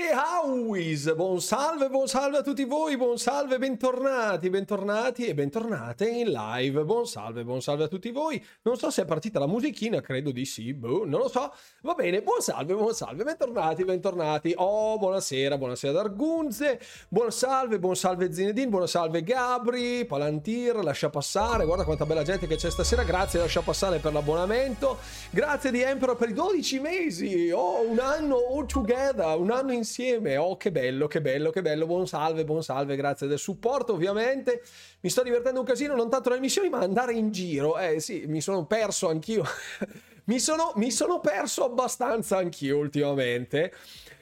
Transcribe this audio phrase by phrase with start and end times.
[0.00, 1.14] e Howis.
[1.14, 6.84] Buon salve, buon salve a tutti voi, buon salve, bentornati, bentornati e bentornate in live.
[6.84, 8.42] Buon salve, buon salve a tutti voi.
[8.62, 11.52] Non so se è partita la musichina, credo di sì, boh, non lo so.
[11.82, 14.54] Va bene, buon salve, buon salve, bentornati, bentornati.
[14.56, 21.66] Oh, buonasera, buonasera Dargunze, buon salve, buon salve Zinedine, buon salve Gabri, Palantir, lascia passare,
[21.66, 24.98] guarda quanta bella gente che c'è stasera, grazie, lascia passare per l'abbonamento.
[25.30, 29.88] Grazie di Emperor per i 12 mesi, oh, un anno all together, un anno in
[29.90, 30.36] insieme.
[30.36, 31.86] Oh, che bello, che bello, che bello.
[31.86, 34.62] Buon salve, buon salve, grazie del supporto, ovviamente.
[35.00, 37.76] Mi sto divertendo un casino, non tanto nelle missioni, ma andare in giro.
[37.76, 39.44] Eh sì, mi sono perso anch'io.
[40.24, 43.72] mi, sono, mi sono perso abbastanza anch'io ultimamente.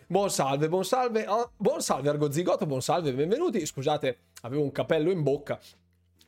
[0.06, 3.64] Buon salve, buon salve, oh, buon salve Argo Zigoto, buon salve, benvenuti.
[3.66, 5.60] Scusate, avevo un capello in bocca.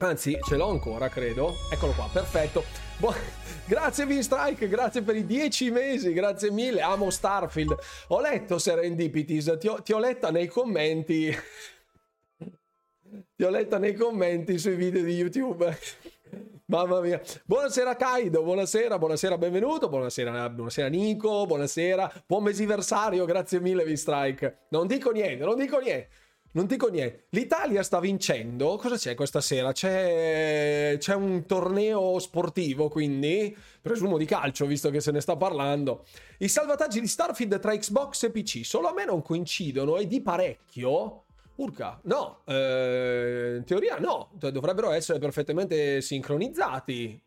[0.02, 1.56] Anzi, ce l'ho ancora, credo.
[1.70, 2.64] Eccolo qua, perfetto.
[2.96, 3.12] Bu-
[3.68, 6.80] grazie V-Strike, grazie per i dieci mesi, grazie mille.
[6.80, 7.76] Amo Starfield.
[8.08, 11.30] Ho letto Serendipities, ti ho, ti ho letta nei commenti.
[13.36, 15.78] ti ho letta nei commenti sui video di YouTube.
[16.64, 17.20] Mamma mia.
[17.44, 19.90] Buonasera Kaido, buonasera, buonasera, benvenuto.
[19.90, 22.22] Buonasera, buonasera Nico, buonasera.
[22.26, 24.60] Buon mesiversario, grazie mille V-Strike.
[24.70, 26.08] Non dico niente, non dico niente.
[26.52, 27.26] Non dico niente.
[27.30, 28.76] L'Italia sta vincendo.
[28.76, 29.70] Cosa c'è questa sera?
[29.70, 36.04] C'è, c'è un torneo sportivo, quindi presumo di calcio, visto che se ne sta parlando.
[36.38, 40.20] I salvataggi di Starfield tra Xbox e PC solo a me non coincidono e di
[40.20, 41.24] parecchio.
[41.54, 47.22] Urca, no, eh, in teoria no, dovrebbero essere perfettamente sincronizzati.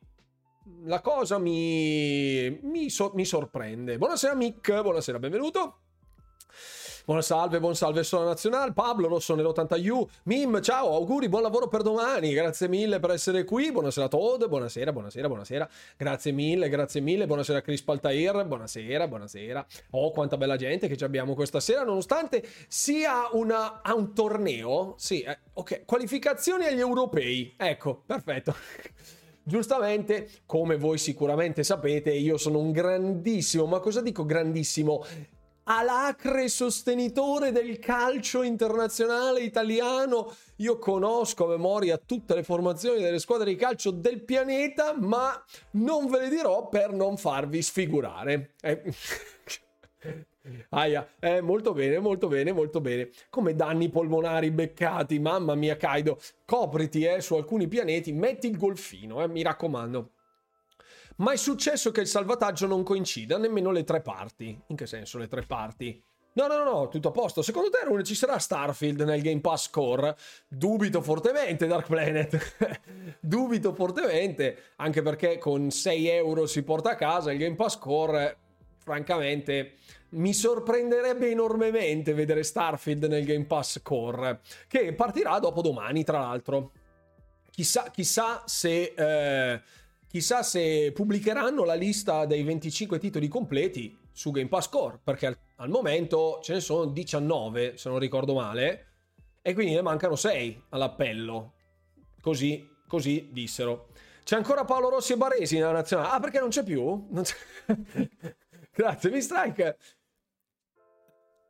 [0.86, 3.98] La cosa mi, mi, so, mi sorprende.
[3.98, 5.78] Buonasera Mick, buonasera, benvenuto.
[7.06, 11.82] Buon salve, buon salve Sola Nazionale, Pablo Rosso nell'80U, Mim, ciao, auguri, buon lavoro per
[11.82, 17.28] domani, grazie mille per essere qui, buonasera Todd, buonasera, buonasera, buonasera, grazie mille, grazie mille,
[17.28, 22.42] buonasera Chris Paltair, buonasera, buonasera, oh quanta bella gente che ci abbiamo questa sera, nonostante
[22.70, 28.56] sia una, a un torneo, sì, eh, ok, qualificazioni agli europei, ecco, perfetto.
[29.44, 35.04] Giustamente, come voi sicuramente sapete, io sono un grandissimo, ma cosa dico grandissimo?
[35.64, 40.34] Alacre sostenitore del calcio internazionale italiano.
[40.58, 45.42] Io conosco a memoria tutte le formazioni delle squadre di calcio del pianeta, ma
[45.72, 48.54] non ve le dirò per non farvi sfigurare.
[48.62, 48.82] Eh.
[50.70, 53.10] Aia, eh, molto bene, molto bene, molto bene.
[53.30, 56.20] Come danni polmonari beccati, mamma mia, Kaido.
[56.46, 60.12] Copriti, eh, su alcuni pianeti, metti il golfino, eh, mi raccomando.
[61.18, 64.60] Ma è successo che il salvataggio non coincida nemmeno le tre parti.
[64.68, 66.02] In che senso le tre parti?
[66.36, 67.44] No, no, no, tutto a posto.
[67.44, 70.16] Secondo te, Rune, ci sarà Starfield nel Game Pass Core?
[70.48, 72.82] Dubito fortemente, Dark Planet.
[73.22, 78.38] Dubito fortemente, anche perché con 6 euro si porta a casa il Game Pass Core.
[78.80, 79.74] Francamente,
[80.10, 86.72] mi sorprenderebbe enormemente vedere Starfield nel Game Pass Core, che partirà dopo domani, tra l'altro.
[87.52, 88.94] Chissà, chissà se...
[88.98, 89.62] Eh,
[90.14, 95.38] Chissà se pubblicheranno la lista dei 25 titoli completi su Game Pass Core, perché al,
[95.56, 98.92] al momento ce ne sono 19, se non ricordo male,
[99.42, 101.54] e quindi ne mancano 6 all'appello.
[102.22, 103.88] Così, così dissero.
[104.24, 106.10] C'è ancora Paolo Rossi e Baresi nella nazionale.
[106.10, 107.08] Ah, perché non c'è più?
[107.10, 107.36] Non c'è...
[108.72, 109.78] Grazie, mi strike.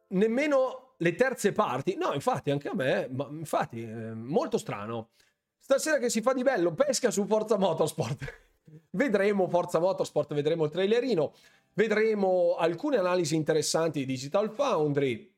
[0.08, 1.96] Nemmeno le terze parti.
[1.96, 5.10] No, infatti, anche a me, ma infatti, è molto strano.
[5.60, 8.52] Stasera che si fa di bello, pesca su Forza Motorsport.
[8.92, 11.34] Vedremo Forza Motorsport, vedremo il trailerino,
[11.74, 15.32] vedremo alcune analisi interessanti di Digital Foundry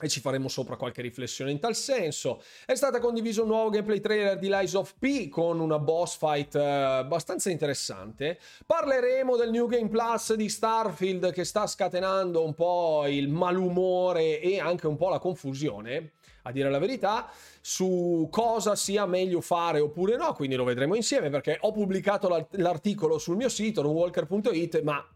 [0.00, 2.42] e ci faremo sopra qualche riflessione in tal senso.
[2.66, 6.54] È stato condiviso un nuovo gameplay trailer di Lies of P con una boss fight
[6.54, 8.40] uh, abbastanza interessante.
[8.66, 14.58] Parleremo del New Game Plus di Starfield che sta scatenando un po' il malumore e
[14.58, 16.12] anche un po' la confusione
[16.46, 21.30] a dire la verità, su cosa sia meglio fare oppure no, quindi lo vedremo insieme
[21.30, 25.06] perché ho pubblicato l'articolo sul mio sito, runwalker.it, ma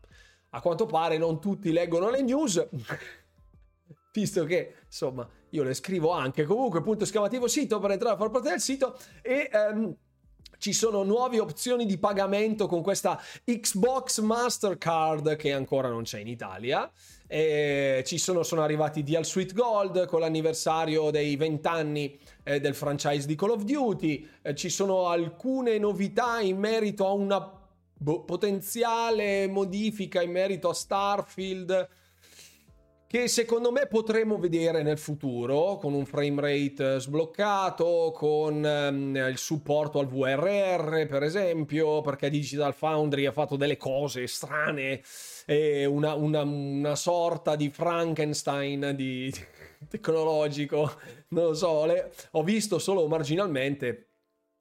[0.51, 2.67] a quanto pare non tutti leggono le news,
[4.13, 8.31] visto che insomma io le scrivo anche comunque, punto esclamativo sito per entrare a far
[8.31, 9.51] parte del sito e...
[9.53, 9.97] Um,
[10.59, 16.27] ci sono nuove opzioni di pagamento con questa Xbox Mastercard che ancora non c'è in
[16.27, 16.91] Italia.
[17.31, 22.75] E ci sono, sono arrivati Dial Suite Gold con l'anniversario dei 20 anni eh, del
[22.75, 24.27] franchise di Call of Duty.
[24.43, 27.53] Eh, ci sono alcune novità in merito a una
[27.93, 31.89] bo- potenziale modifica in merito a Starfield
[33.09, 39.39] che secondo me potremo vedere nel futuro con un frame rate sbloccato, con um, il
[39.39, 45.01] supporto al VRR per esempio, perché Digital Foundry ha fatto delle cose strane,
[45.51, 49.33] e una, una, una sorta di Frankenstein di,
[49.89, 50.93] tecnologico,
[51.29, 54.11] non lo so, le, ho visto solo marginalmente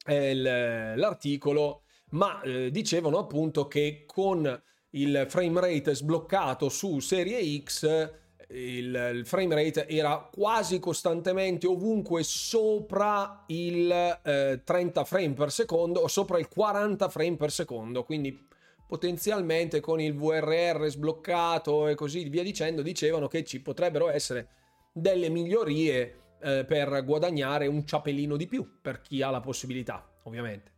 [0.05, 1.81] eh, l'articolo,
[2.11, 8.11] ma eh, dicevano appunto che con il frame rate sbloccato su serie X
[8.51, 13.91] il, il, frame rate era quasi costantemente ovunque sopra il
[14.23, 18.47] eh, 30 frame per secondo o sopra il 40 frame per secondo quindi
[18.87, 24.47] potenzialmente con il VRR sbloccato e così via dicendo dicevano che ci potrebbero essere
[24.93, 30.76] delle migliorie eh, per guadagnare un ciapellino di più per chi ha la possibilità ovviamente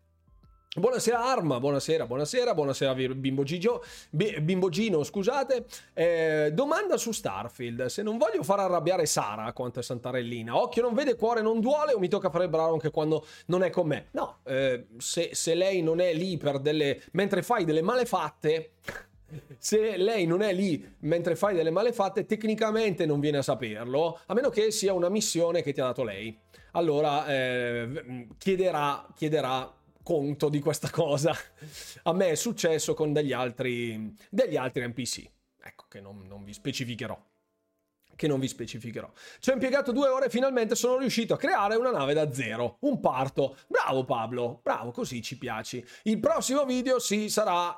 [0.77, 5.65] Buonasera Arma, buonasera, buonasera, buonasera Bimbo Gigio, Bimbo Gino, scusate.
[5.95, 10.93] Eh, domanda su Starfield, se non voglio far arrabbiare Sara quanto è Santarellina, occhio non
[10.93, 13.87] vede, cuore non duole o mi tocca fare il bravo anche quando non è con
[13.87, 14.09] me?
[14.11, 17.01] No, eh, se, se lei non è lì per delle...
[17.13, 18.73] mentre fai delle malefatte...
[19.59, 24.33] Se lei non è lì mentre fai delle malefatte, tecnicamente non viene a saperlo, a
[24.33, 26.35] meno che sia una missione che ti ha dato lei.
[26.71, 29.71] Allora eh, chiederà, chiederà
[30.09, 31.35] conto di questa cosa.
[32.01, 35.29] A me è successo con degli altri, degli altri NPC.
[35.61, 37.27] Ecco, che non, non vi specificherò
[38.15, 39.09] che non vi specificherò.
[39.39, 42.75] Ci ho impiegato due ore e finalmente sono riuscito a creare una nave da zero.
[42.81, 43.55] Un parto.
[43.65, 45.81] Bravo Pablo, bravo, così ci piaci.
[46.03, 47.73] Il prossimo video sì sarà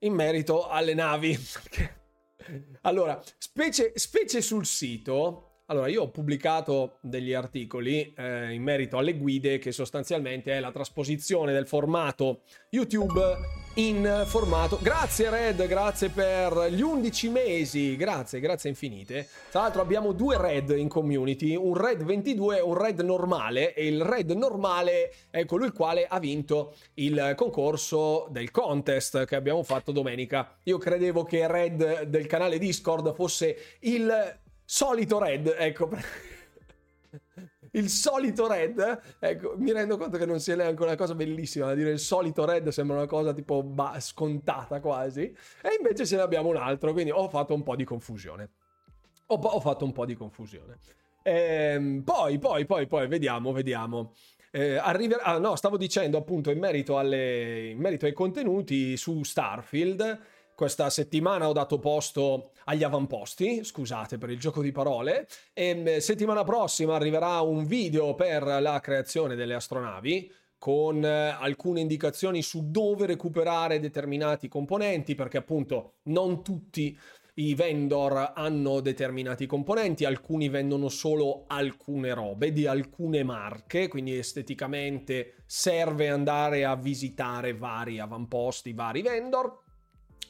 [0.00, 1.38] in merito alle navi.
[2.82, 9.16] allora, specie, specie sul sito allora, io ho pubblicato degli articoli eh, in merito alle
[9.16, 14.78] guide che sostanzialmente è la trasposizione del formato YouTube in formato...
[14.82, 19.26] Grazie Red, grazie per gli 11 mesi, grazie, grazie infinite.
[19.50, 23.86] Tra l'altro abbiamo due Red in community, un Red 22 e un Red normale e
[23.86, 29.62] il Red normale è colui il quale ha vinto il concorso del contest che abbiamo
[29.62, 30.56] fatto domenica.
[30.64, 35.90] Io credevo che Red del canale Discord fosse il solito red, ecco.
[37.72, 41.74] il solito red, ecco, mi rendo conto che non sia neanche una cosa bellissima da
[41.74, 46.22] dire il solito red sembra una cosa tipo bah, scontata quasi, e invece ce ne
[46.22, 48.50] abbiamo un altro, quindi ho fatto un po' di confusione.
[49.26, 50.78] Ho, ho fatto un po' di confusione.
[51.22, 54.12] Ehm, poi, poi, poi, poi, vediamo, vediamo.
[54.50, 59.22] Eh, arriverà, ah, no, stavo dicendo appunto in merito, alle, in merito ai contenuti su
[59.22, 60.20] Starfield
[60.54, 65.96] questa settimana ho dato posto agli avamposti, scusate per il gioco di parole, e mm,
[65.98, 72.70] settimana prossima arriverà un video per la creazione delle astronavi con eh, alcune indicazioni su
[72.70, 76.98] dove recuperare determinati componenti, perché appunto non tutti
[77.34, 85.42] i vendor hanno determinati componenti, alcuni vendono solo alcune robe di alcune marche, quindi esteticamente
[85.44, 89.63] serve andare a visitare vari avamposti, vari vendor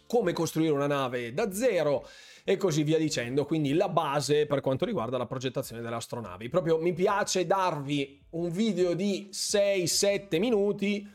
[0.07, 2.07] come costruire una nave da zero
[2.45, 3.45] e così via dicendo.
[3.45, 6.49] Quindi la base per quanto riguarda la progettazione delle astronavi.
[6.49, 11.09] Proprio mi piace darvi un video di 6-7 minuti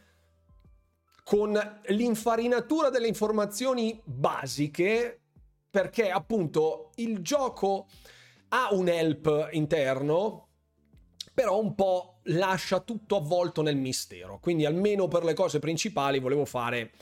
[1.23, 5.21] con l'infarinatura delle informazioni basiche
[5.69, 7.87] perché appunto il gioco
[8.49, 10.47] ha un help interno
[11.31, 16.45] però un po' lascia tutto avvolto nel mistero quindi almeno per le cose principali volevo
[16.45, 16.93] fare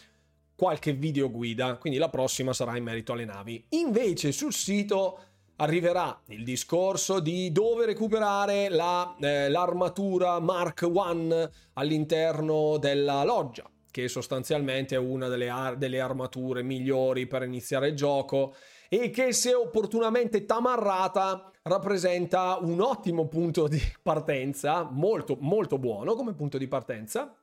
[0.58, 3.64] qualche video guida, quindi la prossima sarà in merito alle navi.
[3.70, 5.20] Invece sul sito
[5.58, 14.08] arriverà il discorso di dove recuperare la, eh, l'armatura Mark I all'interno della loggia, che
[14.08, 18.56] sostanzialmente è una delle, ar- delle armature migliori per iniziare il gioco
[18.90, 26.34] e che se opportunamente tamarrata rappresenta un ottimo punto di partenza, molto molto buono come
[26.34, 27.36] punto di partenza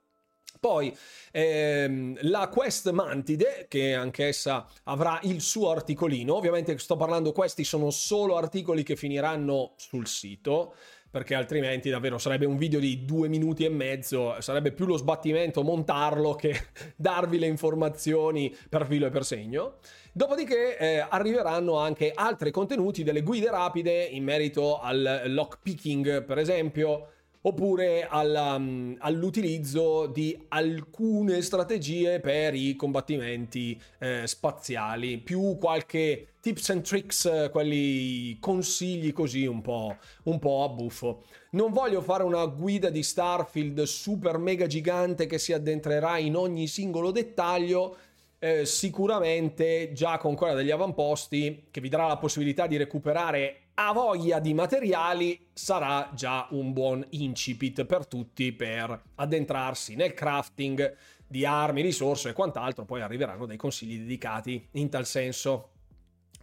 [0.64, 0.97] poi
[1.30, 7.90] ehm, la Quest Mantide, che anch'essa avrà il suo articolino, ovviamente sto parlando, questi sono
[7.90, 10.73] solo articoli che finiranno sul sito,
[11.11, 15.62] perché altrimenti davvero sarebbe un video di due minuti e mezzo, sarebbe più lo sbattimento
[15.62, 16.59] montarlo che
[16.97, 19.75] darvi le informazioni per filo e per segno.
[20.14, 27.09] Dopodiché eh, arriveranno anche altri contenuti, delle guide rapide in merito al lockpicking, per esempio,
[27.46, 36.70] oppure alla, um, all'utilizzo di alcune strategie per i combattimenti eh, spaziali, più qualche tips
[36.70, 41.24] and tricks, quelli consigli così un po', un po' a buffo.
[41.50, 46.66] Non voglio fare una guida di Starfield super mega gigante che si addentrerà in ogni
[46.66, 47.96] singolo dettaglio,
[48.38, 53.93] eh, sicuramente già con quella degli avamposti, che vi darà la possibilità di recuperare a
[53.93, 61.45] voglia di materiali, sarà già un buon incipit per tutti per addentrarsi nel crafting di
[61.45, 62.85] armi, risorse e quant'altro.
[62.85, 65.71] Poi arriveranno dei consigli dedicati in tal senso.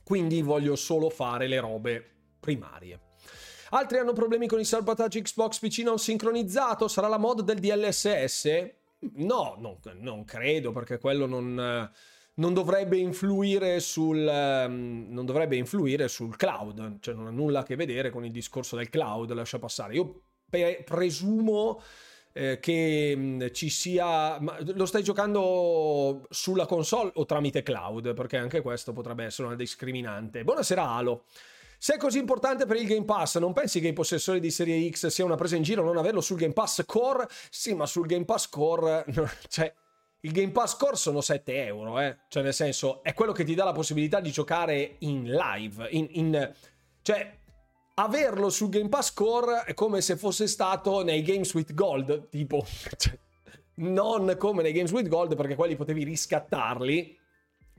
[0.04, 2.06] Quindi voglio solo fare le robe
[2.40, 3.00] primarie.
[3.70, 6.90] Altri hanno problemi con il salvataggio Xbox PC non sincronizzato?
[6.90, 8.70] Sarà la mod del DLSS?
[9.14, 11.90] No, non, non credo perché quello non,
[12.36, 17.64] non, dovrebbe influire sul, ehm, non dovrebbe influire sul cloud, cioè non ha nulla a
[17.64, 19.96] che vedere con il discorso del cloud, lascia passare.
[19.96, 21.82] Io pre- presumo
[22.34, 24.40] eh, che mm, ci sia...
[24.40, 28.14] Ma lo stai giocando sulla console o tramite cloud?
[28.14, 30.44] Perché anche questo potrebbe essere una discriminante.
[30.44, 31.26] Buonasera Alo.
[31.78, 34.88] Se è così importante per il Game Pass, non pensi che i possessori di Serie
[34.92, 37.28] X sia una presa in giro non averlo sul Game Pass Core?
[37.50, 39.04] Sì, ma sul Game Pass Core,
[39.50, 39.74] cioè,
[40.22, 42.18] il Game Pass Core sono 7 euro, eh?
[42.28, 46.08] Cioè, nel senso, è quello che ti dà la possibilità di giocare in live, in...
[46.12, 46.54] in
[47.02, 47.40] cioè,
[47.96, 52.66] averlo sul Game Pass Core è come se fosse stato nei Games with Gold, tipo...
[52.98, 53.18] Cioè,
[53.76, 57.18] non come nei Games with Gold, perché quelli potevi riscattarli,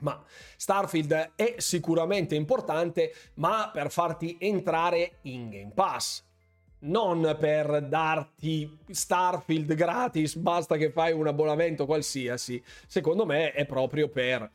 [0.00, 0.20] ma
[0.56, 6.24] Starfield è sicuramente importante, ma per farti entrare in Game Pass.
[6.84, 12.60] Non per darti Starfield gratis, basta che fai un abbonamento qualsiasi.
[12.88, 14.50] Secondo me è proprio per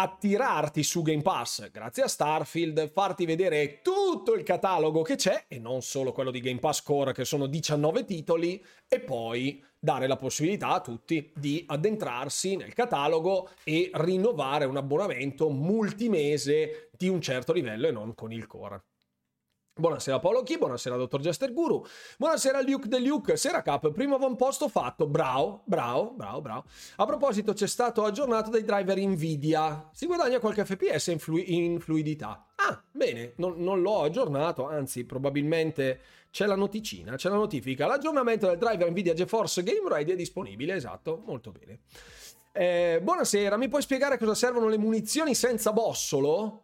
[0.00, 5.58] attirarti su Game Pass grazie a Starfield, farti vedere tutto il catalogo che c'è e
[5.58, 10.16] non solo quello di Game Pass Core che sono 19 titoli e poi dare la
[10.16, 17.52] possibilità a tutti di addentrarsi nel catalogo e rinnovare un abbonamento multimese di un certo
[17.52, 18.84] livello e non con il core.
[19.78, 21.86] Buonasera Paolo Chi, buonasera Dottor Jester Guru,
[22.18, 26.64] buonasera Luke De Luke, Sera Cap, primo avamposto fatto, bravo, bravo, bravo, bravo.
[26.96, 31.78] A proposito c'è stato aggiornato dai driver Nvidia, si guadagna qualche fps in, flu- in
[31.78, 32.44] fluidità.
[32.56, 36.00] Ah, bene, non, non l'ho aggiornato, anzi probabilmente
[36.32, 37.86] c'è la noticina, c'è la notifica.
[37.86, 41.82] L'aggiornamento del driver Nvidia GeForce Game Ready è disponibile, esatto, molto bene.
[42.50, 46.62] Eh, buonasera, mi puoi spiegare cosa servono le munizioni senza bossolo?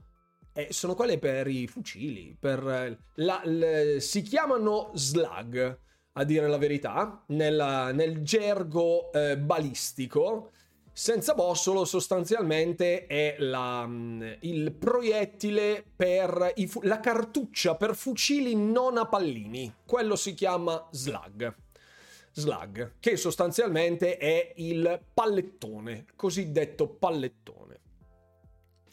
[0.57, 5.79] Eh, sono quelle per i fucili, per eh, la, la, si chiamano slug,
[6.13, 10.53] a dire la verità, nella, nel gergo eh, balistico.
[10.97, 18.97] Senza bossolo sostanzialmente è la, mm, il proiettile per i, la cartuccia per fucili non
[18.97, 19.75] a pallini.
[19.85, 21.53] Quello si chiama slug.
[22.31, 27.64] Slug, che sostanzialmente è il pallettone, cosiddetto pallettone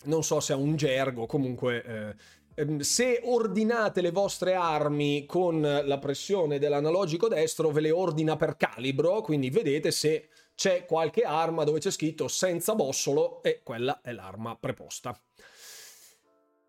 [0.06, 1.84] non so se è un gergo, comunque...
[1.84, 2.16] Eh,
[2.62, 8.58] ehm, se ordinate le vostre armi con la pressione dell'analogico destro, ve le ordina per
[8.58, 14.12] calibro, quindi vedete se c'è qualche arma dove c'è scritto senza bossolo e quella è
[14.12, 15.20] l'arma preposta.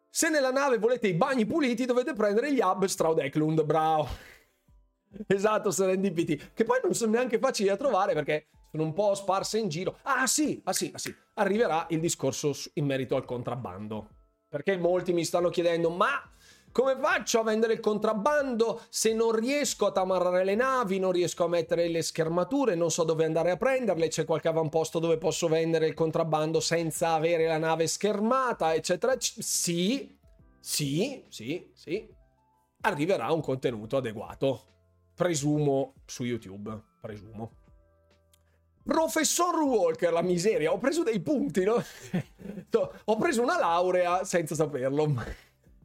[0.08, 4.08] Se nella nave volete i bagni puliti, dovete prendere gli hub Straudeklund, bravo.
[5.26, 9.58] Esatto, serendipity, che poi non sono neanche facili da trovare perché sono un po' sparse
[9.58, 9.98] in giro.
[10.02, 14.08] Ah sì, ah sì, ah sì, arriverà il discorso in merito al contrabbando.
[14.48, 16.30] Perché molti mi stanno chiedendo, ma
[16.72, 21.44] come faccio a vendere il contrabbando se non riesco a tamarrare le navi, non riesco
[21.44, 25.48] a mettere le schermature, non so dove andare a prenderle, c'è qualche avamposto dove posso
[25.48, 29.14] vendere il contrabbando senza avere la nave schermata, eccetera.
[29.18, 30.18] Sì,
[30.60, 32.08] sì, sì, sì.
[32.82, 34.64] Arriverà un contenuto adeguato.
[35.14, 37.60] Presumo su YouTube, presumo.
[38.84, 41.82] Professor Walker, la miseria, ho preso dei punti, no?
[43.04, 45.14] ho preso una laurea senza saperlo.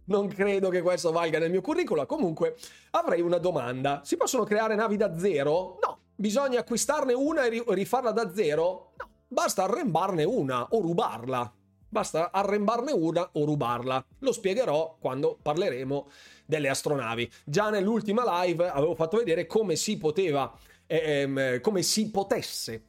[0.06, 2.06] Non credo che questo valga nel mio curriculum.
[2.06, 2.56] Comunque,
[2.92, 4.02] avrei una domanda.
[4.04, 5.80] Si possono creare navi da zero?
[5.82, 6.00] No.
[6.16, 8.94] Bisogna acquistarne una e rifarla da zero?
[8.98, 9.10] No.
[9.28, 11.54] Basta arrembarne una o rubarla.
[11.90, 14.04] Basta arrembarne una o rubarla.
[14.20, 16.10] Lo spiegherò quando parleremo
[16.46, 17.32] delle astronavi.
[17.46, 20.52] Già nell'ultima live avevo fatto vedere come si poteva
[20.88, 22.84] ehm, come si potesse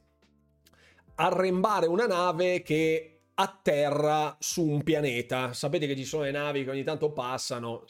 [1.16, 5.52] arrembare una nave che atterra su un pianeta.
[5.52, 7.84] Sapete che ci sono le navi che ogni tanto passano,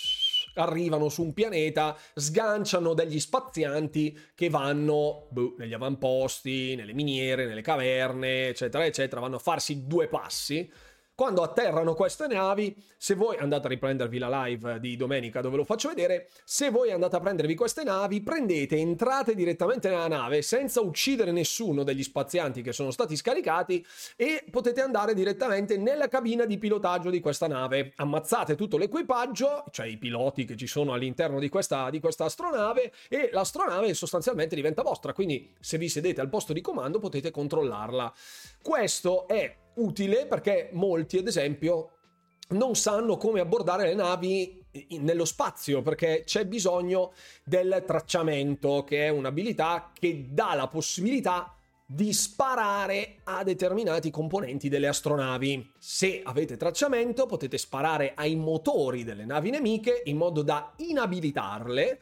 [0.55, 7.63] arrivano su un pianeta, sganciano degli spazianti che vanno boh, negli avamposti, nelle miniere, nelle
[7.63, 10.71] caverne, eccetera, eccetera, vanno a farsi due passi
[11.19, 15.65] quando atterrano queste navi, se voi andate a riprendervi la live di domenica dove lo
[15.65, 20.81] faccio vedere, se voi andate a prendervi queste navi, prendete, entrate direttamente nella nave senza
[20.81, 23.85] uccidere nessuno degli spazianti che sono stati scaricati
[24.15, 27.95] e potete andare direttamente nella cabina di pilotaggio di questa nave.
[27.97, 32.93] Ammazzate tutto l'equipaggio, cioè i piloti che ci sono all'interno di questa, di questa astronave
[33.09, 38.15] e l'astronave sostanzialmente diventa vostra, quindi se vi sedete al posto di comando potete controllarla.
[38.63, 41.91] Questo è utile perché molti, ad esempio,
[42.51, 44.65] non sanno come abbordare le navi
[45.01, 47.13] nello spazio perché c'è bisogno
[47.45, 51.53] del tracciamento che è un'abilità che dà la possibilità
[51.91, 55.73] di sparare a determinati componenti delle astronavi.
[55.79, 61.99] Se avete tracciamento potete sparare ai motori delle navi nemiche in modo da inabilitarle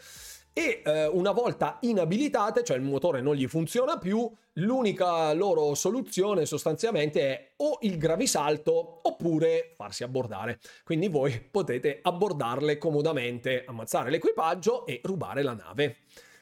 [0.59, 6.47] e eh, una volta inabilitate, cioè il motore non gli funziona più, l'unica loro soluzione
[6.47, 10.59] sostanzialmente è o il gravisalto oppure farsi abbordare.
[10.83, 15.97] Quindi voi potete abbordarle comodamente, ammazzare l'equipaggio e rubare la nave.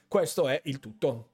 [0.07, 1.31] Questo è il tutto.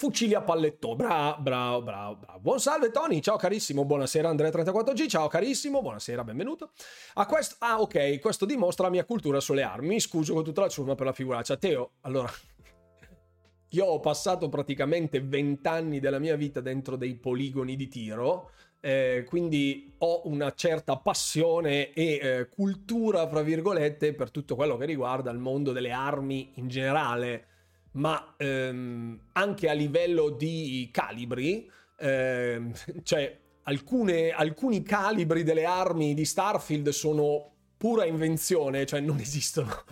[0.00, 0.96] Fucili a pallettò.
[0.96, 2.38] Bravo, bravo, bravo, bravo.
[2.40, 6.70] Buon salve Tony, ciao carissimo, buonasera Andrea34G, ciao carissimo, buonasera, benvenuto.
[7.16, 10.62] A questo, ah ok, questo dimostra la mia cultura sulle armi, mi scuso con tutta
[10.62, 11.58] la ciurma per la figuraccia.
[11.58, 12.32] Teo, allora,
[13.68, 19.96] io ho passato praticamente vent'anni della mia vita dentro dei poligoni di tiro, eh, quindi
[19.98, 25.36] ho una certa passione e eh, cultura, fra virgolette, per tutto quello che riguarda il
[25.36, 27.48] mondo delle armi in generale
[27.92, 36.24] ma ehm, anche a livello di calibri, ehm, cioè alcune, alcuni calibri delle armi di
[36.24, 39.84] Starfield sono pura invenzione, cioè non esistono.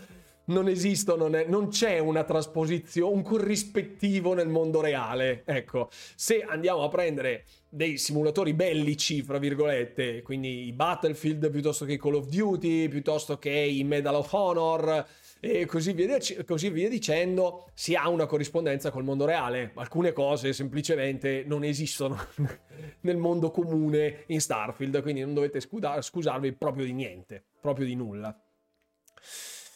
[0.48, 5.42] Non esistono, non c'è una trasposizione, un corrispettivo nel mondo reale.
[5.44, 11.92] Ecco, se andiamo a prendere dei simulatori bellici, fra virgolette, quindi i Battlefield piuttosto che
[11.92, 15.06] i Call of Duty, piuttosto che i Medal of Honor,
[15.40, 19.72] e così via, così via dicendo, si ha una corrispondenza col mondo reale.
[19.74, 22.18] Alcune cose semplicemente non esistono
[23.02, 28.36] nel mondo comune in Starfield, quindi non dovete scusarvi proprio di niente, proprio di nulla.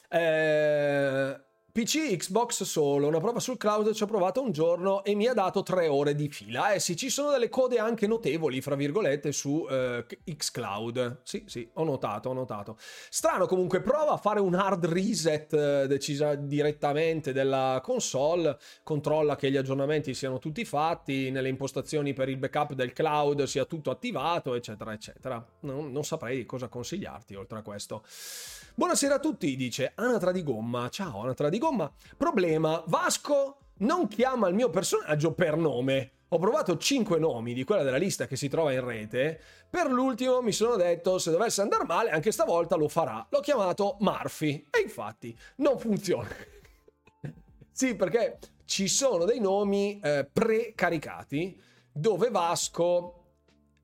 [0.08, 1.40] Eh,
[1.72, 5.32] PC, Xbox solo, una prova sul cloud ci ho provato un giorno e mi ha
[5.32, 6.74] dato tre ore di fila.
[6.74, 10.04] Eh sì, ci sono delle code anche notevoli, fra virgolette, su eh,
[10.36, 11.20] Xcloud.
[11.22, 12.76] Sì, sì, ho notato, ho notato.
[12.78, 19.50] Strano comunque, prova a fare un hard reset eh, decisa direttamente della console, controlla che
[19.50, 24.54] gli aggiornamenti siano tutti fatti, nelle impostazioni per il backup del cloud sia tutto attivato,
[24.54, 25.42] eccetera, eccetera.
[25.60, 28.04] Non, non saprei cosa consigliarti oltre a questo.
[28.74, 30.88] Buonasera a tutti, dice Anatra di Gomma.
[30.88, 31.92] Ciao Anatra di Gomma.
[32.16, 36.12] Problema, Vasco non chiama il mio personaggio per nome.
[36.28, 39.38] Ho provato 5 nomi di quella della lista che si trova in rete.
[39.68, 43.26] Per l'ultimo mi sono detto se dovesse andare male anche stavolta lo farà.
[43.28, 46.28] L'ho chiamato Murphy e infatti non funziona.
[47.70, 51.60] sì, perché ci sono dei nomi eh, precaricati
[51.92, 53.21] dove Vasco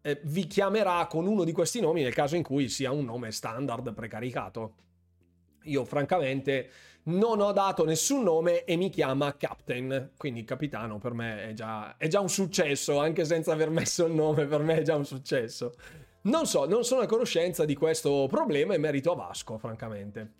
[0.08, 3.30] eh, vi chiamerà con uno di questi nomi nel caso in cui sia un nome
[3.30, 4.74] standard precaricato.
[5.64, 6.70] Io francamente
[7.04, 11.96] non ho dato nessun nome e mi chiama Captain, quindi capitano per me è già,
[11.98, 15.04] è già un successo, anche senza aver messo il nome per me è già un
[15.04, 15.74] successo.
[16.22, 20.32] Non so, non sono a conoscenza di questo problema e merito a Vasco, francamente.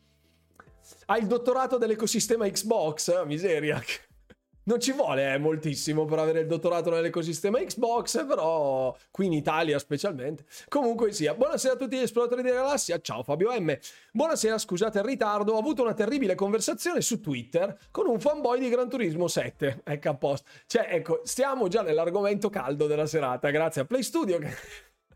[1.07, 3.24] Ha il dottorato dell'ecosistema Xbox?
[3.24, 3.83] Miseria.
[4.68, 9.78] Non ci vuole eh, moltissimo per avere il dottorato nell'ecosistema Xbox, però qui in Italia
[9.78, 10.44] specialmente.
[10.68, 13.74] Comunque sia, buonasera a tutti gli esploratori di galassia, ciao Fabio M.
[14.12, 18.68] Buonasera, scusate il ritardo, ho avuto una terribile conversazione su Twitter con un fanboy di
[18.68, 19.81] Gran Turismo 7.
[19.85, 20.50] Ecco a posto.
[20.66, 24.54] Cioè, ecco, stiamo già nell'argomento caldo della serata, grazie a Play Studio che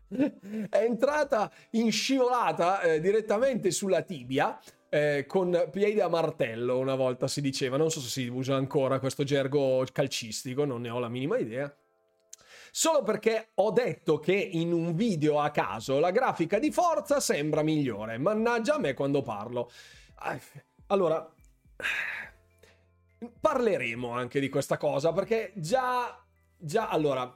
[0.67, 4.59] è entrata in scivolata eh, direttamente sulla tibia
[4.93, 8.99] eh, con piede a martello, una volta si diceva, non so se si usa ancora
[8.99, 11.75] questo gergo calcistico, non ne ho la minima idea.
[12.69, 17.63] Solo perché ho detto che in un video a caso la grafica di forza sembra
[17.63, 18.19] migliore.
[18.19, 19.71] Mannaggia a me quando parlo.
[20.87, 21.27] Allora,
[23.41, 26.23] parleremo anche di questa cosa perché già,
[26.55, 27.35] già, allora,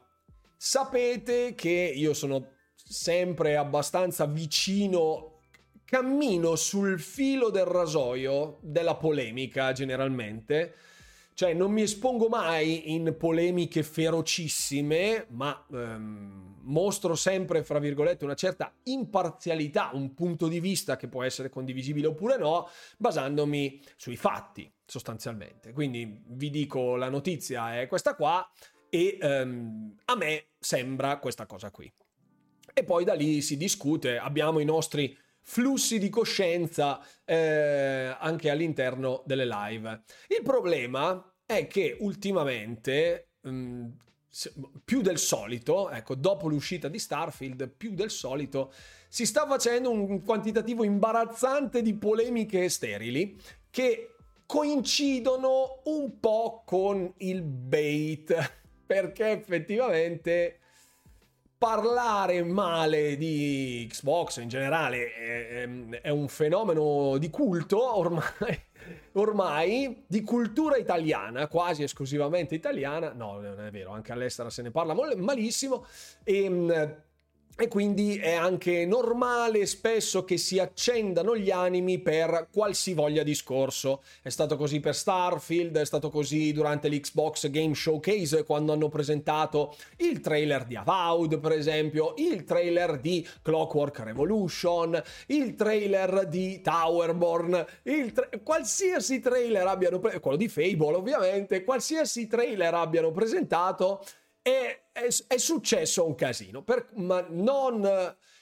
[0.55, 5.36] sapete che io sono sempre abbastanza vicino
[5.87, 10.73] cammino sul filo del rasoio della polemica generalmente.
[11.33, 18.33] Cioè, non mi espongo mai in polemiche ferocissime, ma ehm, mostro sempre, fra virgolette, una
[18.33, 24.69] certa imparzialità, un punto di vista che può essere condivisibile oppure no, basandomi sui fatti,
[24.85, 25.71] sostanzialmente.
[25.71, 28.45] Quindi vi dico la notizia è questa qua
[28.89, 31.89] e ehm, a me sembra questa cosa qui.
[32.73, 35.15] E poi da lì si discute, abbiamo i nostri
[35.47, 40.03] flussi di coscienza eh, anche all'interno delle live.
[40.27, 43.85] Il problema è che ultimamente, mh, mm,
[44.83, 48.73] più del solito, ecco, dopo l'uscita di Starfield, più del solito,
[49.07, 57.41] si sta facendo un quantitativo imbarazzante di polemiche sterili che coincidono un po' con il
[57.41, 58.35] bait,
[58.85, 60.59] perché effettivamente
[61.57, 68.59] parlare male di Xbox in generale è, è un fenomeno di culto ormai,
[69.13, 73.11] ormai, di cultura italiana, quasi esclusivamente italiana.
[73.13, 75.85] No, non è vero, anche all'estero se ne parla malissimo.
[76.23, 76.95] E ehm,
[77.59, 84.03] e quindi è anche normale spesso che si accendano gli animi per qualsivoglia discorso.
[84.21, 89.75] È stato così per Starfield, è stato così durante l'Xbox Game Showcase quando hanno presentato
[89.97, 97.65] il trailer di Avowed, per esempio, il trailer di Clockwork Revolution, il trailer di Towerborn,
[98.13, 104.03] tra- qualsiasi trailer abbiano pre- quello di Fable ovviamente, qualsiasi trailer abbiano presentato
[104.47, 107.85] è, è, è successo un casino, per, ma non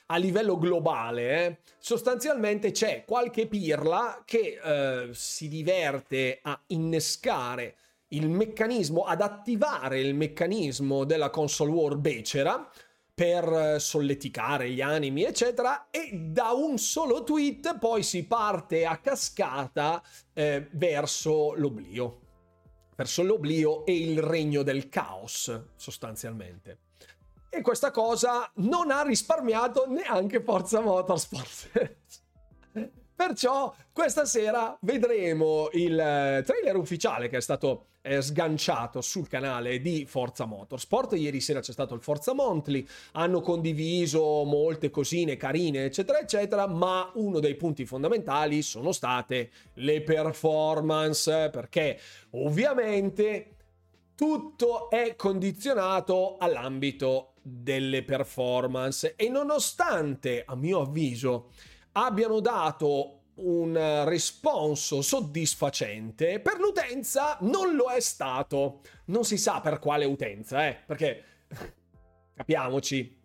[0.07, 1.45] a livello globale.
[1.45, 1.57] Eh.
[1.79, 7.75] Sostanzialmente c'è qualche pirla che eh, si diverte a innescare
[8.09, 12.69] il meccanismo, ad attivare il meccanismo della console war becera
[13.13, 20.03] per solleticare gli animi, eccetera, e da un solo tweet poi si parte a cascata
[20.33, 22.19] eh, verso l'oblio
[22.95, 26.79] verso l'oblio e il regno del caos, sostanzialmente.
[27.49, 31.95] E questa cosa non ha risparmiato neanche Forza Motorsport.
[33.15, 39.81] Perciò questa sera vedremo il eh, trailer ufficiale che è stato eh, sganciato sul canale
[39.81, 41.13] di Forza Motorsport.
[41.13, 47.11] Ieri sera c'è stato il Forza Monthly, hanno condiviso molte cosine carine, eccetera, eccetera, ma
[47.15, 51.99] uno dei punti fondamentali sono state le performance, perché
[52.31, 53.55] ovviamente
[54.15, 61.49] tutto è condizionato all'ambito delle performance e nonostante, a mio avviso,
[61.93, 68.81] abbiano dato un responso soddisfacente, per l'utenza non lo è stato.
[69.05, 71.23] Non si sa per quale utenza, eh, perché
[72.33, 73.23] capiamoci,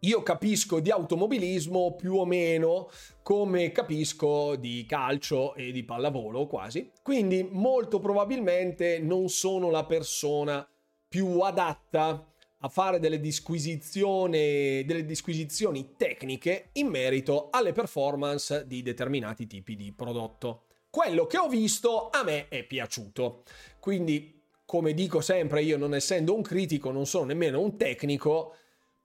[0.00, 2.90] io capisco di automobilismo più o meno
[3.22, 10.66] come capisco di calcio e di pallavolo quasi, quindi molto probabilmente non sono la persona
[11.08, 19.46] più adatta a fare delle disquisizioni, delle disquisizioni tecniche in merito alle performance di determinati
[19.46, 20.62] tipi di prodotto.
[20.88, 23.42] Quello che ho visto a me è piaciuto.
[23.78, 28.54] Quindi, come dico sempre, io non essendo un critico, non sono nemmeno un tecnico,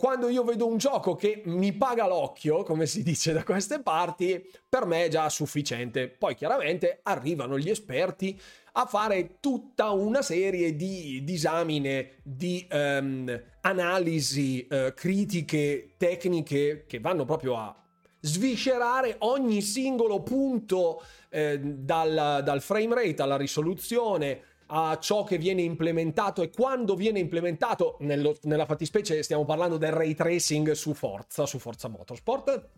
[0.02, 4.44] quando io vedo un gioco che mi paga l'occhio, come si dice da queste parti,
[4.68, 6.08] per me è già sufficiente.
[6.08, 8.36] Poi chiaramente arrivano gli esperti
[8.72, 17.24] a fare tutta una serie di disamine, di um, analisi uh, critiche, tecniche che vanno
[17.24, 17.76] proprio a
[18.22, 24.42] sviscerare ogni singolo punto eh, dal, dal frame rate alla risoluzione
[24.74, 29.92] a ciò che viene implementato e quando viene implementato, nello, nella fattispecie stiamo parlando del
[29.92, 32.70] ray tracing su Forza, su Forza Motorsport.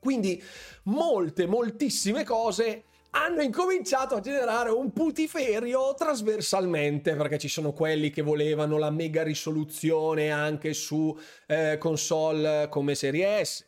[0.00, 0.42] Quindi
[0.84, 8.22] molte, moltissime cose hanno incominciato a generare un putiferio trasversalmente perché ci sono quelli che
[8.22, 13.64] volevano la mega risoluzione anche su eh, console come Serie S.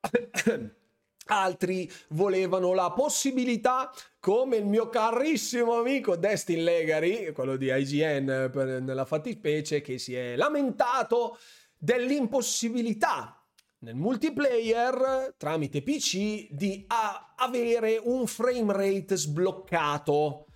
[1.26, 8.82] Altri volevano la possibilità, come il mio carissimo amico Destin Legari, quello di IGN per,
[8.82, 11.38] nella fattispecie, che si è lamentato
[11.78, 13.36] dell'impossibilità
[13.82, 20.46] nel multiplayer tramite PC di a- avere un frame rate sbloccato.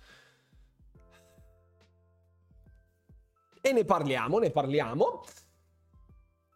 [3.61, 5.25] E ne parliamo, ne parliamo.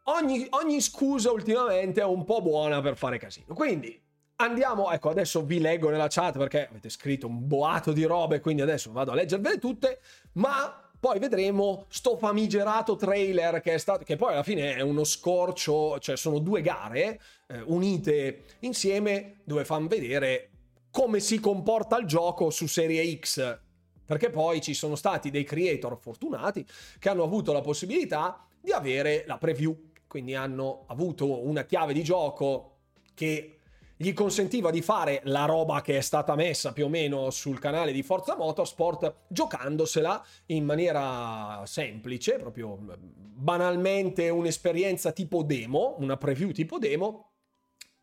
[0.06, 3.54] Ogni, ogni, scusa ultimamente è un po' buona per fare casino.
[3.54, 4.02] Quindi
[4.38, 8.62] andiamo, ecco, adesso vi leggo nella chat perché avete scritto un boato di robe, quindi
[8.62, 10.00] adesso vado a leggervele tutte,
[10.34, 15.04] ma poi vedremo sto famigerato trailer che è stato, che poi alla fine è uno
[15.04, 20.50] scorcio, cioè sono due gare eh, unite insieme dove fanno vedere
[20.92, 23.60] come si comporta il gioco su Serie X.
[24.06, 26.66] Perché poi ci sono stati dei creator fortunati
[27.00, 29.91] che hanno avuto la possibilità di avere la preview.
[30.12, 32.80] Quindi hanno avuto una chiave di gioco
[33.14, 33.60] che
[33.96, 37.94] gli consentiva di fare la roba che è stata messa più o meno sul canale
[37.94, 46.78] di Forza Motorsport giocandosela in maniera semplice, proprio banalmente un'esperienza tipo demo, una preview tipo
[46.78, 47.32] demo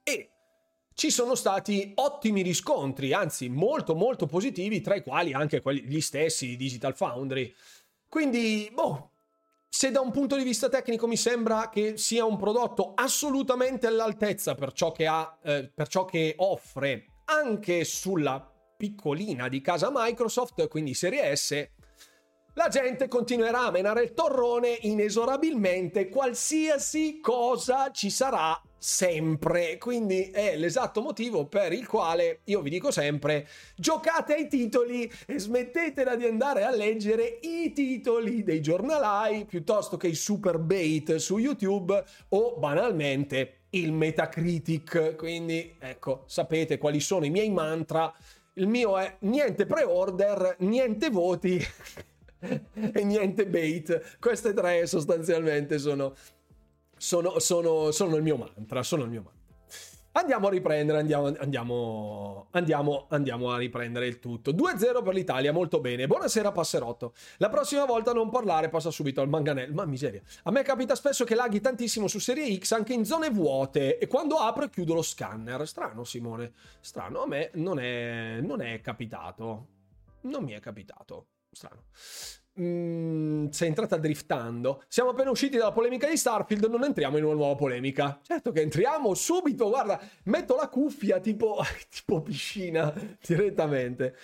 [0.03, 0.31] e
[0.94, 6.01] ci sono stati ottimi riscontri, anzi molto molto positivi, tra i quali anche quelli gli
[6.01, 7.53] stessi di Digital Foundry.
[8.09, 9.11] Quindi, boh,
[9.69, 14.55] se da un punto di vista tecnico mi sembra che sia un prodotto assolutamente all'altezza
[14.55, 20.69] per ciò che, ha, eh, per ciò che offre anche sulla piccolina di casa Microsoft,
[20.69, 21.69] quindi Serie S,
[22.55, 29.77] la gente continuerà a menare il torrone inesorabilmente, qualsiasi cosa ci sarà sempre.
[29.79, 35.38] Quindi è l'esatto motivo per il quale io vi dico sempre: giocate ai titoli e
[35.38, 41.38] smettetela di andare a leggere i titoli dei giornalai piuttosto che i super bait su
[41.38, 45.17] YouTube o banalmente il Metacritic.
[45.17, 48.12] Quindi ecco, sapete quali sono i miei mantra.
[48.55, 51.61] Il mio è niente pre-order, niente voti.
[52.41, 54.19] e niente bait.
[54.19, 56.14] Queste tre sostanzialmente sono,
[56.99, 58.83] sono, sono, sono il mio mantra.
[58.83, 59.37] Sono il mio mantra.
[60.13, 64.51] Andiamo a riprendere, andiamo, andiamo, andiamo, andiamo, a riprendere il tutto.
[64.51, 66.09] 2-0 per l'Italia, molto bene.
[66.09, 67.15] Buonasera Passerotto.
[67.37, 69.75] La prossima volta non parlare, passa subito al manganello.
[69.75, 70.21] Ma miseria.
[70.45, 74.09] A me capita spesso che laghi tantissimo su Serie X anche in zone vuote e
[74.09, 75.69] quando apro e chiudo lo scanner.
[75.69, 77.23] Strano Simone, strano.
[77.23, 79.67] A me non è, non è capitato.
[80.23, 81.85] Non mi è capitato strano.
[82.61, 84.83] Mm, sei entrata driftando.
[84.88, 88.18] Siamo appena usciti dalla polemica di Starfield, non entriamo in una nuova polemica.
[88.23, 92.92] Certo che entriamo subito, guarda, metto la cuffia tipo, tipo piscina
[93.25, 94.16] direttamente.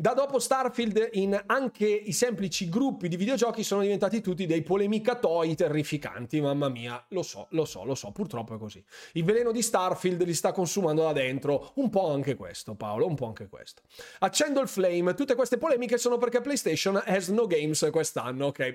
[0.00, 5.56] Da dopo Starfield in anche i semplici gruppi di videogiochi sono diventati tutti dei polemicatoi
[5.56, 8.80] terrificanti, mamma mia, lo so, lo so, lo so, purtroppo è così.
[9.14, 13.16] Il veleno di Starfield li sta consumando da dentro, un po' anche questo Paolo, un
[13.16, 13.82] po' anche questo.
[14.20, 18.74] Accendo il flame, tutte queste polemiche sono perché PlayStation has no games quest'anno, ok?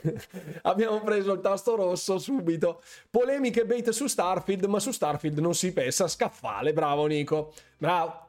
[0.62, 2.80] Abbiamo preso il tasto rosso subito.
[3.10, 7.52] Polemiche bait su Starfield, ma su Starfield non si pensa, scaffale, bravo Nico.
[7.76, 8.28] Bravo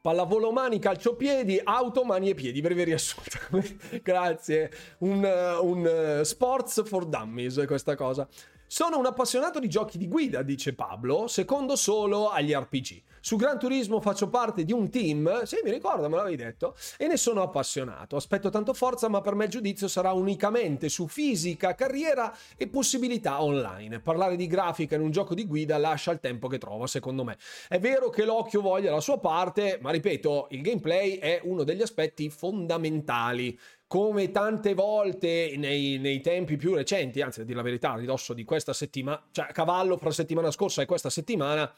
[0.00, 3.38] pallavolo mani, calciopiedi, auto, mani e piedi, breve riassunto.
[4.02, 8.26] Grazie, un, un sports for dummies questa cosa.
[8.72, 13.02] Sono un appassionato di giochi di guida, dice Pablo, secondo solo agli RPG.
[13.18, 17.08] Su Gran Turismo faccio parte di un team, sì mi ricordo, me l'avevi detto, e
[17.08, 18.14] ne sono appassionato.
[18.14, 23.42] Aspetto tanto forza, ma per me il giudizio sarà unicamente su fisica, carriera e possibilità
[23.42, 23.98] online.
[23.98, 27.38] Parlare di grafica in un gioco di guida lascia il tempo che trova, secondo me.
[27.66, 31.82] È vero che l'occhio voglia la sua parte, ma ripeto, il gameplay è uno degli
[31.82, 33.58] aspetti fondamentali
[33.90, 38.34] come tante volte nei, nei, tempi più recenti, anzi a dire la verità, a ridosso
[38.34, 41.68] di questa settimana, cioè a cavallo fra settimana scorsa e questa settimana,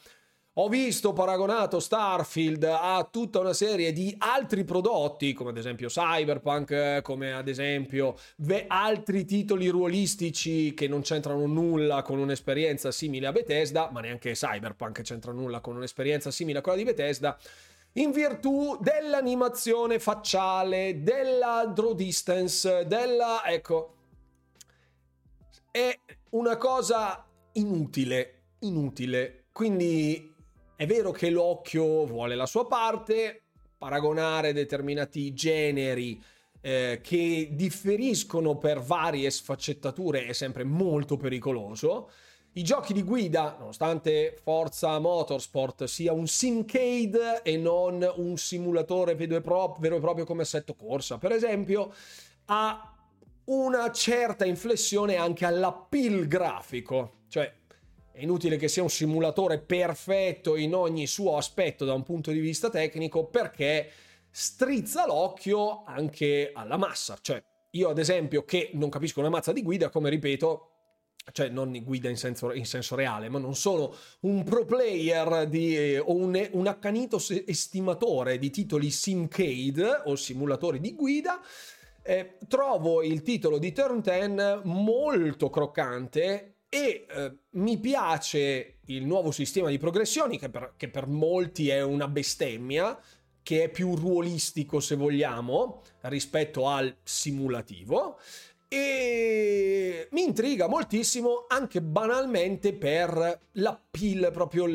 [0.57, 7.01] ho visto paragonato Starfield a tutta una serie di altri prodotti, come ad esempio Cyberpunk,
[7.01, 8.15] come ad esempio
[8.67, 15.01] altri titoli ruolistici che non c'entrano nulla con un'esperienza simile a Bethesda, ma neanche Cyberpunk
[15.01, 17.35] c'entra nulla con un'esperienza simile a quella di Bethesda
[17.93, 23.43] in virtù dell'animazione facciale, della draw distance, della...
[23.45, 23.95] ecco,
[25.69, 25.99] è
[26.31, 29.45] una cosa inutile, inutile.
[29.51, 30.33] Quindi
[30.75, 33.43] è vero che l'occhio vuole la sua parte,
[33.77, 36.21] paragonare determinati generi
[36.61, 42.09] eh, che differiscono per varie sfaccettature è sempre molto pericoloso.
[42.55, 49.37] I giochi di guida, nonostante Forza Motorsport sia un simcade e non un simulatore vero
[49.37, 51.91] e, proprio, come assetto corsa, per esempio,
[52.45, 52.95] ha
[53.45, 57.21] una certa inflessione anche all'appeal grafico.
[57.27, 57.51] Cioè,
[58.11, 62.39] è inutile che sia un simulatore perfetto in ogni suo aspetto da un punto di
[62.39, 63.89] vista tecnico perché
[64.29, 67.17] strizza l'occhio anche alla massa.
[67.19, 70.72] Cioè, io ad esempio che non capisco una mazza di guida, come ripeto,
[71.31, 75.75] cioè non guida in senso, in senso, reale, ma non sono un pro player di,
[75.77, 81.41] eh, o un, un, accanito estimatore di titoli simcade o simulatori di guida,
[82.01, 89.31] eh, trovo il titolo di Turn 10 molto croccante e eh, mi piace il nuovo
[89.31, 92.99] sistema di progressioni che per, che per molti è una bestemmia,
[93.41, 98.19] che è più ruolistico se vogliamo rispetto al simulativo
[98.73, 104.65] e mi intriga moltissimo anche banalmente per l'appeal, proprio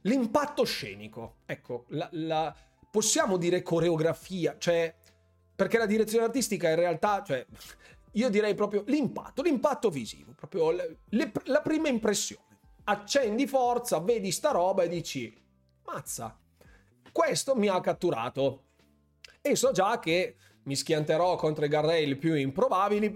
[0.00, 1.36] l'impatto scenico.
[1.46, 2.52] Ecco, la, la,
[2.90, 4.92] possiamo dire coreografia, cioè
[5.54, 7.46] perché la direzione artistica in realtà, cioè,
[8.14, 12.42] io direi proprio l'impatto, l'impatto visivo, proprio le, le, la prima impressione.
[12.82, 15.32] Accendi forza, vedi sta roba e dici,
[15.84, 16.36] mazza,
[17.12, 18.62] questo mi ha catturato.
[19.40, 20.34] E so già che
[20.64, 23.14] mi schianterò contro i guardrail più improbabili,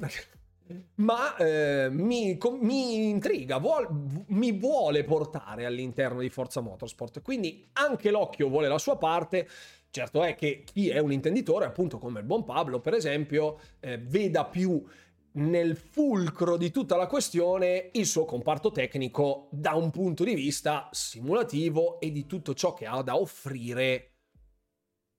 [0.97, 3.89] ma eh, mi, mi, intriga, vuol,
[4.29, 7.23] mi vuole portare all'interno di Forza Motorsport.
[7.23, 9.49] Quindi anche l'occhio vuole la sua parte.
[9.91, 13.97] Certo è che chi è un intenditore, appunto come il buon Pablo, per esempio, eh,
[13.97, 14.85] veda più
[15.33, 20.89] nel fulcro di tutta la questione il suo comparto tecnico da un punto di vista
[20.91, 24.18] simulativo e di tutto ciò che ha da offrire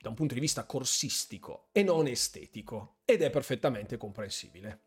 [0.01, 4.81] da un punto di vista corsistico e non estetico ed è perfettamente comprensibile.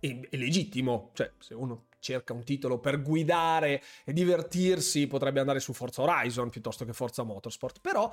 [0.00, 5.60] E, è legittimo, cioè se uno cerca un titolo per guidare e divertirsi potrebbe andare
[5.60, 8.12] su Forza Horizon piuttosto che Forza Motorsport, però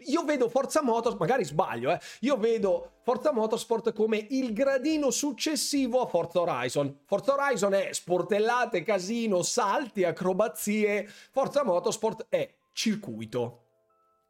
[0.00, 6.02] io vedo Forza Motorsport, magari sbaglio, eh, io vedo Forza Motorsport come il gradino successivo
[6.02, 7.00] a Forza Horizon.
[7.06, 13.65] Forza Horizon è sportellate, casino, salti, acrobazie, Forza Motorsport è circuito,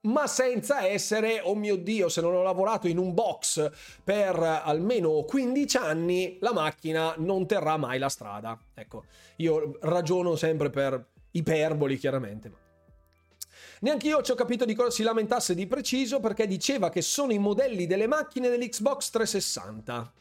[0.06, 3.70] ma senza essere, oh mio Dio, se non ho lavorato in un box
[4.02, 8.58] per almeno 15 anni, la macchina non terrà mai la strada.
[8.74, 9.04] Ecco,
[9.36, 12.64] io ragiono sempre per iperboli, chiaramente.
[13.80, 17.32] Neanche io ci ho capito di cosa si lamentasse di preciso perché diceva che sono
[17.32, 20.12] i modelli delle macchine dell'Xbox 360.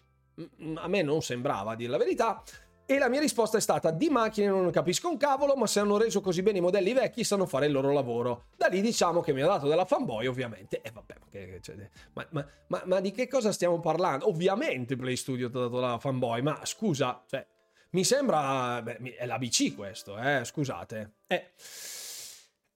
[0.62, 2.44] Mm, a me non sembrava, a dire la verità.
[2.88, 5.98] E la mia risposta è stata: di macchine non capisco un cavolo, ma se hanno
[5.98, 8.46] reso così bene i modelli vecchi, sanno fare il loro lavoro.
[8.56, 10.82] Da lì diciamo che mi ha dato della fanboy, ovviamente.
[10.82, 11.76] E vabbè, che, cioè,
[12.14, 14.28] ma, ma, ma, ma, di che cosa stiamo parlando?
[14.30, 17.46] Ovviamente Play Studio ti ha dato la fanboy, ma scusa, cioè,
[17.92, 18.82] mi sembra.
[18.84, 21.14] Beh, è l'ABC questo, eh, scusate.
[21.26, 21.52] Eh.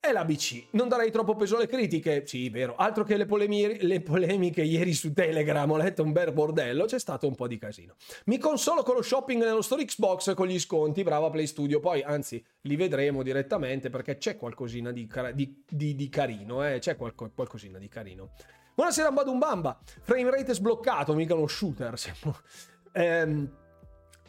[0.02, 0.68] È l'ABC.
[0.72, 2.26] Non darei troppo peso alle critiche?
[2.26, 2.78] Sì, vero.
[2.78, 6.98] Altro che le, polemi- le, polemiche ieri su Telegram, ho letto un bel bordello, c'è
[6.98, 7.96] stato un po' di casino.
[8.26, 11.82] Mi consolo con lo shopping nello store Xbox con gli sconti, brava Play Studio.
[11.82, 16.80] Poi, anzi, li vedremo direttamente perché c'è qualcosina di, car- di, di, di carino, eh?
[16.80, 18.32] C'è qualco- qualcosina di carino.
[18.76, 19.82] Buonasera Badumbamba.
[20.00, 21.94] Frame rate sbloccato, mica uno shooter.
[22.92, 23.48] Ehm,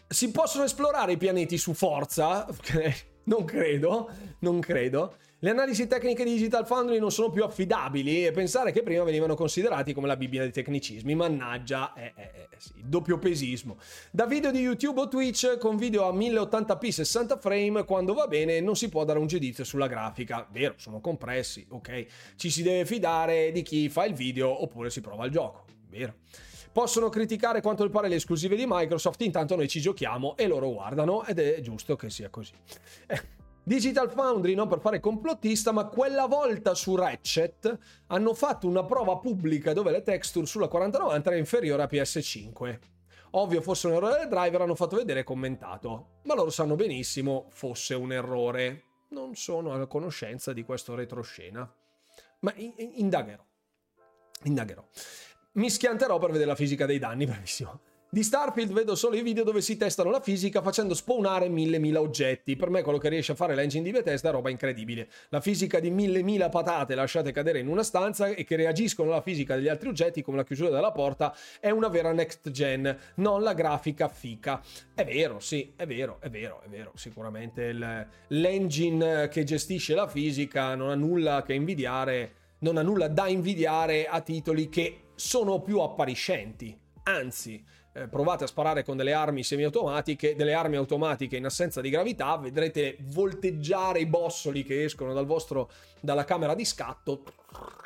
[0.07, 2.47] si possono esplorare i pianeti su forza?
[3.25, 5.15] non credo, non credo.
[5.43, 9.35] Le analisi tecniche di Digital Foundry non sono più affidabili e pensare che prima venivano
[9.35, 11.15] considerati come la Bibbia dei tecnicismi.
[11.15, 13.79] Mannaggia, eh, eh, eh, sì, doppio pesismo.
[14.11, 18.61] Da video di YouTube o Twitch con video a 1080p 60 frame, quando va bene
[18.61, 20.47] non si può dare un giudizio sulla grafica.
[20.53, 22.05] Vero, sono compressi, ok.
[22.37, 25.65] Ci si deve fidare di chi fa il video oppure si prova il gioco.
[25.89, 26.17] Vero.
[26.71, 30.71] Possono criticare quanto gli pare le esclusive di Microsoft, intanto noi ci giochiamo e loro
[30.71, 32.53] guardano ed è giusto che sia così.
[33.63, 39.19] Digital Foundry, non per fare complottista, ma quella volta su Ratchet hanno fatto una prova
[39.19, 42.79] pubblica dove le texture sulla 4090 era inferiore a PS5.
[43.33, 47.47] Ovvio fosse un errore del driver, hanno fatto vedere e commentato, ma loro sanno benissimo
[47.51, 48.85] fosse un errore.
[49.11, 51.71] Non sono a conoscenza di questo retroscena,
[52.41, 53.45] ma indagherò.
[54.45, 54.85] Indagherò.
[55.53, 57.81] Mi schianterò per vedere la fisica dei danni, bravissimo.
[58.13, 62.01] Di Starfield vedo solo i video dove si testano la fisica facendo spawnare mille mila
[62.01, 62.57] oggetti.
[62.57, 65.09] Per me quello che riesce a fare l'engine di Bethesda è roba incredibile.
[65.29, 69.21] La fisica di mille mila patate lasciate cadere in una stanza e che reagiscono alla
[69.21, 73.43] fisica degli altri oggetti come la chiusura della porta è una vera next gen, non
[73.45, 74.61] la grafica fica.
[74.93, 76.91] È vero, sì, è vero, è vero, è vero.
[76.97, 77.73] Sicuramente
[78.27, 84.09] l'engine che gestisce la fisica non ha nulla che invidiare, non ha nulla da invidiare
[84.09, 86.77] a titoli che sono più appariscenti.
[87.03, 91.91] Anzi, eh, provate a sparare con delle armi semiautomatiche, delle armi automatiche in assenza di
[91.91, 97.23] gravità, vedrete volteggiare i bossoli che escono dal vostro, dalla camera di scatto,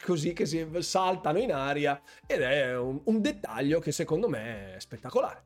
[0.04, 4.80] così che si saltano in aria, ed è un, un dettaglio che secondo me è
[4.80, 5.44] spettacolare.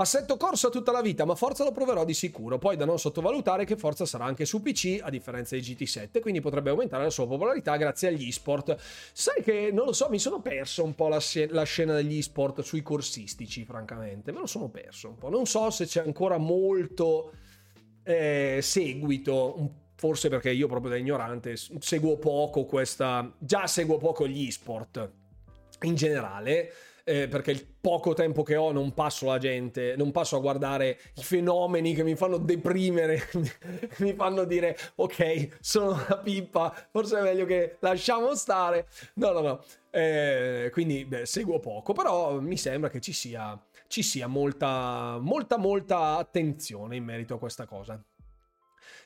[0.00, 2.56] Assetto corsa tutta la vita, ma Forza lo proverò di sicuro.
[2.56, 6.40] Poi da non sottovalutare che Forza sarà anche su PC, a differenza di GT7, quindi
[6.40, 8.76] potrebbe aumentare la sua popolarità grazie agli esport.
[9.12, 12.60] Sai che, non lo so, mi sono perso un po' la, la scena degli esport
[12.60, 14.30] sui corsistici, francamente.
[14.30, 15.30] Me lo sono perso un po'.
[15.30, 17.32] Non so se c'è ancora molto
[18.04, 23.34] eh, seguito, forse perché io proprio da ignorante seguo poco questa...
[23.36, 25.10] Già seguo poco gli esport
[25.82, 26.72] in generale
[27.08, 30.98] eh, perché il poco tempo che ho non passo la gente, non passo a guardare
[31.14, 33.30] i fenomeni che mi fanno deprimere,
[33.98, 38.88] mi fanno dire ok, sono una pippa, forse è meglio che lasciamo stare.
[39.14, 39.64] No, no, no.
[39.90, 45.56] Eh, quindi beh, seguo poco, però mi sembra che ci sia, ci sia molta, molta,
[45.56, 47.98] molta attenzione in merito a questa cosa.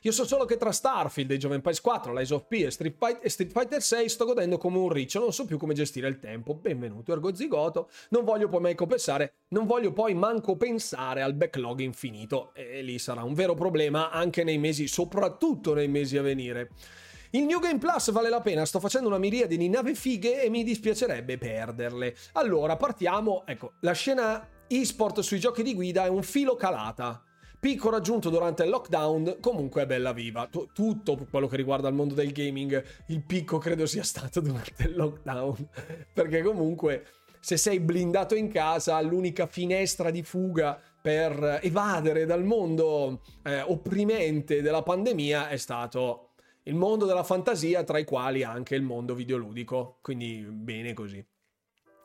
[0.05, 2.93] Io so solo che tra Starfield, Age of Empires 4, Lies of P e Street,
[2.97, 6.09] Fight- e Street Fighter 6 sto godendo come un riccio, non so più come gestire
[6.09, 6.55] il tempo.
[6.55, 11.79] Benvenuto Ergo Zigoto, non voglio poi manco pensare, non voglio poi manco pensare al backlog
[11.79, 16.71] infinito e lì sarà un vero problema anche nei mesi, soprattutto nei mesi a venire.
[17.29, 20.49] Il New Game Plus vale la pena, sto facendo una miriade di nave fighe e
[20.49, 22.13] mi dispiacerebbe perderle.
[22.33, 27.23] Allora, partiamo, ecco, la scena eSport sui giochi di guida è un filo calata.
[27.63, 30.49] Picco raggiunto durante il lockdown, comunque è bella viva.
[30.51, 34.83] T- tutto quello che riguarda il mondo del gaming, il picco credo sia stato durante
[34.83, 35.69] il lockdown.
[36.13, 37.05] Perché comunque,
[37.39, 44.61] se sei blindato in casa, l'unica finestra di fuga per evadere dal mondo eh, opprimente
[44.61, 46.31] della pandemia è stato
[46.63, 49.99] il mondo della fantasia, tra i quali anche il mondo videoludico.
[50.01, 51.25] Quindi bene così.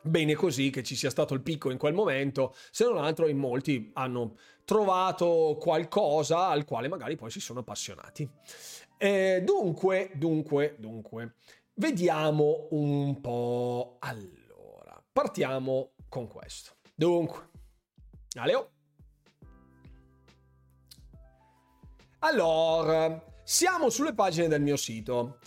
[0.03, 3.37] Bene così che ci sia stato il picco in quel momento, se non altro in
[3.37, 8.29] molti hanno trovato qualcosa al quale magari poi si sono appassionati.
[8.97, 11.35] Eh, dunque, dunque, dunque,
[11.75, 13.97] vediamo un po'.
[14.01, 16.77] Allora, partiamo con questo.
[16.95, 17.51] Dunque,
[18.39, 18.71] Aleo.
[22.21, 25.39] Allora, siamo sulle pagine del mio sito.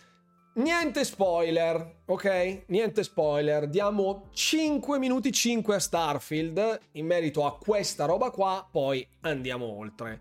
[0.54, 2.64] Niente spoiler, ok?
[2.68, 3.68] Niente spoiler.
[3.68, 10.20] Diamo 5 minuti 5 a Starfield in merito a questa roba qua, poi andiamo oltre.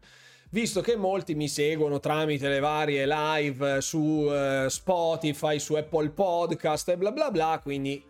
[0.51, 6.91] Visto che molti mi seguono tramite le varie live su uh, Spotify, su Apple Podcast
[6.91, 8.05] e bla bla bla, quindi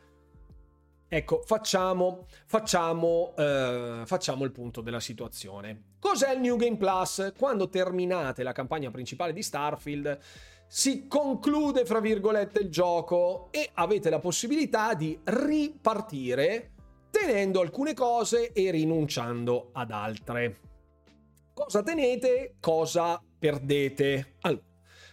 [1.13, 5.95] Ecco, facciamo, facciamo, eh, facciamo, il punto della situazione.
[5.99, 7.33] Cos'è il New Game Plus?
[7.37, 10.19] Quando terminate la campagna principale di Starfield,
[10.73, 16.71] si conclude, fra virgolette, il gioco e avete la possibilità di ripartire
[17.11, 20.61] tenendo alcune cose e rinunciando ad altre.
[21.53, 22.55] Cosa tenete?
[22.61, 24.37] Cosa perdete?
[24.43, 24.63] Allora,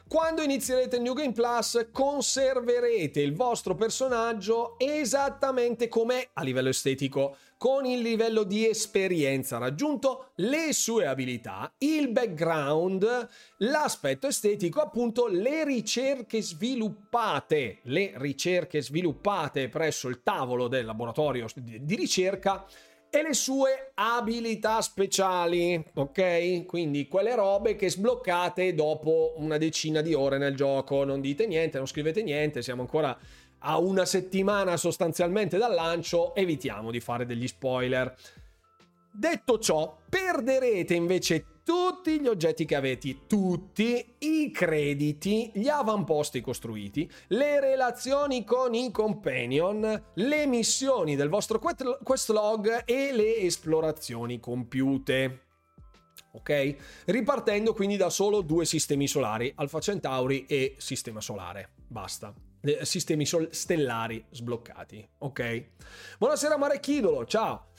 [0.08, 7.36] quando inizierete il New Game Plus conserverete il vostro personaggio esattamente com'è a livello estetico,
[7.58, 13.28] con il livello di esperienza raggiunto, le sue abilità, il background,
[13.58, 21.95] l'aspetto estetico, appunto le ricerche sviluppate, le ricerche sviluppate presso il tavolo del laboratorio di
[21.95, 22.66] ricerca
[23.10, 26.66] e le sue abilità speciali, ok?
[26.66, 31.03] Quindi quelle robe che sbloccate dopo una decina di ore nel gioco.
[31.03, 33.18] Non dite niente, non scrivete niente, siamo ancora
[33.60, 38.16] a una settimana sostanzialmente dal lancio, evitiamo di fare degli spoiler.
[39.12, 47.11] Detto ciò, perderete invece tutti gli oggetti che avete, tutti i crediti, gli avamposti costruiti,
[47.28, 55.41] le relazioni con i companion, le missioni del vostro quest log e le esplorazioni compiute.
[56.32, 56.76] Ok?
[57.03, 61.72] Ripartendo quindi da solo due sistemi solari, Alfa Centauri e Sistema Solare.
[61.86, 62.34] Basta.
[62.61, 65.05] Eh, sistemi stellari sbloccati.
[65.18, 65.65] Ok?
[66.18, 67.72] Buonasera Marechidolo, ciao.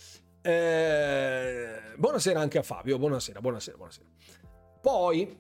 [0.49, 4.07] Eh, buonasera anche a Fabio, buonasera, buonasera, buonasera.
[4.81, 5.39] Poi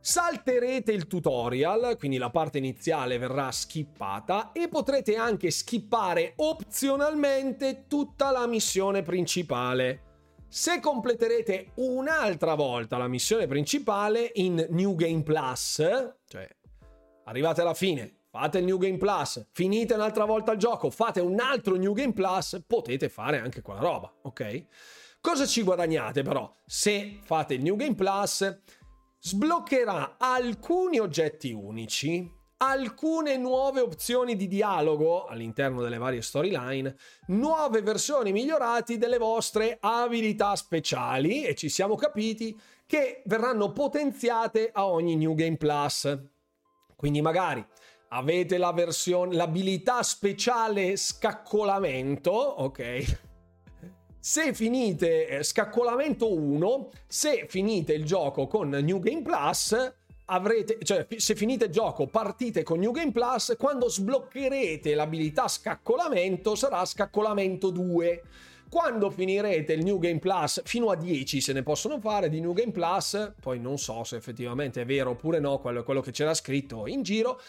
[0.00, 8.30] salterete il tutorial, quindi la parte iniziale verrà skippata e potrete anche skippare opzionalmente tutta
[8.30, 10.04] la missione principale.
[10.48, 15.74] Se completerete un'altra volta la missione principale in New Game Plus,
[16.24, 16.48] cioè
[17.24, 21.40] arrivate alla fine, fate il New Game Plus, finite un'altra volta il gioco, fate un
[21.40, 24.64] altro New Game Plus, potete fare anche quella roba, ok?
[25.20, 26.48] Cosa ci guadagnate però?
[26.64, 28.60] Se fate il New Game Plus,
[29.18, 36.94] sbloccherà alcuni oggetti unici, alcune nuove opzioni di dialogo all'interno delle varie storyline,
[37.28, 44.86] nuove versioni migliorate delle vostre abilità speciali e ci siamo capiti che verranno potenziate a
[44.86, 46.16] ogni New Game Plus.
[46.94, 47.66] Quindi magari
[48.12, 53.18] avete la versione, l'abilità speciale scaccolamento, ok?
[54.18, 59.94] Se finite eh, scaccolamento 1, se finite il gioco con New Game Plus,
[60.26, 66.54] avrete, cioè se finite il gioco partite con New Game Plus, quando sbloccherete l'abilità scaccolamento
[66.54, 68.22] sarà scaccolamento 2
[68.68, 72.52] quando finirete il New Game Plus, fino a 10 se ne possono fare di New
[72.52, 76.34] Game Plus, poi non so se effettivamente è vero oppure no, quello, quello che c'era
[76.34, 77.40] scritto in giro,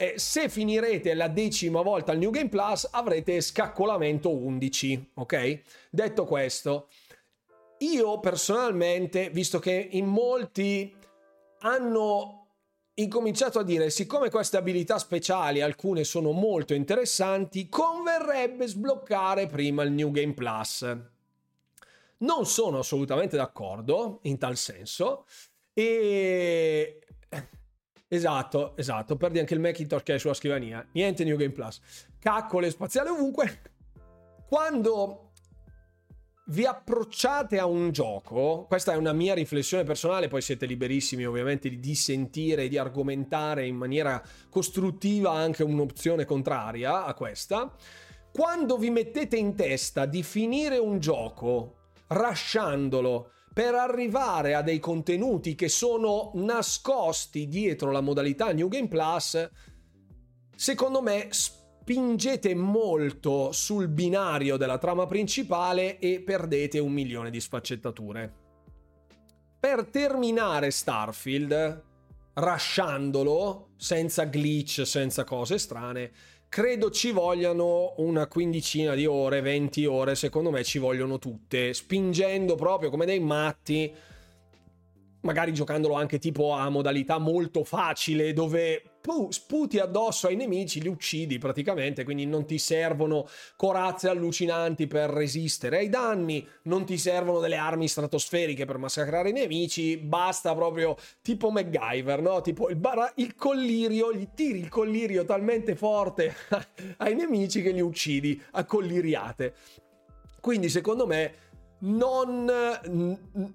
[0.00, 5.60] eh, se finirete la decima volta il New Game Plus avrete scaccolamento 11, ok?
[5.90, 6.88] Detto questo,
[7.80, 10.96] io personalmente, visto che in molti
[11.58, 12.46] hanno
[12.94, 19.92] incominciato a dire, siccome queste abilità speciali, alcune sono molto interessanti, converrebbe sbloccare prima il
[19.92, 20.96] New Game Plus.
[22.18, 25.26] Non sono assolutamente d'accordo in tal senso
[25.74, 27.00] e...
[28.12, 30.84] Esatto, esatto, perdi anche il Macintosh che è sulla scrivania.
[30.94, 31.80] Niente New Game Plus.
[32.18, 33.62] Caccole spaziale ovunque.
[34.48, 35.30] Quando
[36.46, 41.68] vi approcciate a un gioco, questa è una mia riflessione personale, poi siete liberissimi ovviamente
[41.68, 47.72] di dissentire di argomentare in maniera costruttiva anche un'opzione contraria a questa.
[48.32, 51.76] Quando vi mettete in testa di finire un gioco
[52.08, 59.50] rasciandolo per arrivare a dei contenuti che sono nascosti dietro la modalità New Game Plus,
[60.54, 68.32] secondo me spingete molto sul binario della trama principale e perdete un milione di sfaccettature.
[69.58, 71.84] Per terminare Starfield,
[72.34, 76.12] rasciandolo, senza glitch, senza cose strane,
[76.50, 82.56] credo ci vogliano una quindicina di ore, 20 ore, secondo me ci vogliono tutte, spingendo
[82.56, 83.94] proprio come dei matti
[85.22, 88.82] magari giocandolo anche tipo a modalità molto facile dove
[89.30, 95.78] sputi addosso ai nemici, li uccidi praticamente, quindi non ti servono corazze allucinanti per resistere
[95.78, 101.50] ai danni, non ti servono delle armi stratosferiche per massacrare i nemici, basta proprio tipo
[101.50, 102.40] MacGyver, no?
[102.42, 106.34] Tipo il, bar- il collirio, gli tiri il collirio talmente forte
[106.98, 109.54] ai nemici che li uccidi a colliriate.
[110.40, 111.49] Quindi secondo me
[111.80, 112.44] non,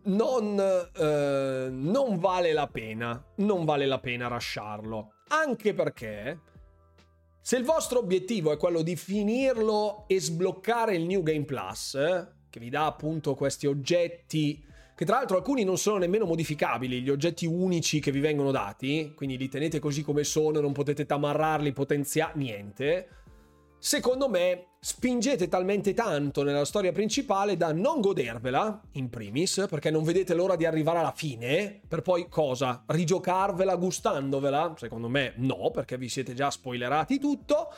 [0.03, 5.13] non, eh, non vale la pena, non vale la pena rasciarlo.
[5.27, 6.39] Anche perché
[7.41, 12.27] se il vostro obiettivo è quello di finirlo e sbloccare il New Game Plus, eh,
[12.49, 14.63] che vi dà appunto questi oggetti,
[14.95, 19.13] che tra l'altro alcuni non sono nemmeno modificabili, gli oggetti unici che vi vengono dati,
[19.15, 23.07] quindi li tenete così come sono, non potete tamarrarli, potenziare, niente
[23.85, 30.03] secondo me spingete talmente tanto nella storia principale da non godervela, in primis, perché non
[30.03, 32.83] vedete l'ora di arrivare alla fine, per poi cosa?
[32.87, 34.73] Rigiocarvela gustandovela?
[34.75, 37.71] Secondo me no, perché vi siete già spoilerati tutto.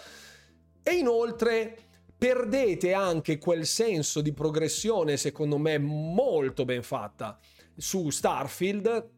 [0.81, 1.77] E inoltre
[2.17, 7.37] perdete anche quel senso di progressione, secondo me molto ben fatta,
[7.75, 9.09] su Starfield,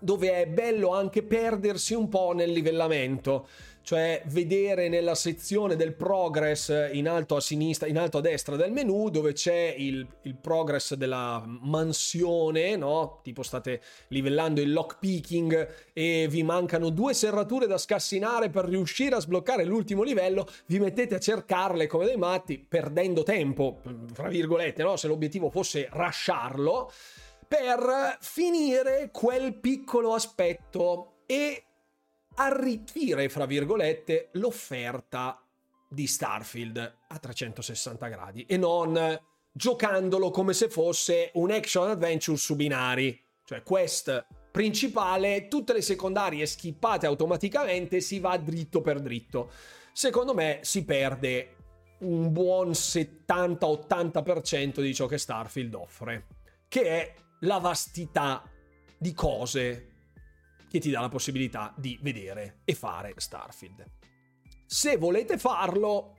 [0.00, 3.46] dove è bello anche perdersi un po' nel livellamento
[3.82, 8.72] cioè vedere nella sezione del progress in alto a sinistra, in alto a destra del
[8.72, 13.20] menu, dove c'è il, il progress della mansione, no?
[13.22, 19.20] Tipo state livellando il lockpicking e vi mancano due serrature da scassinare per riuscire a
[19.20, 23.80] sbloccare l'ultimo livello, vi mettete a cercarle come dei matti, perdendo tempo,
[24.12, 24.96] fra virgolette, no?
[24.96, 26.90] Se l'obiettivo fosse rasciarlo,
[27.46, 31.64] per finire quel piccolo aspetto e
[32.34, 35.40] arricchire, fra virgolette, l'offerta
[35.88, 39.20] di Starfield a 360 gradi e non
[39.52, 46.46] giocandolo come se fosse un action adventure su binari, cioè quest principale, tutte le secondarie
[46.46, 49.52] skippate automaticamente, si va dritto per dritto.
[49.92, 51.56] Secondo me si perde
[52.00, 56.26] un buon 70-80% di ciò che Starfield offre,
[56.68, 58.42] che è la vastità
[58.98, 59.91] di cose
[60.72, 63.84] che ti dà la possibilità di vedere e fare Starfield.
[64.64, 66.16] Se volete farlo,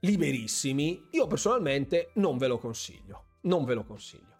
[0.00, 3.38] liberissimi, io personalmente non ve lo consiglio.
[3.44, 4.36] Non ve lo consiglio.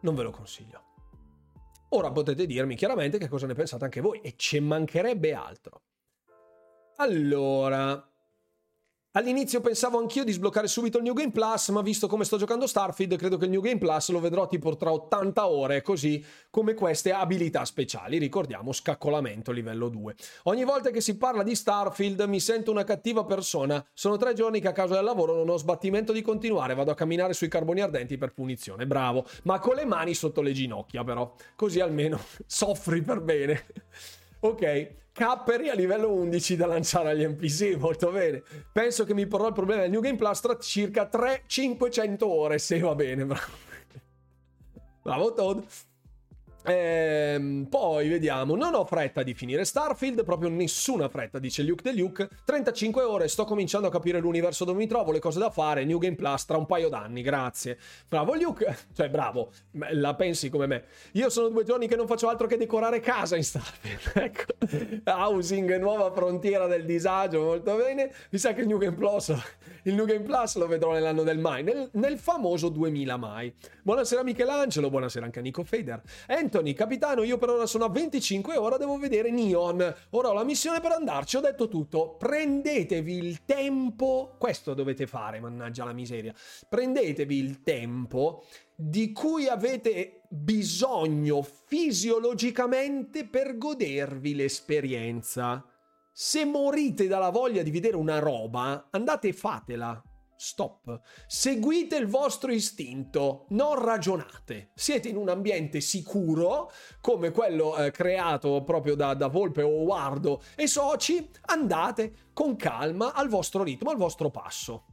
[0.00, 0.84] Non ve lo consiglio.
[1.90, 5.82] Ora potete dirmi chiaramente che cosa ne pensate anche voi e ci mancherebbe altro.
[6.96, 8.09] Allora,
[9.14, 12.68] All'inizio pensavo anch'io di sbloccare subito il New Game Plus, ma visto come sto giocando
[12.68, 16.74] Starfield, credo che il New Game Plus lo vedrò tipo tra 80 ore, così come
[16.74, 18.18] queste abilità speciali.
[18.18, 20.14] Ricordiamo scaccolamento livello 2.
[20.44, 23.84] Ogni volta che si parla di Starfield mi sento una cattiva persona.
[23.92, 26.94] Sono tre giorni che a causa del lavoro non ho sbattimento di continuare, vado a
[26.94, 28.86] camminare sui carboni ardenti per punizione.
[28.86, 33.64] Bravo, ma con le mani sotto le ginocchia però, così almeno soffri per bene.
[34.40, 34.98] Ok.
[35.12, 38.42] Capperi a livello 11 da lanciare agli NPC, molto bene.
[38.72, 42.78] Penso che mi porrò il problema del New Game Plus tra circa 3-500 ore, se
[42.78, 43.68] va bene, bravo.
[45.02, 45.62] Bravo Todd.
[46.64, 51.98] Ehm, poi vediamo, non ho fretta di finire Starfield, proprio nessuna fretta, dice Luke de
[51.98, 52.28] Luke.
[52.44, 55.98] 35 ore, sto cominciando a capire l'universo dove mi trovo, le cose da fare, New
[55.98, 57.78] Game Plus tra un paio d'anni, grazie.
[58.08, 59.52] Bravo Luke, cioè bravo,
[59.92, 60.84] la pensi come me.
[61.12, 64.52] Io sono due giorni che non faccio altro che decorare casa in Starfield, ecco.
[65.04, 68.12] Housing, nuova frontiera del disagio, molto bene.
[68.30, 69.32] Mi sa che il New Game Plus,
[69.84, 73.54] il New Game Plus lo vedrò nell'anno del mai, nel, nel famoso 2000 mai.
[73.82, 76.02] Buonasera Michelangelo, buonasera anche a Nico Fader.
[76.50, 79.94] Anthony, capitano, io per ora sono a 25 e ora devo vedere Neon.
[80.10, 82.16] Ora ho la missione per andarci, ho detto tutto.
[82.18, 86.34] Prendetevi il tempo, questo dovete fare, mannaggia la miseria.
[86.68, 88.42] Prendetevi il tempo
[88.74, 95.64] di cui avete bisogno fisiologicamente per godervi l'esperienza.
[96.10, 100.02] Se morite dalla voglia di vedere una roba, andate e fatela.
[100.42, 101.02] Stop.
[101.26, 104.70] Seguite il vostro istinto, non ragionate.
[104.74, 106.72] Siete in un ambiente sicuro,
[107.02, 111.28] come quello eh, creato proprio da, da Volpe o Wardo e soci.
[111.42, 114.84] Andate con calma al vostro ritmo, al vostro passo.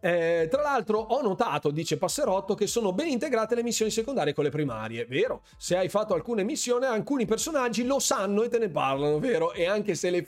[0.00, 4.42] Eh, tra l'altro ho notato, dice Passerotto, che sono ben integrate le missioni secondarie con
[4.42, 5.42] le primarie, vero?
[5.56, 9.52] Se hai fatto alcune missioni, alcuni personaggi lo sanno e te ne parlano, vero?
[9.52, 10.26] E anche se le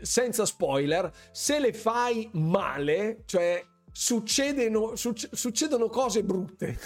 [0.00, 6.78] senza spoiler, se le fai male, cioè succedono, succedono cose brutte.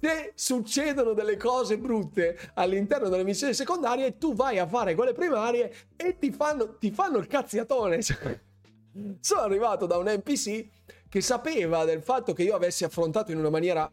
[0.00, 5.72] se succedono delle cose brutte all'interno delle missioni secondarie, tu vai a fare quelle primarie
[5.96, 8.00] e ti fanno, ti fanno il cazziatone.
[9.20, 10.68] Sono arrivato da un NPC
[11.08, 13.90] che sapeva del fatto che io avessi affrontato in una maniera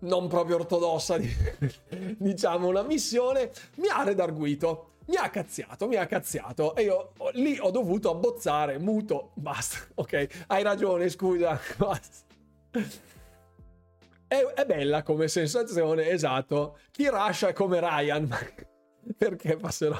[0.00, 1.18] non proprio ortodossa,
[2.16, 4.89] diciamo, una missione, mi ha redarguito.
[5.10, 10.44] Mi ha cazziato, mi ha cazziato e io lì ho dovuto abbozzare, muto, basta, ok,
[10.46, 12.28] hai ragione, scusa, basta.
[14.28, 16.78] È, è bella come sensazione, esatto.
[16.92, 18.28] Chi rascia è come Ryan,
[19.18, 19.98] perché passerò?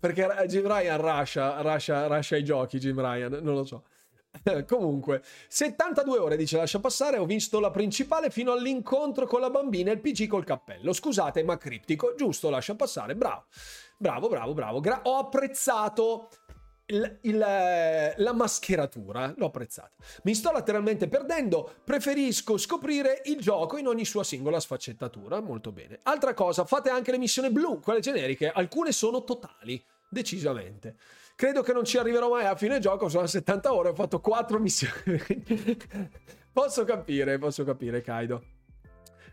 [0.00, 3.84] Perché Jim Ryan rascia i giochi, Jim Ryan, non lo so.
[4.66, 9.90] Comunque, 72 ore dice lascia passare, ho visto la principale fino all'incontro con la bambina
[9.90, 10.92] e il PG col cappello.
[10.92, 13.44] Scusate, ma criptico, giusto, lascia passare, bravo.
[14.00, 14.80] Bravo, bravo, bravo.
[14.80, 16.30] Gra- ho apprezzato
[16.86, 19.92] il, il, la mascheratura, l'ho apprezzata.
[20.22, 25.98] Mi sto letteralmente perdendo, preferisco scoprire il gioco in ogni sua singola sfaccettatura, molto bene.
[26.04, 30.96] Altra cosa, fate anche le missioni blu, quelle generiche, alcune sono totali, decisamente.
[31.36, 34.58] Credo che non ci arriverò mai a fine gioco, sono 70 ore, ho fatto 4
[34.58, 35.22] missioni.
[36.50, 38.59] posso capire, posso capire, Kaido.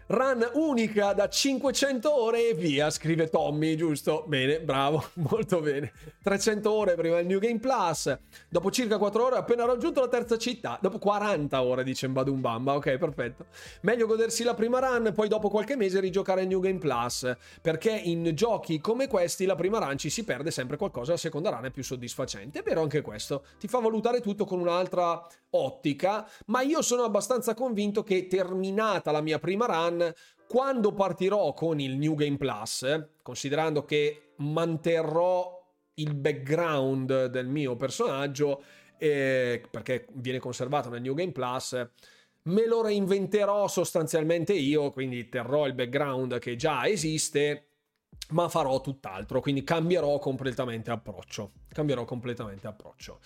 [0.10, 4.24] Run unica da 500 ore e via, scrive Tommy, giusto?
[4.26, 5.91] Bene, bravo, molto bene.
[6.24, 8.18] 300 ore prima del New Game Plus.
[8.47, 10.80] Dopo circa 4 ore ho appena raggiunto la terza città.
[10.82, 12.76] Dopo 40 ore, dice Mbadum Bamba.
[12.76, 13.47] Ok, perfetto.
[13.82, 17.30] Meglio godersi la prima run, poi dopo qualche mese rigiocare il New Game Plus.
[17.62, 21.49] Perché in giochi come questi la prima run ci si perde sempre qualcosa, la seconda
[21.49, 22.60] run è più soddisfacente.
[22.60, 23.43] È vero anche questo.
[23.60, 25.22] Ti fa valutare tutto con un'altra
[25.64, 30.14] ottica, ma io sono abbastanza convinto che terminata la mia prima run,
[30.47, 35.55] quando partirò con il New Game Plus, considerando che manterrò
[35.95, 38.64] il background del mio personaggio,
[38.97, 41.89] eh, perché viene conservato nel New Game Plus,
[42.43, 47.68] me lo reinventerò sostanzialmente io, quindi terrò il background che già esiste,
[48.30, 51.51] ma farò tutt'altro, quindi cambierò completamente approccio.
[51.70, 53.20] Cambierò completamente approccio.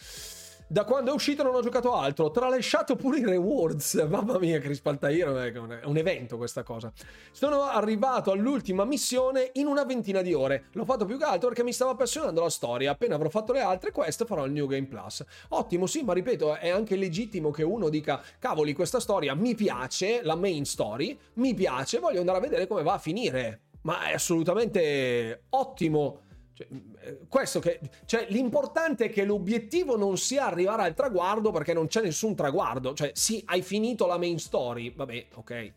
[0.72, 2.32] Da quando è uscito non ho giocato altro.
[2.32, 3.96] Tralasciato pure i rewards.
[4.08, 5.52] Mamma mia, Chris Paltairo è
[5.84, 6.94] un evento questa cosa.
[7.34, 10.68] Sono arrivato all'ultima missione in una ventina di ore.
[10.72, 12.92] L'ho fatto più che altro perché mi stava appassionando la storia.
[12.92, 15.26] Appena avrò fatto le altre queste farò il New Game Plus.
[15.50, 20.22] Ottimo, sì, ma ripeto, è anche legittimo che uno dica cavoli, questa storia mi piace,
[20.24, 23.64] la main story, mi piace, voglio andare a vedere come va a finire.
[23.82, 26.30] Ma è assolutamente ottimo
[26.62, 31.74] cioè, eh, questo che, cioè, l'importante è che l'obiettivo non sia arrivare al traguardo perché
[31.74, 32.94] non c'è nessun traguardo.
[32.94, 35.74] Cioè, sì, hai finito la main story, vabbè, ok.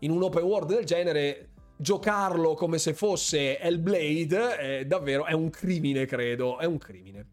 [0.00, 5.50] In un open world del genere, giocarlo come se fosse Hellblade è davvero è un
[5.50, 6.58] crimine, credo.
[6.58, 7.26] È un crimine.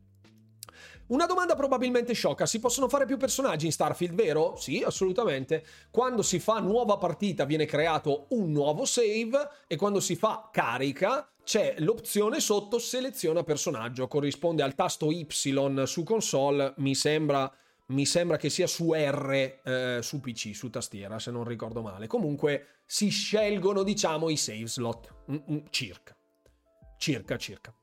[1.07, 4.55] Una domanda probabilmente sciocca, si possono fare più personaggi in Starfield, vero?
[4.57, 5.63] Sì, assolutamente.
[5.89, 11.29] Quando si fa nuova partita viene creato un nuovo save e quando si fa carica
[11.45, 15.25] c'è l'opzione sotto seleziona personaggio, corrisponde al tasto Y
[15.85, 17.49] su console, mi sembra,
[17.87, 22.07] mi sembra che sia su R eh, su PC, su tastiera, se non ricordo male.
[22.07, 26.13] Comunque si scelgono, diciamo, i save slot, mm-hmm, circa.
[26.97, 27.73] Circa, circa.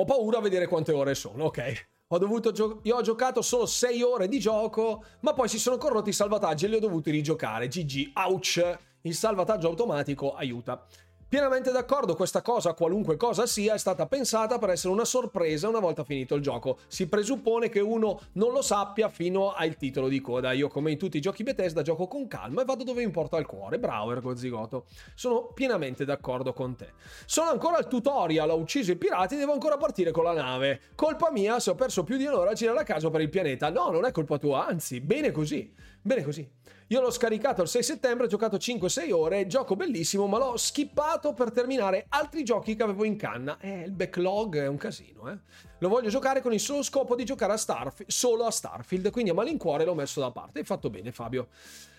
[0.00, 1.88] Ho paura a vedere quante ore sono, ok.
[2.08, 5.76] Ho dovuto gio- io ho giocato solo 6 ore di gioco, ma poi si sono
[5.76, 7.68] corrotti i salvataggi e li ho dovuti rigiocare.
[7.68, 8.78] GG, ouch.
[9.02, 10.86] Il salvataggio automatico aiuta.
[11.30, 15.78] Pienamente d'accordo, questa cosa, qualunque cosa sia, è stata pensata per essere una sorpresa una
[15.78, 16.78] volta finito il gioco.
[16.88, 20.50] Si presuppone che uno non lo sappia fino al titolo di coda.
[20.50, 23.36] Io, come in tutti i giochi Bethesda, gioco con calma e vado dove mi porta
[23.36, 23.78] il cuore.
[23.78, 24.86] Bravo, Ergo Zigoto.
[25.14, 26.94] Sono pienamente d'accordo con te.
[27.26, 30.80] Sono ancora al tutorial, ho ucciso i pirati, devo ancora partire con la nave.
[30.96, 33.70] Colpa mia se ho perso più di un'ora a girare a caso per il pianeta.
[33.70, 35.72] No, non è colpa tua, anzi, bene così.
[36.02, 36.58] Bene così.
[36.92, 41.34] Io l'ho scaricato il 6 settembre, ho giocato 5-6 ore, gioco bellissimo, ma l'ho skippato
[41.34, 43.58] per terminare altri giochi che avevo in canna.
[43.60, 45.38] Eh, il backlog è un casino, eh.
[45.78, 49.30] Lo voglio giocare con il solo scopo di giocare a Starfield, solo a Starfield, quindi
[49.30, 50.58] a malincuore l'ho messo da parte.
[50.58, 51.46] Hai fatto bene, Fabio.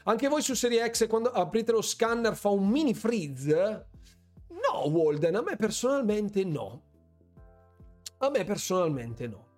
[0.04, 3.88] Anche voi su Serie X, quando aprite lo scanner, fa un mini freeze?
[4.50, 6.82] No, Walden, a me personalmente no.
[8.18, 9.51] A me personalmente no.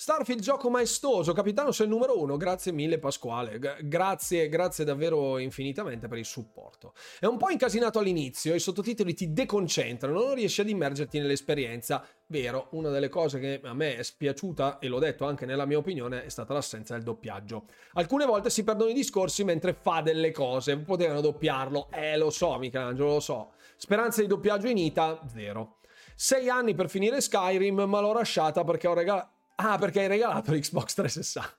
[0.00, 5.36] Starfield gioco maestoso, capitano sei il numero uno, grazie mille Pasquale, G- grazie, grazie davvero
[5.36, 6.94] infinitamente per il supporto.
[7.18, 12.02] È un po' incasinato all'inizio, i sottotitoli ti deconcentrano, non riesci ad immergerti nell'esperienza.
[12.28, 15.76] Vero, una delle cose che a me è spiaciuta, e l'ho detto anche nella mia
[15.76, 17.66] opinione, è stata l'assenza del doppiaggio.
[17.92, 22.56] Alcune volte si perdono i discorsi mentre fa delle cose, potevano doppiarlo, eh lo so
[22.56, 23.50] Michelangelo, lo so.
[23.76, 25.76] Speranza di doppiaggio in Ita, zero.
[26.14, 29.32] Sei anni per finire Skyrim, ma l'ho lasciata perché ho regalato
[29.62, 31.56] Ah, perché hai regalato l'Xbox 360.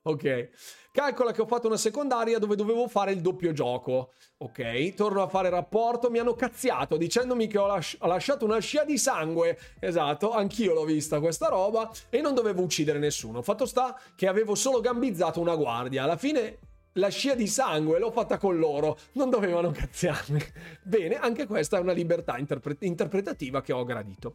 [0.02, 0.48] ok.
[0.90, 4.12] Calcola che ho fatto una secondaria dove dovevo fare il doppio gioco.
[4.38, 8.60] Ok, torno a fare rapporto, mi hanno cazziato dicendomi che ho, lasci- ho lasciato una
[8.60, 9.58] scia di sangue.
[9.80, 13.42] Esatto, anch'io l'ho vista questa roba e non dovevo uccidere nessuno.
[13.42, 16.04] Fatto sta che avevo solo gambizzato una guardia.
[16.04, 16.58] Alla fine
[16.92, 20.40] la scia di sangue l'ho fatta con loro, non dovevano cazziarmi.
[20.82, 24.34] Bene, anche questa è una libertà interpre- interpretativa che ho gradito.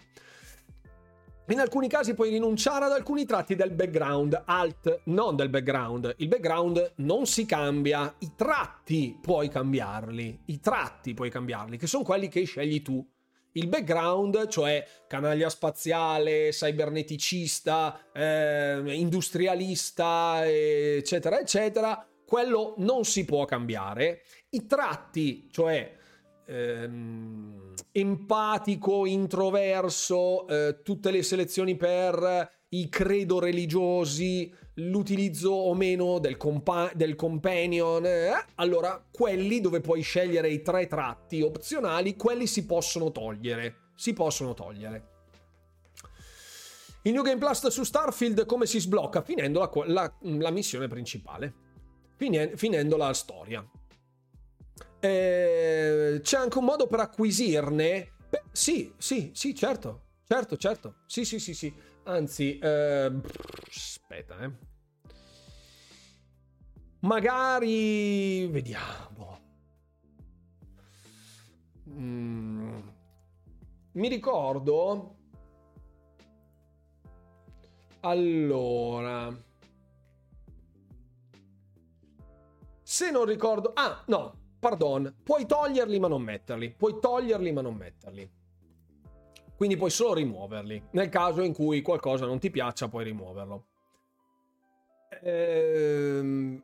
[1.50, 6.14] In alcuni casi puoi rinunciare ad alcuni tratti del background, alt non del background.
[6.18, 12.04] Il background non si cambia, i tratti puoi cambiarli, i tratti puoi cambiarli, che sono
[12.04, 13.04] quelli che scegli tu.
[13.54, 24.22] Il background, cioè canaglia spaziale, cyberneticista, eh, industrialista, eccetera, eccetera, quello non si può cambiare.
[24.52, 25.98] I tratti, cioè
[26.50, 36.38] ehm, empatico, introverso, eh, tutte le selezioni per i credo religiosi, l'utilizzo o meno del,
[36.38, 42.66] compa- del companion, eh, allora quelli dove puoi scegliere i tre tratti opzionali, quelli si
[42.66, 43.88] possono togliere.
[43.96, 45.08] Si possono togliere.
[47.04, 49.22] Il New Game Plus su Starfield come si sblocca?
[49.22, 51.68] Finendo la, la, la missione principale
[52.56, 53.66] finendo la storia.
[55.02, 58.12] Eh, c'è anche un modo per acquisirne?
[58.30, 60.96] Beh, sì, sì, sì, certo, certo, certo.
[61.06, 61.74] Sì, sì, sì, sì.
[62.04, 63.12] Anzi, eh,
[63.68, 64.52] aspetta, eh.
[67.02, 69.40] Magari vediamo.
[71.90, 72.80] Mm.
[73.94, 75.16] Mi ricordo.
[78.02, 79.48] Allora.
[82.84, 83.72] Se non ricordo...
[83.76, 85.16] Ah, no, pardon.
[85.24, 86.72] Puoi toglierli ma non metterli.
[86.72, 88.30] Puoi toglierli ma non metterli.
[89.56, 90.90] Quindi puoi solo rimuoverli.
[90.92, 93.66] Nel caso in cui qualcosa non ti piaccia, puoi rimuoverlo.
[95.24, 96.64] Ehm...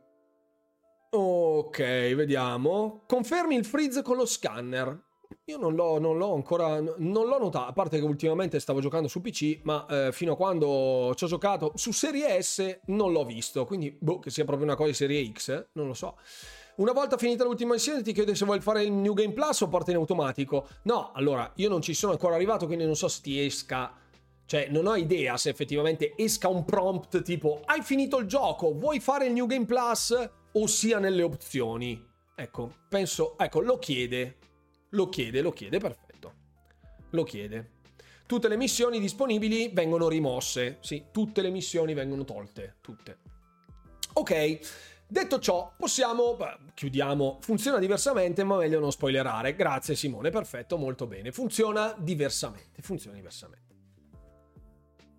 [1.10, 3.02] Ok, vediamo.
[3.06, 5.04] Confermi il freeze con lo scanner.
[5.44, 9.08] Io non l'ho, non l'ho, ancora non l'ho notato, a parte che ultimamente stavo giocando
[9.08, 13.24] su PC, ma eh, fino a quando ci ho giocato su Serie S non l'ho
[13.24, 15.68] visto, quindi boh, che sia proprio una cosa di Serie X, eh?
[15.72, 16.16] non lo so.
[16.76, 19.68] Una volta finita l'ultima missione ti chiede se vuoi fare il New Game Plus o
[19.68, 20.68] porta in automatico.
[20.82, 23.94] No, allora, io non ci sono ancora arrivato, quindi non so se ti esca...
[24.44, 29.00] Cioè, non ho idea se effettivamente esca un prompt tipo hai finito il gioco, vuoi
[29.00, 32.00] fare il New Game Plus o sia nelle opzioni.
[32.34, 34.36] Ecco, penso, ecco, lo chiede.
[34.90, 36.32] Lo chiede, lo chiede, perfetto.
[37.10, 37.70] Lo chiede.
[38.26, 40.76] Tutte le missioni disponibili vengono rimosse.
[40.80, 42.76] Sì, tutte le missioni vengono tolte.
[42.82, 43.18] Tutte.
[44.12, 44.58] Ok.
[45.08, 46.34] Detto ciò, possiamo.
[46.34, 47.38] Beh, chiudiamo.
[47.40, 49.54] Funziona diversamente, ma meglio non spoilerare.
[49.54, 51.30] Grazie Simone, perfetto, molto bene.
[51.30, 52.82] Funziona diversamente.
[52.82, 53.64] Funziona diversamente.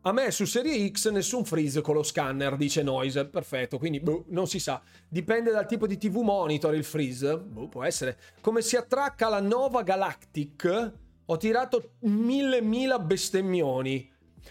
[0.02, 3.26] A me su Serie X nessun freeze con lo scanner, dice Noise.
[3.26, 4.82] Perfetto, quindi boh, non si sa.
[5.08, 7.38] Dipende dal tipo di TV monitor il freeze.
[7.38, 8.18] Boh, può essere.
[8.42, 10.94] Come si attracca la Nova Galactic?
[11.26, 14.10] Ho tirato mille mila bestemmioni.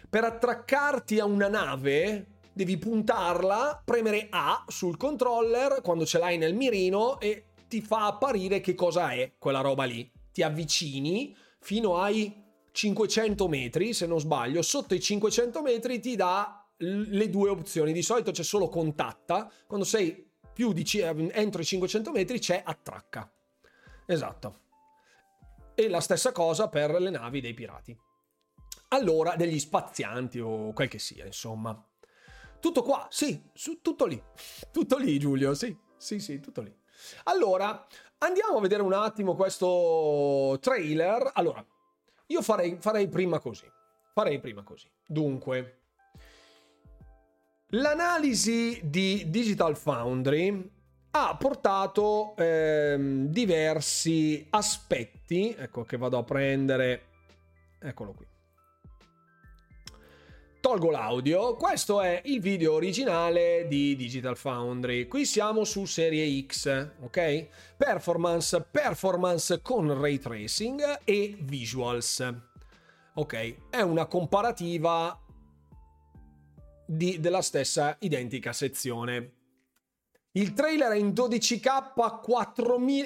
[0.09, 6.55] Per attraccarti a una nave devi puntarla, premere A sul controller quando ce l'hai nel
[6.55, 10.11] mirino e ti fa apparire che cosa è quella roba lì.
[10.33, 16.67] Ti avvicini fino ai 500 metri, se non sbaglio, sotto i 500 metri ti dà
[16.79, 17.93] le due opzioni.
[17.93, 20.87] Di solito c'è solo contatta, quando sei più di
[21.33, 23.31] entro i 500 metri c'è attracca.
[24.07, 24.61] Esatto.
[25.75, 27.95] E la stessa cosa per le navi dei pirati.
[28.89, 31.79] Allora, degli spazianti o quel che sia, insomma.
[32.61, 34.23] Tutto qua, sì, su, tutto lì.
[34.73, 36.75] Tutto lì, Giulio, sì, sì, sì, tutto lì.
[37.25, 37.87] Allora,
[38.19, 41.31] andiamo a vedere un attimo questo trailer.
[41.35, 41.65] Allora,
[42.27, 43.71] io farei, farei prima così.
[44.13, 44.91] Farei prima così.
[45.07, 45.81] Dunque,
[47.69, 50.71] l'analisi di Digital Foundry
[51.11, 57.07] ha portato ehm, diversi aspetti, ecco che vado a prendere,
[57.79, 58.27] eccolo qui.
[60.67, 65.07] Tolgo l'audio, questo è il video originale di Digital Foundry.
[65.07, 67.47] Qui siamo su serie X, ok?
[67.77, 72.35] Performance, performance con ray tracing e visuals.
[73.15, 75.17] Ok, è una comparativa
[76.85, 79.35] di, della stessa identica sezione.
[80.33, 81.93] Il trailer è in 12K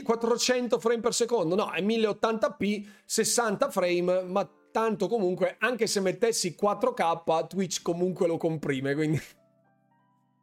[0.03, 6.57] 400 frame per secondo, no, è 1080p 60 frame, ma tanto comunque anche se mettessi
[6.61, 9.21] 4K Twitch comunque lo comprime quindi.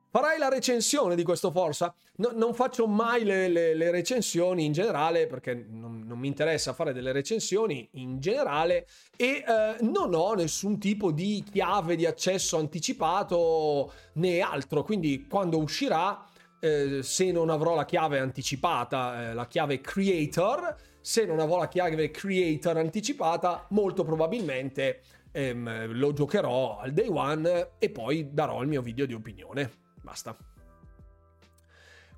[0.10, 1.94] Farai la recensione di questo Forza?
[2.16, 6.74] No, non faccio mai le, le, le, recensioni in generale perché non, non, mi interessa
[6.74, 12.58] fare delle recensioni in generale e eh, non ho nessun tipo di chiave di accesso
[12.58, 14.82] anticipato né altro.
[14.82, 16.26] Quindi quando uscirà
[16.60, 20.76] eh, se non avrò la chiave anticipata, eh, la chiave creator,
[21.08, 27.70] se non avrò la chiave creator anticipata, molto probabilmente ehm, lo giocherò al day one
[27.80, 29.72] e poi darò il mio video di opinione.
[30.02, 30.36] Basta.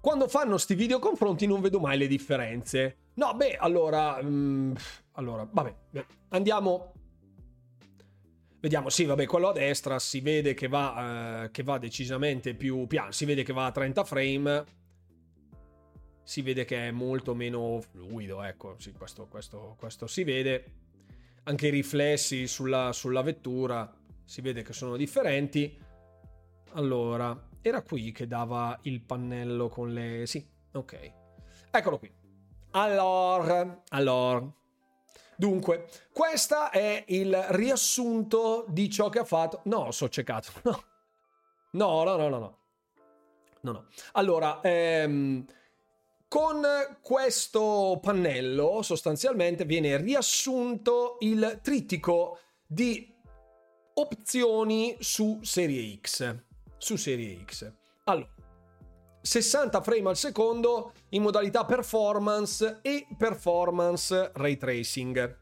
[0.02, 3.12] Quando fanno sti video confronti non vedo mai le differenze.
[3.14, 4.24] No, beh, allora...
[4.24, 4.76] Mh, mm,
[5.12, 5.76] allora, vabbè,
[6.30, 6.94] andiamo...
[8.60, 12.88] Vediamo, sì, vabbè, quello a destra si vede che va, eh, che va decisamente più
[12.88, 14.66] piano, si vede che va a 30 frame,
[16.30, 20.74] si vede che è molto meno fluido, ecco, sì, questo, questo, questo si vede.
[21.46, 23.92] Anche i riflessi sulla, sulla vettura
[24.26, 25.76] si vede che sono differenti.
[26.74, 30.28] Allora, era qui che dava il pannello con le...
[30.28, 31.14] Sì, ok.
[31.72, 32.14] Eccolo qui.
[32.74, 34.54] Allora, allora.
[35.36, 39.62] Dunque, questo è il riassunto di ciò che ha fatto...
[39.64, 40.52] No, so ciecato.
[41.72, 42.04] No.
[42.04, 42.58] No, no, no, no, no.
[43.62, 45.46] No, Allora, ehm,
[46.30, 46.64] con
[47.02, 53.14] questo pannello sostanzialmente viene riassunto il trittico di
[53.96, 56.44] opzioni su serie X.
[56.78, 57.74] Su serie X.
[58.06, 58.30] Allora,
[59.22, 65.38] 60 frame al secondo in modalità performance e performance ray tracing.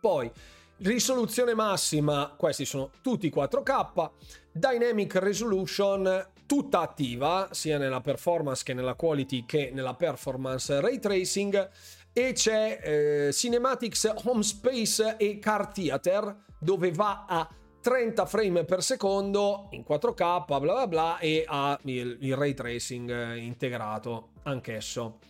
[0.00, 0.30] Poi
[0.78, 4.10] risoluzione massima, questi sono tutti 4K,
[4.52, 11.70] dynamic resolution tutta attiva sia nella performance che nella quality che nella performance ray tracing
[12.12, 17.48] e c'è eh, cinematics home space e car theater dove va a
[17.80, 23.08] 30 frame per secondo in 4K, bla bla bla, e ha il, il ray tracing
[23.08, 25.20] eh, integrato anch'esso.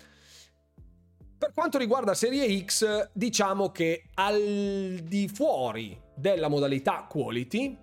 [1.36, 7.76] Per quanto riguarda Serie X, diciamo che al di fuori della modalità quality,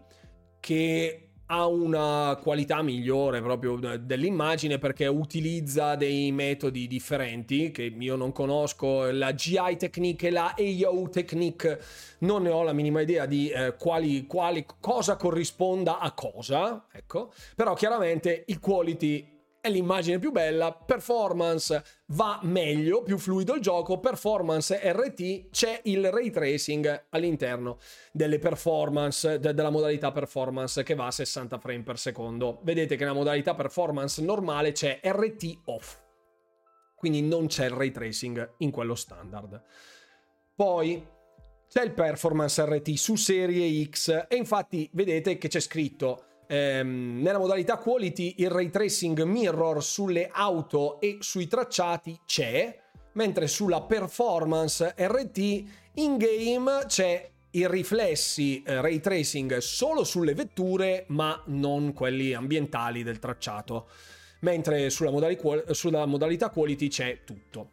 [0.59, 8.31] che ha una qualità migliore proprio dell'immagine perché utilizza dei metodi differenti che io non
[8.31, 11.81] conosco, la GI technique e la AO technique
[12.19, 17.31] non ne ho la minima idea di eh, quali, quali, cosa corrisponda a cosa, ecco,
[17.55, 19.36] però chiaramente il quality
[19.67, 26.09] è l'immagine più bella, performance va meglio, più fluido il gioco, performance RT, c'è il
[26.09, 27.77] ray tracing all'interno
[28.11, 32.59] delle performance, de- della modalità performance che va a 60 frame per secondo.
[32.63, 35.97] Vedete che nella modalità performance normale c'è RT off,
[36.95, 39.61] quindi non c'è il ray tracing in quello standard.
[40.55, 41.05] Poi
[41.69, 47.37] c'è il performance RT su serie X e infatti vedete che c'è scritto ehm, nella
[47.37, 52.75] modalità quality il ray tracing mirror sulle auto e sui tracciati c'è,
[53.13, 55.63] mentre sulla performance RT
[55.95, 63.03] in game c'è i riflessi eh, ray tracing solo sulle vetture, ma non quelli ambientali
[63.03, 63.87] del tracciato,
[64.41, 65.39] mentre sulla, modali-
[65.71, 67.71] sulla modalità quality c'è tutto.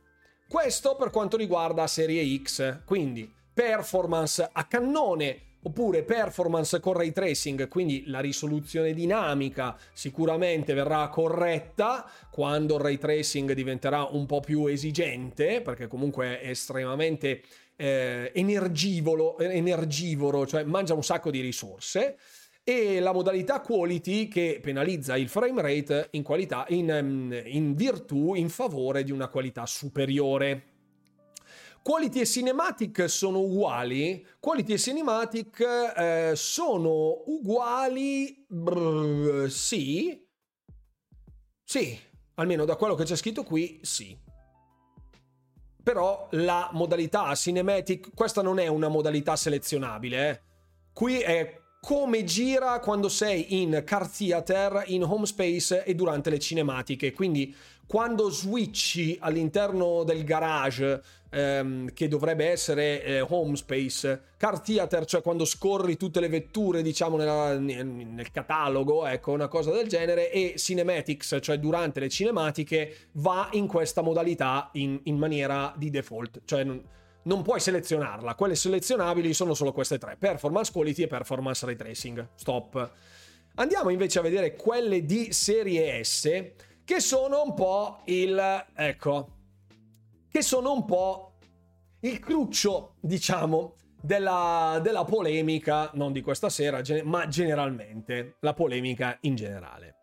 [0.49, 7.69] Questo per quanto riguarda serie X, quindi performance a cannone oppure performance con ray tracing,
[7.69, 14.67] quindi la risoluzione dinamica sicuramente verrà corretta quando il ray tracing diventerà un po' più
[14.67, 17.43] esigente, perché comunque è estremamente
[17.77, 22.17] eh, energivoro, energivoro, cioè mangia un sacco di risorse
[22.63, 28.49] e la modalità quality che penalizza il frame rate in, qualità, in, in virtù, in
[28.49, 30.74] favore di una qualità superiore.
[31.85, 34.27] Quality e Cinematic sono uguali?
[34.41, 35.61] Quality e Cinematic
[35.95, 38.43] eh, sono uguali?
[38.49, 40.27] Brr, sì.
[41.63, 42.01] Sì,
[42.37, 44.19] almeno da quello che c'è scritto qui, sì.
[45.83, 50.41] Però la modalità Cinematic, questa non è una modalità selezionabile, eh.
[50.91, 56.39] Qui è come gira quando sei in car theater, in home space e durante le
[56.39, 57.13] cinematiche.
[57.13, 57.55] Quindi
[57.87, 65.21] quando switchi all'interno del garage ehm, che dovrebbe essere eh, home space, car theater, cioè
[65.21, 70.55] quando scorri tutte le vetture diciamo nella, nel catalogo, ecco una cosa del genere, e
[70.57, 76.65] cinematics, cioè durante le cinematiche, va in questa modalità in, in maniera di default, cioè
[77.25, 82.29] non puoi selezionarla, quelle selezionabili sono solo queste tre, performance quality e performance ray tracing,
[82.35, 82.91] stop.
[83.57, 86.53] Andiamo invece a vedere quelle di serie S
[86.85, 89.29] che sono un po' il ecco
[90.29, 91.35] che sono un po'
[92.01, 99.37] il cruccio, diciamo, della, della polemica, non di questa sera, ma generalmente, la polemica in
[99.37, 99.99] generale.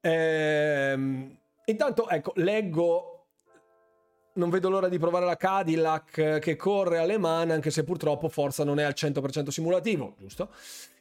[0.00, 3.11] Ehm, intanto, ecco, leggo
[4.34, 8.64] non vedo l'ora di provare la Cadillac che corre alle mani, anche se purtroppo Forza
[8.64, 10.50] non è al 100% simulativo, giusto?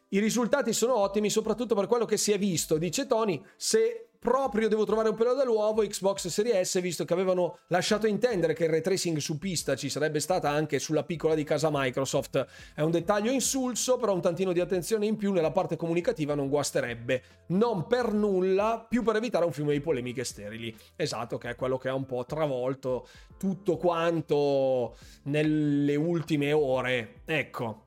[0.09, 3.41] I risultati sono ottimi, soprattutto per quello che si è visto, dice Tony.
[3.55, 8.53] Se proprio devo trovare un pelo dell'uovo Xbox Series S, visto che avevano lasciato intendere
[8.53, 12.45] che il ray tracing su pista ci sarebbe stata anche sulla piccola di casa Microsoft.
[12.75, 16.49] È un dettaglio insulso, però un tantino di attenzione in più nella parte comunicativa non
[16.49, 17.23] guasterebbe.
[17.47, 20.77] Non per nulla, più per evitare un fiume di polemiche sterili.
[20.95, 23.07] Esatto, che è quello che ha un po' travolto
[23.39, 27.21] tutto quanto nelle ultime ore.
[27.25, 27.85] Ecco,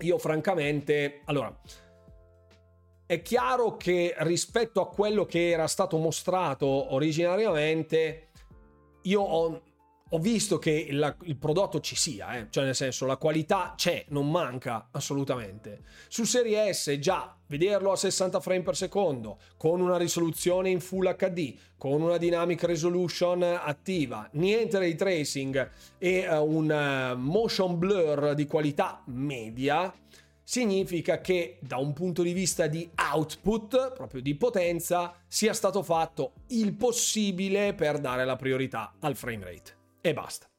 [0.00, 1.20] io francamente...
[1.26, 1.56] Allora
[3.10, 8.28] è chiaro che rispetto a quello che era stato mostrato originariamente,
[9.02, 9.62] io ho,
[10.08, 12.46] ho visto che il, il, prodotto ci sia, eh?
[12.50, 15.80] cioè nel senso la qualità c'è, non manca assolutamente.
[16.06, 21.16] Su Serie S già vederlo a 60 frame per secondo, con una risoluzione in Full
[21.16, 28.34] HD, con una dynamic resolution attiva, niente ray tracing e uh, un uh, motion blur
[28.34, 29.92] di qualità media,
[30.50, 36.32] significa che da un punto di vista di output, proprio di potenza, sia stato fatto
[36.48, 39.76] il possibile per dare la priorità al frame rate.
[40.00, 40.50] E basta.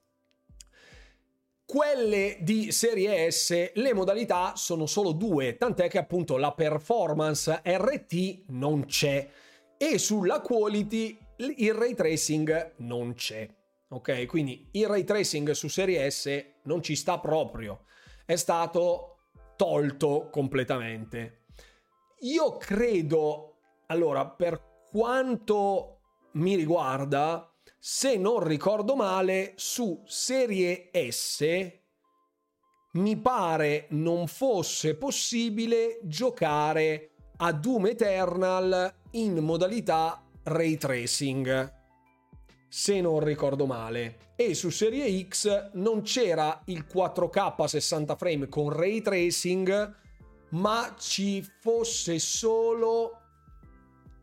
[1.66, 8.44] Quelle di serie S, le modalità sono solo due, tant'è che appunto la performance RT
[8.48, 9.28] non c'è
[9.76, 11.18] e sulla quality
[11.58, 13.46] il ray tracing non c'è.
[13.90, 17.84] Ok, quindi il ray tracing su serie S non ci sta proprio.
[18.26, 19.11] È stato
[19.62, 21.44] tolto completamente.
[22.22, 26.00] Io credo, allora, per quanto
[26.32, 27.48] mi riguarda,
[27.78, 31.46] se non ricordo male, su Serie S
[32.94, 41.81] mi pare non fosse possibile giocare a Doom Eternal in modalità ray tracing
[42.74, 44.30] se non ricordo male.
[44.38, 49.96] E su Serie X non c'era il 4K 60 frame con ray tracing,
[50.52, 53.18] ma ci fosse solo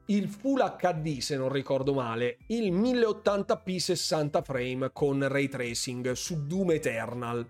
[0.07, 6.46] il Full HD, se non ricordo male, il 1080p 60 frame con ray tracing su
[6.46, 7.46] Doom Eternal.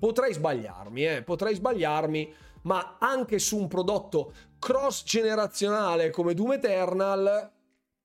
[0.00, 7.59] Potrei sbagliarmi, eh, potrei sbagliarmi, ma anche su un prodotto cross generazionale come Doom Eternal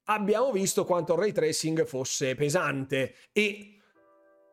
[0.06, 3.76] abbiamo visto quanto il ray tracing fosse pesante e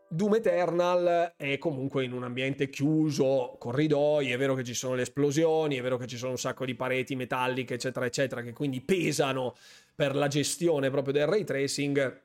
[0.08, 5.02] Doom Eternal è comunque in un ambiente chiuso, corridoi, è vero che ci sono le
[5.02, 8.82] esplosioni, è vero che ci sono un sacco di pareti metalliche, eccetera, eccetera, che quindi
[8.82, 9.56] pesano
[9.94, 12.22] per la gestione proprio del ray tracing,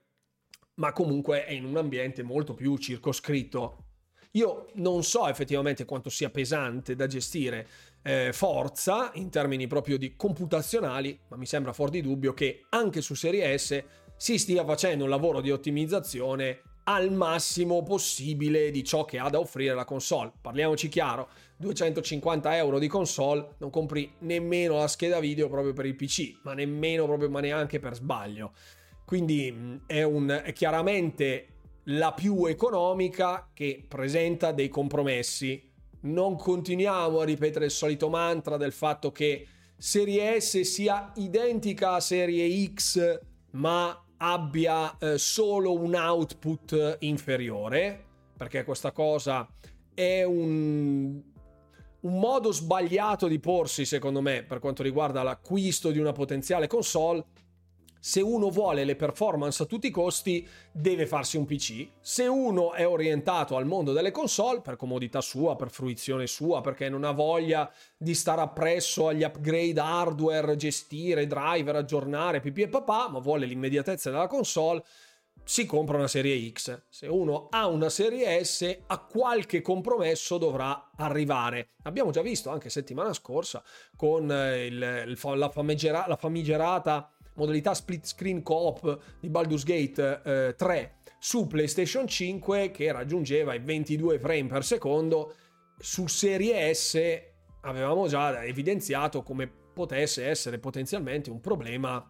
[0.76, 3.86] ma comunque è in un ambiente molto più circoscritto.
[4.32, 7.68] Io non so effettivamente quanto sia pesante da gestire
[8.02, 13.02] eh, forza in termini proprio di computazionali, ma mi sembra fuori di dubbio che anche
[13.02, 13.84] su Serie S
[14.16, 19.40] si stia facendo un lavoro di ottimizzazione al massimo possibile di ciò che ha da
[19.40, 20.32] offrire la console.
[20.40, 21.28] Parliamoci chiaro,
[21.58, 26.54] 250 euro di console non compri nemmeno la scheda video proprio per il PC, ma
[26.54, 28.54] nemmeno proprio, ma neanche per sbaglio.
[29.04, 31.48] Quindi è, un, è chiaramente
[31.86, 35.67] la più economica che presenta dei compromessi
[36.02, 42.00] non continuiamo a ripetere il solito mantra del fatto che Serie S sia identica a
[42.00, 43.20] Serie X
[43.52, 49.48] ma abbia eh, solo un output inferiore, perché questa cosa
[49.94, 51.22] è un,
[52.00, 57.26] un modo sbagliato di porsi, secondo me, per quanto riguarda l'acquisto di una potenziale console
[58.08, 61.90] se uno vuole le performance a tutti i costi, deve farsi un PC.
[62.00, 66.88] Se uno è orientato al mondo delle console, per comodità sua, per fruizione sua, perché
[66.88, 73.10] non ha voglia di stare appresso agli upgrade hardware, gestire, driver, aggiornare, pipì e papà,
[73.10, 74.86] ma vuole l'immediatezza della console,
[75.44, 76.84] si compra una serie X.
[76.88, 81.72] Se uno ha una serie S, a qualche compromesso dovrà arrivare.
[81.84, 83.62] Abbiamo già visto anche settimana scorsa
[83.98, 90.56] con il, il, la, famigera, la famigerata modalità split screen co-op di Baldur's Gate eh,
[90.56, 95.36] 3 su PlayStation 5 che raggiungeva i 22 frame per secondo.
[95.80, 97.00] Su Serie S
[97.62, 102.04] avevamo già evidenziato come potesse essere potenzialmente un problema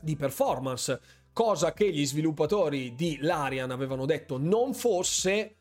[0.00, 1.00] di performance,
[1.32, 5.56] cosa che gli sviluppatori di Larian avevano detto non fosse,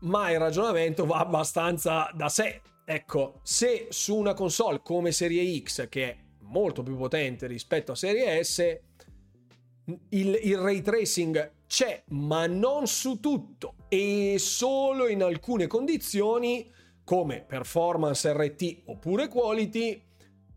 [0.00, 2.62] ma il ragionamento va abbastanza da sé.
[2.84, 8.42] Ecco, se su una console come Serie X, che molto più potente rispetto a Serie
[8.44, 8.80] S,
[10.10, 16.70] il, il ray tracing c'è, ma non su tutto e solo in alcune condizioni
[17.04, 20.00] come performance RT oppure quality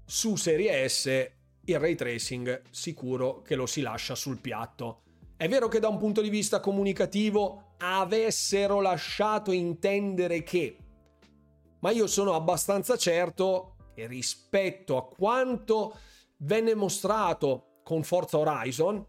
[0.05, 1.31] su Serie S
[1.65, 5.01] il ray tracing sicuro che lo si lascia sul piatto.
[5.37, 10.77] È vero che da un punto di vista comunicativo avessero lasciato intendere che,
[11.79, 15.97] ma io sono abbastanza certo e rispetto a quanto
[16.37, 19.05] venne mostrato con Forza Horizon,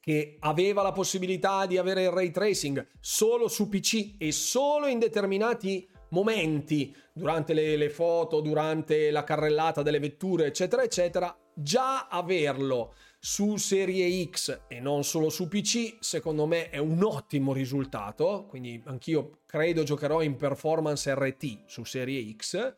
[0.00, 4.98] che aveva la possibilità di avere il ray tracing solo su PC e solo in
[4.98, 12.94] determinati momenti, durante le, le foto, durante la carrellata delle vetture, eccetera, eccetera, già averlo
[13.20, 18.46] su Serie X e non solo su PC, secondo me è un ottimo risultato.
[18.48, 22.74] Quindi anch'io credo giocherò in performance RT su Serie X.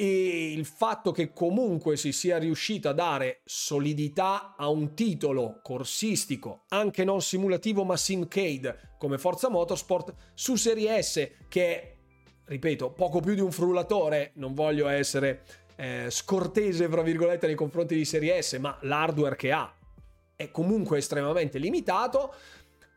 [0.00, 6.62] E il fatto che comunque si sia riuscito a dare solidità a un titolo corsistico,
[6.68, 11.96] anche non simulativo ma simcade come Forza Motorsport, su Serie S, che
[12.46, 15.42] ripeto, poco più di un frullatore, non voglio essere
[15.76, 19.70] eh, scortese, fra virgolette, nei confronti di Serie S, ma l'hardware che ha
[20.34, 22.32] è comunque estremamente limitato.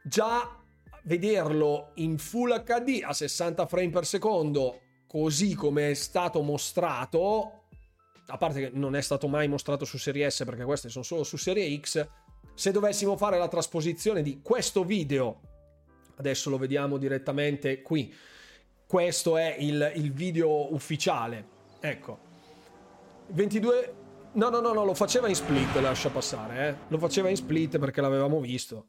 [0.06, 0.58] Già
[1.04, 4.83] vederlo in Full HD a 60 frame per secondo,
[5.14, 7.66] così come è stato mostrato,
[8.26, 11.24] a parte che non è stato mai mostrato su Serie S perché queste sono solo
[11.24, 12.08] su Serie X,
[12.56, 15.42] se dovessimo fare la trasposizione di questo video,
[16.16, 18.12] adesso lo vediamo direttamente qui,
[18.88, 21.48] questo è il, il video ufficiale,
[21.80, 22.20] ecco,
[23.28, 23.94] 22...
[24.34, 26.76] No, no, no, no, lo faceva in split, lascia passare, eh.
[26.88, 28.88] Lo faceva in split perché l'avevamo visto.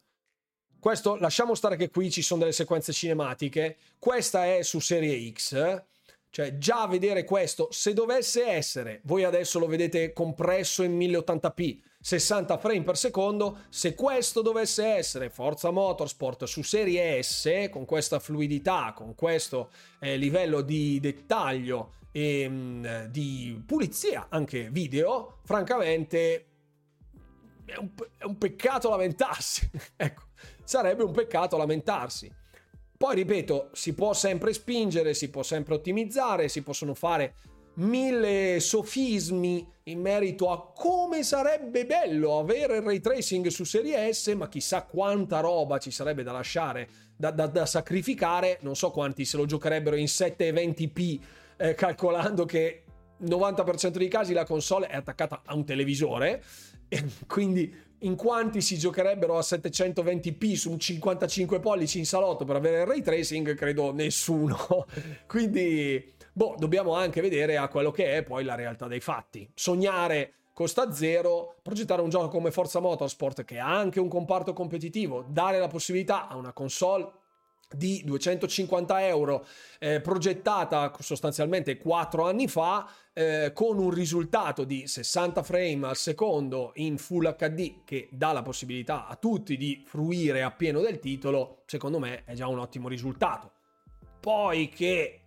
[0.81, 3.77] Questo, lasciamo stare che qui ci sono delle sequenze cinematiche.
[3.99, 5.93] Questa è su Serie X.
[6.35, 12.59] Cioè, già vedere questo, se dovesse essere, voi adesso lo vedete compresso in 1080p, 60
[12.59, 18.93] frame per secondo, se questo dovesse essere Forza Motorsport su Serie S, con questa fluidità,
[18.97, 19.71] con questo
[20.01, 26.47] eh, livello di dettaglio e ehm, di pulizia anche video, francamente
[27.65, 29.71] è un, è un peccato lamentarsi.
[29.95, 30.23] ecco,
[30.65, 32.43] sarebbe un peccato lamentarsi.
[32.97, 37.35] Poi ripeto, si può sempre spingere, si può sempre ottimizzare, si possono fare
[37.77, 44.29] mille sofismi in merito a come sarebbe bello avere il ray tracing su serie S,
[44.29, 48.59] ma chissà quanta roba ci sarebbe da lasciare, da, da, da sacrificare.
[48.63, 51.21] Non so quanti se lo giocherebbero in 720p
[51.57, 52.85] eh, calcolando che
[53.23, 56.43] 90% dei casi la console è attaccata a un televisore,
[57.27, 57.75] quindi
[58.05, 62.87] in quanti si giocherebbero a 720p su un 55 pollici in salotto per avere il
[62.87, 64.87] ray tracing, credo nessuno.
[65.27, 69.49] quindi, boh, dobbiamo anche vedere a quello che è poi la realtà dei fatti.
[69.55, 75.25] Sognare costa zero, progettare un gioco come Forza Motorsport che ha anche un comparto competitivo,
[75.29, 77.11] dare la possibilità a una console
[77.77, 79.47] di 250 euro
[79.79, 86.73] eh, progettata sostanzialmente 4 anni fa eh, con un risultato di 60 frame al secondo
[86.77, 91.99] in Full HD che dà la possibilità a tutti di fruire appieno del titolo secondo
[91.99, 93.53] me è già un ottimo risultato
[94.21, 95.25] poi che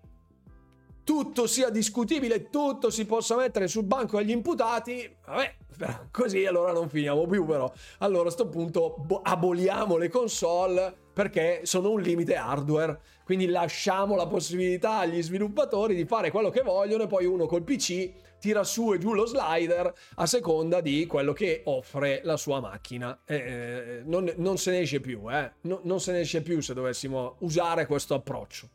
[1.08, 6.90] tutto sia discutibile, tutto si possa mettere sul banco degli imputati, vabbè, così allora non
[6.90, 7.72] finiamo più però.
[8.00, 14.28] Allora a questo punto aboliamo le console perché sono un limite hardware, quindi lasciamo la
[14.28, 18.94] possibilità agli sviluppatori di fare quello che vogliono e poi uno col PC tira su
[18.94, 23.20] e giù lo slider a seconda di quello che offre la sua macchina.
[23.26, 25.54] Eh, non, non, se ne esce più, eh?
[25.62, 28.70] no, non se ne esce più se dovessimo usare questo approccio.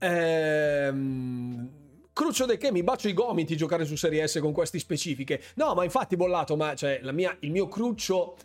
[0.00, 1.78] Ehm...
[2.12, 5.40] Cruccio De che mi bacio i gomiti giocare su Serie S con queste specifiche.
[5.54, 8.36] No, ma infatti bollato, ma cioè, mia, il mio cruccio,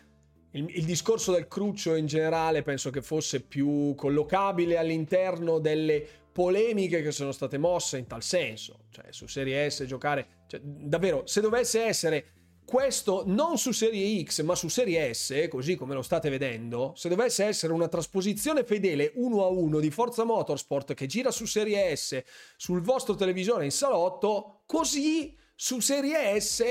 [0.56, 7.02] il, il, discorso del cruccio in generale penso che fosse più collocabile all'interno delle polemiche
[7.02, 8.86] che sono state mosse in tal senso.
[8.90, 10.44] Cioè, su Serie S giocare...
[10.46, 12.24] Cioè, davvero, se dovesse essere
[12.66, 17.08] questo non su serie X ma su serie S, così come lo state vedendo, se
[17.08, 21.94] dovesse essere una trasposizione fedele uno a uno di Forza Motorsport che gira su serie
[21.94, 22.20] S
[22.56, 26.64] sul vostro televisore in salotto, così su serie S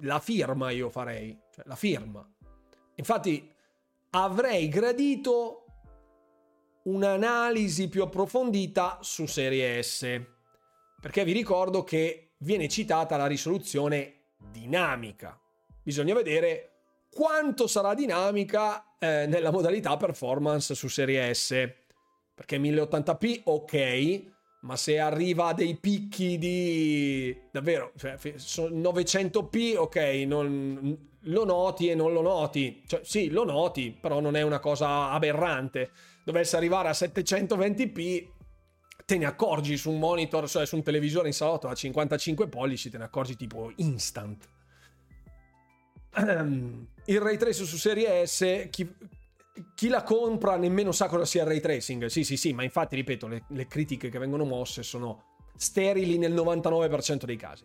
[0.00, 2.28] la firma io farei, cioè la firma.
[2.96, 3.52] Infatti
[4.10, 5.64] avrei gradito
[6.84, 10.20] un'analisi più approfondita su serie S,
[11.00, 15.38] perché vi ricordo che viene citata la risoluzione dinamica.
[15.82, 16.70] Bisogna vedere
[17.10, 21.72] quanto sarà dinamica eh, nella modalità performance su serie S.
[22.34, 24.33] Perché 1080p ok,
[24.64, 29.96] ma se arriva a dei picchi di davvero cioè, 900p ok
[30.26, 34.60] non, lo noti e non lo noti cioè sì lo noti però non è una
[34.60, 35.90] cosa aberrante
[36.24, 38.32] dovesse arrivare a 720p
[39.04, 42.90] te ne accorgi su un monitor, cioè su un televisore in salotto a 55 pollici,
[42.90, 44.48] te ne accorgi tipo instant.
[46.16, 48.90] Il ray tracing su serie S, chi,
[49.74, 52.06] chi, la compra nemmeno sa cosa sia il ray tracing.
[52.06, 56.34] Sì, sì, sì, ma infatti, ripeto, le, le critiche che vengono mosse sono sterili nel
[56.34, 57.64] 99% dei casi.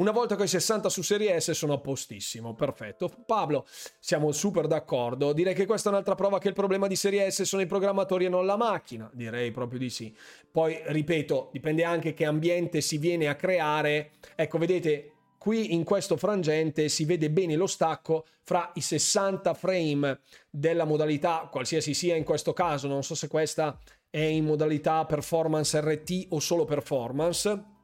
[0.00, 3.10] Una volta che i 60 su serie S sono a postissimo, perfetto.
[3.26, 3.66] Pablo,
[3.98, 5.34] siamo super d'accordo.
[5.34, 8.24] Direi che questa è un'altra prova che il problema di serie S sono i programmatori
[8.24, 9.10] e non la macchina.
[9.12, 10.14] Direi proprio di sì.
[10.50, 14.12] Poi, ripeto, dipende anche che ambiente si viene a creare.
[14.36, 20.20] Ecco, vedete, qui in questo frangente si vede bene lo stacco fra i 60 frame
[20.50, 23.78] della modalità, qualsiasi sia in questo caso, non so se questa
[24.10, 27.78] è in modalità performance RT o solo performance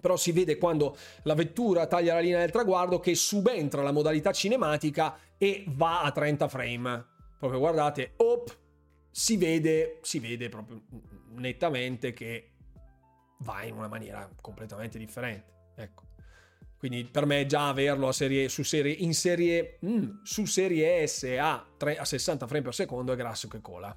[0.00, 4.32] però si vede quando la vettura taglia la linea del traguardo che subentra la modalità
[4.32, 7.06] cinematica e va a 30 frame.
[7.38, 8.58] Proprio guardate, op,
[9.10, 10.82] si vede, si vede proprio
[11.36, 12.50] nettamente che
[13.40, 15.52] va in una maniera completamente differente.
[15.76, 16.11] Ecco.
[16.82, 21.64] Quindi per me già averlo serie, su serie, in serie, mm, su serie S a,
[21.76, 23.96] 3, a 60 frame per secondo è grasso che cola.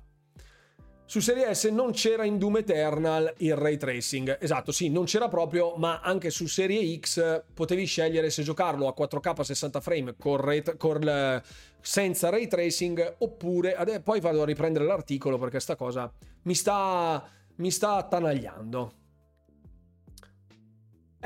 [1.07, 4.38] Su Serie S non c'era in Doom Eternal il ray tracing.
[4.40, 8.94] Esatto, sì, non c'era proprio, ma anche su Serie X potevi scegliere se giocarlo a
[8.95, 11.41] 4K a 60 frame con ray, con,
[11.82, 13.76] senza ray tracing oppure...
[14.03, 16.12] Poi vado a riprendere l'articolo perché sta cosa
[16.44, 18.94] mi sta, mi sta attanagliando.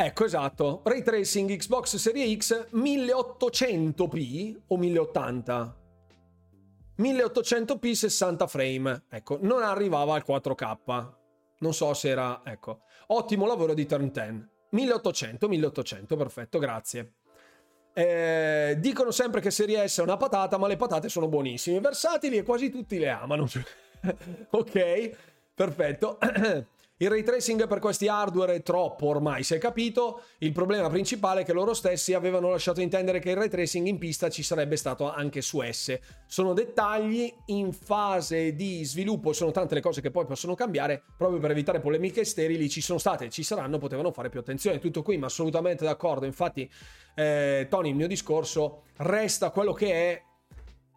[0.02, 0.80] Ecco, esatto.
[0.86, 5.78] Ray tracing Xbox Serie X 1800p o 1080?
[7.00, 9.04] 1800p 60 frame.
[9.10, 11.14] Ecco, non arrivava al 4K.
[11.60, 12.84] Non so se era, ecco.
[13.08, 14.48] Ottimo lavoro di Turn 10.
[14.70, 17.16] 1800, 1800, perfetto, grazie.
[17.94, 22.38] Eh, dicono sempre che Serie S è una patata, ma le patate sono buonissime, versatili
[22.38, 23.50] e quasi tutti le amano.
[24.52, 25.10] ok,
[25.54, 26.18] perfetto.
[27.02, 30.24] Il ray tracing per questi hardware è troppo ormai, si è capito.
[30.40, 33.98] Il problema principale è che loro stessi avevano lasciato intendere che il ray tracing in
[33.98, 35.98] pista ci sarebbe stato anche su S.
[36.28, 41.40] Sono dettagli in fase di sviluppo, sono tante le cose che poi possono cambiare, proprio
[41.40, 42.70] per evitare polemiche sterili.
[42.70, 44.80] Ci sono state, ci saranno, potevano fare più attenzione.
[44.80, 46.26] Tutto qui, ma assolutamente d'accordo.
[46.26, 46.70] Infatti,
[47.16, 50.22] eh, Tony, il mio discorso resta quello che è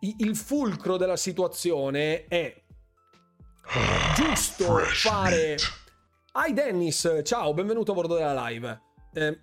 [0.00, 2.60] il fulcro della situazione è
[4.16, 5.56] giusto fare
[6.34, 8.80] Hi Dennis, ciao, benvenuto a bordo della live.
[9.12, 9.38] Eh,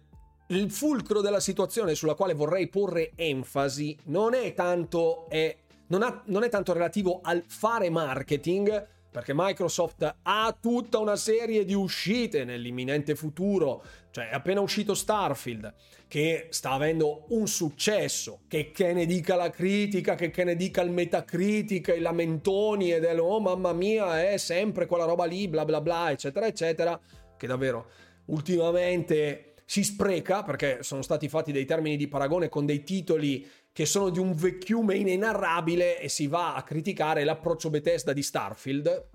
[0.48, 5.56] il fulcro della situazione sulla quale vorrei porre enfasi non è tanto, è,
[5.90, 11.64] non, ha, non è tanto relativo al fare marketing, perché Microsoft ha tutta una serie
[11.64, 15.74] di uscite nell'imminente futuro, cioè è appena uscito Starfield,
[16.08, 20.82] che sta avendo un successo, che, che ne dica la critica, che, che ne dica
[20.82, 25.66] il Metacritic, i lamentoni e del oh mamma mia è sempre quella roba lì, bla
[25.66, 27.00] bla bla, eccetera eccetera,
[27.38, 27.90] che davvero
[28.26, 33.86] ultimamente si spreca perché sono stati fatti dei termini di paragone con dei titoli che
[33.86, 39.10] sono di un vecchiume inenarrabile e si va a criticare l'approccio Bethesda di Starfield,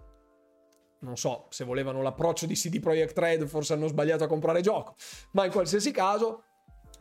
[1.05, 4.97] non so se volevano l'approccio di CD Projekt Red, forse hanno sbagliato a comprare gioco,
[5.33, 6.43] ma in qualsiasi caso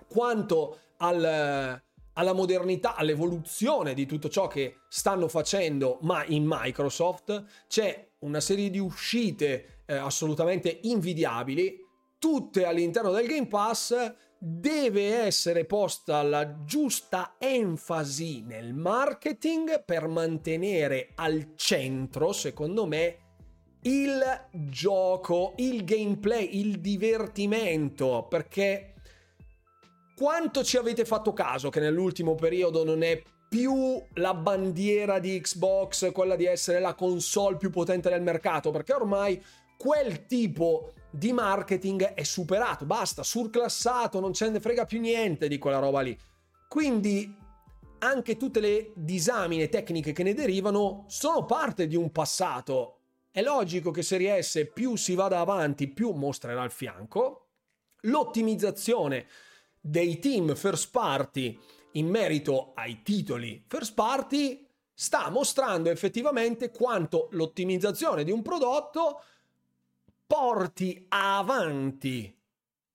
[0.08, 1.82] quanto al,
[2.14, 8.70] alla modernità, all'evoluzione di tutto ciò che stanno facendo, ma in Microsoft c'è una serie
[8.70, 11.80] di uscite eh, assolutamente invidiabili,
[12.20, 14.14] tutte all'interno del Game Pass.
[14.46, 23.23] Deve essere posta la giusta enfasi nel marketing per mantenere al centro, secondo me,
[23.84, 28.94] il gioco, il gameplay, il divertimento, perché
[30.16, 36.12] quanto ci avete fatto caso che nell'ultimo periodo non è più la bandiera di Xbox,
[36.12, 39.42] quella di essere la console più potente del mercato, perché ormai
[39.78, 45.58] quel tipo di marketing è superato, basta, surclassato, non ce ne frega più niente di
[45.58, 46.18] quella roba lì.
[46.68, 47.38] Quindi
[48.00, 53.03] anche tutte le disamine tecniche che ne derivano sono parte di un passato.
[53.36, 57.48] È logico che Serie S più si vada avanti, più mostrerà il fianco.
[58.02, 59.26] L'ottimizzazione
[59.82, 61.60] dei team first party
[61.94, 69.24] in merito ai titoli first party sta mostrando effettivamente quanto l'ottimizzazione di un prodotto
[70.28, 72.40] porti avanti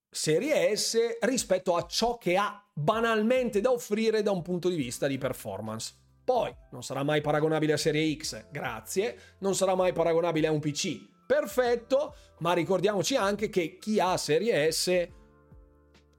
[0.09, 5.05] Serie S rispetto a ciò che ha banalmente da offrire da un punto di vista
[5.05, 5.95] di performance.
[6.29, 10.59] Poi non sarà mai paragonabile a Serie X, grazie, non sarà mai paragonabile a un
[10.59, 15.07] PC, perfetto, ma ricordiamoci anche che chi ha Serie S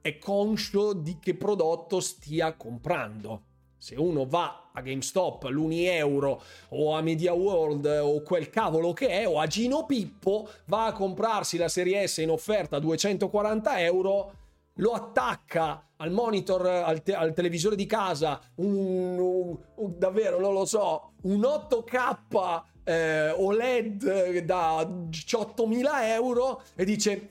[0.01, 3.43] è conscio di che prodotto stia comprando.
[3.77, 9.07] Se uno va a GameStop, l'Uni Euro o a Media World o quel cavolo che
[9.07, 13.79] è, o a Gino Pippo, va a comprarsi la serie S in offerta a 240
[13.79, 14.33] euro,
[14.81, 20.53] lo attacca al monitor, al, te- al televisore di casa, un, un, un, davvero non
[20.53, 27.29] lo so, un 8K eh, OLED da 18.000 euro e dice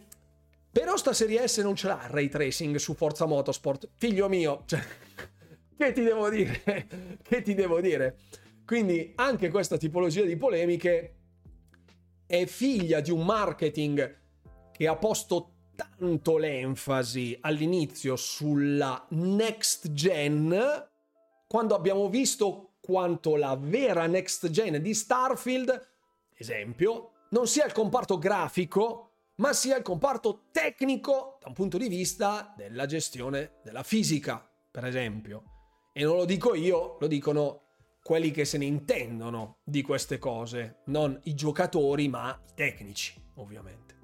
[0.71, 3.89] Però sta serie S non ce l'ha ray tracing su Forza Motorsport.
[3.97, 4.81] Figlio mio, cioè,
[5.77, 6.63] che ti devo dire?
[7.23, 8.19] che ti devo dire?
[8.65, 11.17] Quindi anche questa tipologia di polemiche
[12.27, 14.19] è figlia di un marketing
[14.71, 15.50] che ha posto
[15.99, 20.89] tanto l'enfasi all'inizio sulla next gen,
[21.47, 25.89] quando abbiamo visto quanto la vera next gen di Starfield,
[26.37, 31.89] esempio, non sia il comparto grafico, ma sia il comparto tecnico da un punto di
[31.89, 35.43] vista della gestione della fisica, per esempio.
[35.93, 37.63] E non lo dico io, lo dicono
[38.03, 43.97] quelli che se ne intendono di queste cose, non i giocatori, ma i tecnici, ovviamente.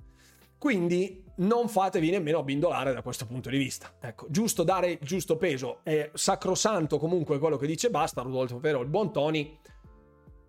[0.58, 3.94] Quindi non fatevi nemmeno abbindolare da questo punto di vista.
[4.00, 5.80] Ecco, giusto dare il giusto peso.
[5.82, 9.58] È sacrosanto comunque quello che dice basta, Rudolfo Pero, il buon Tony,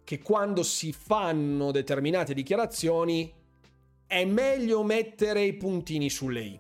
[0.04, 3.34] che quando si fanno determinate dichiarazioni
[4.06, 6.60] è meglio mettere i puntini sulle i.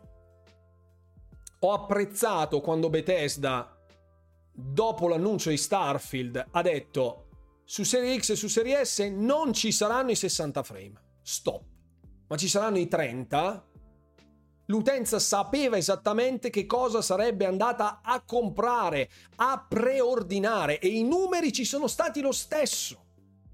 [1.60, 3.74] Ho apprezzato quando Bethesda,
[4.52, 7.28] dopo l'annuncio di Starfield, ha detto
[7.64, 10.94] su Serie X e su Serie S non ci saranno i 60 frame.
[11.22, 11.64] Stop.
[12.28, 13.67] Ma ci saranno i 30.
[14.68, 21.64] L'utenza sapeva esattamente che cosa sarebbe andata a comprare, a preordinare e i numeri ci
[21.64, 23.06] sono stati lo stesso.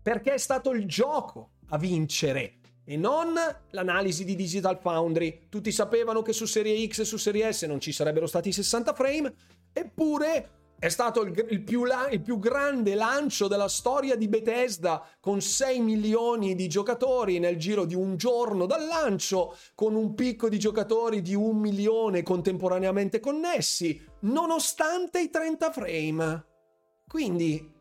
[0.02, 3.34] Perché è stato il gioco a vincere e non
[3.69, 5.48] l'analisi di Digital Foundry.
[5.49, 8.94] Tutti sapevano che su Serie X e su Serie S non ci sarebbero stati 60
[8.94, 9.34] frame,
[9.72, 10.49] eppure
[10.84, 15.80] è stato il, il, più il, più grande lancio della storia di Bethesda, con 6
[15.80, 21.22] milioni di giocatori nel giro di un giorno dal lancio, con un picco di giocatori
[21.22, 26.45] di un milione contemporaneamente connessi, nonostante i 30 frame.
[27.07, 27.72] Quindi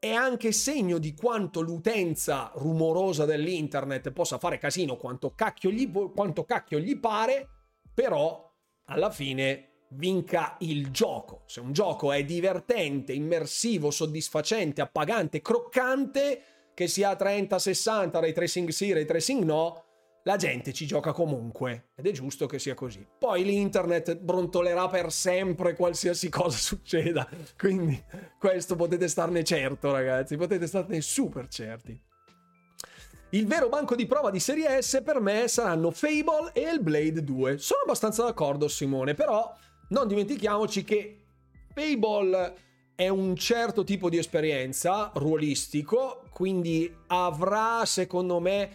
[0.00, 6.44] è anche segno di quanto l'utenza rumorosa dell'internet possa fare casino quanto cacchio gli, quanto
[6.44, 7.48] cacchio gli pare,
[7.94, 8.44] però
[8.86, 11.42] alla fine vinca il gioco.
[11.46, 16.42] Se un gioco è divertente, immersivo, soddisfacente, appagante, croccante,
[16.74, 19.84] che sia 30, 60, ray tracing sì, ray tracing no,
[20.24, 23.04] la gente ci gioca comunque ed è giusto che sia così.
[23.18, 28.00] Poi l'internet brontolerà per sempre qualsiasi cosa succeda, quindi
[28.38, 32.00] questo potete starne certo ragazzi, potete starne super certi.
[33.30, 37.22] Il vero banco di prova di serie S per me saranno Fable e il Blade
[37.22, 37.58] 2.
[37.58, 39.54] Sono abbastanza d'accordo Simone, però
[39.88, 41.24] non dimentichiamoci che
[41.74, 42.54] Fable
[42.94, 48.70] è un certo tipo di esperienza ruolistico, quindi avrà secondo me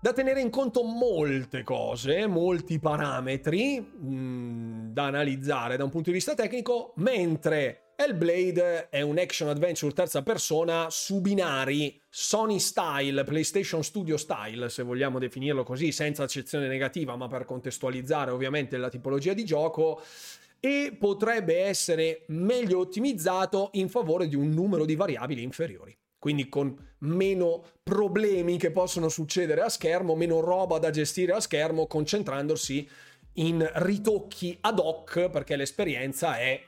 [0.00, 6.10] da tenere in conto molte cose, molti parametri mh, mm, da analizzare da un punto
[6.10, 13.22] di vista tecnico, mentre Hellblade è un action adventure terza persona su binari Sony style,
[13.22, 18.88] PlayStation Studio style, se vogliamo definirlo così, senza accezione negativa, ma per contestualizzare ovviamente la
[18.88, 20.02] tipologia di gioco
[20.58, 25.96] e potrebbe essere meglio ottimizzato in favore di un numero di variabili inferiori.
[26.18, 31.86] Quindi con meno problemi che possono succedere a schermo, meno roba da gestire a schermo,
[31.86, 32.88] concentrandosi
[33.34, 36.60] in ritocchi ad hoc perché l'esperienza è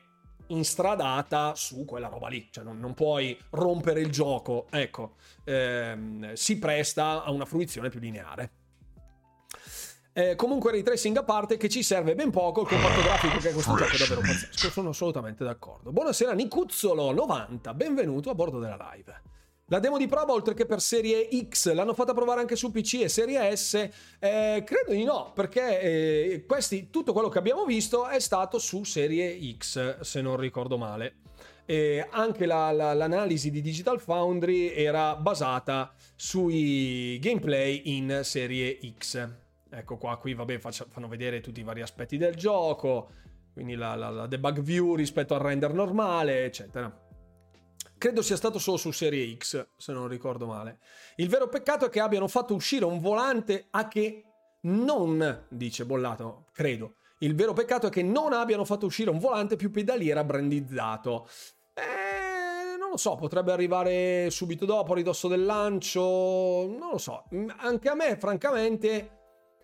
[0.48, 5.14] instradata su quella roba lì, cioè non, non puoi rompere il gioco, ecco,
[5.44, 8.50] ehm, si presta a una fruizione più lineare.
[10.16, 13.48] Eh, comunque ray tracing a parte che ci serve ben poco il comparto grafico che
[13.50, 14.70] è questo gioco è davvero pazzesco.
[14.70, 15.90] Sono assolutamente d'accordo.
[15.90, 19.22] Buonasera Nicuzzolo 90 benvenuto a bordo della live
[19.68, 23.00] la demo di prova, oltre che per serie X, l'hanno fatta provare anche su PC
[23.02, 23.74] e serie S?
[24.18, 28.84] Eh, credo di no, perché eh, questi, tutto quello che abbiamo visto è stato su
[28.84, 31.16] serie X, se non ricordo male.
[31.64, 39.28] E anche la, la, l'analisi di Digital Foundry era basata sui gameplay in serie X.
[39.70, 43.08] Ecco qua, qui vabbè, faccio, fanno vedere tutti i vari aspetti del gioco,
[43.54, 47.03] quindi la, la, la debug view rispetto al render normale, eccetera.
[48.04, 50.78] Credo sia stato solo su Serie X, se non ricordo male.
[51.16, 54.24] Il vero peccato è che abbiano fatto uscire un volante a che
[54.64, 56.96] non, dice Bollato, credo.
[57.20, 61.26] Il vero peccato è che non abbiano fatto uscire un volante più pedaliera brandizzato.
[61.72, 66.02] Eh, non lo so, potrebbe arrivare subito dopo, a ridosso del lancio,
[66.78, 67.24] non lo so.
[67.56, 69.18] Anche a me, francamente,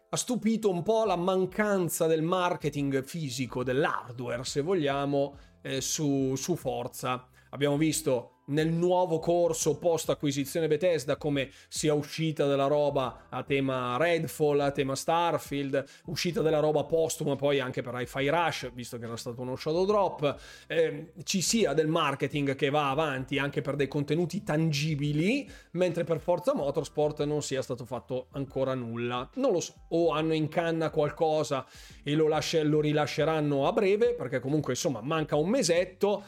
[0.09, 6.57] ha stupito un po' la mancanza del marketing fisico, dell'hardware, se vogliamo, eh, su, su
[6.57, 7.29] Forza.
[7.51, 13.97] Abbiamo visto nel nuovo corso post acquisizione Bethesda come sia uscita della roba a tema
[13.97, 19.05] Redfall, a tema Starfield, uscita della roba postuma poi anche per Hi-Fi Rush, visto che
[19.05, 20.37] era stato uno shadow drop,
[20.67, 26.21] eh, ci sia del marketing che va avanti anche per dei contenuti tangibili, mentre per
[26.21, 29.29] Forza Motorsport non sia stato fatto ancora nulla.
[29.35, 31.67] Non lo so, o hanno in canna qualcosa
[32.03, 36.23] e lo, lascia, lo rilasceranno a breve, perché comunque insomma manca un mesetto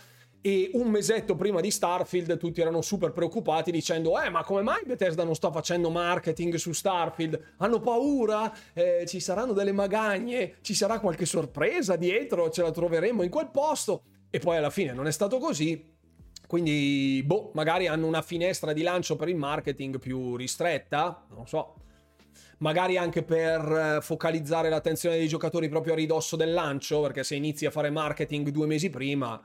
[0.44, 4.82] e un mesetto prima di Starfield tutti erano super preoccupati dicendo eh ma come mai
[4.84, 7.54] Bethesda non sta facendo marketing su Starfield?
[7.58, 8.52] Hanno paura?
[8.74, 10.56] Eh, ci saranno delle magagne?
[10.60, 12.50] Ci sarà qualche sorpresa dietro?
[12.50, 14.02] Ce la troveremo in quel posto?
[14.30, 15.90] E poi alla fine non è stato così.
[16.48, 21.76] Quindi boh magari hanno una finestra di lancio per il marketing più ristretta non so.
[22.58, 27.36] Magari anche per eh, focalizzare l'attenzione dei giocatori proprio a ridosso del lancio perché se
[27.36, 29.40] inizi a fare marketing due mesi prima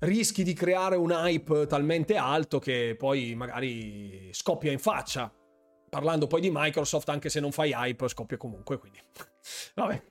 [0.00, 5.32] rischi di creare un hype talmente alto che poi magari scoppia in faccia.
[5.88, 9.00] Parlando poi di Microsoft, anche se non fai hype, scoppia comunque, quindi...
[9.74, 10.02] Vabbè.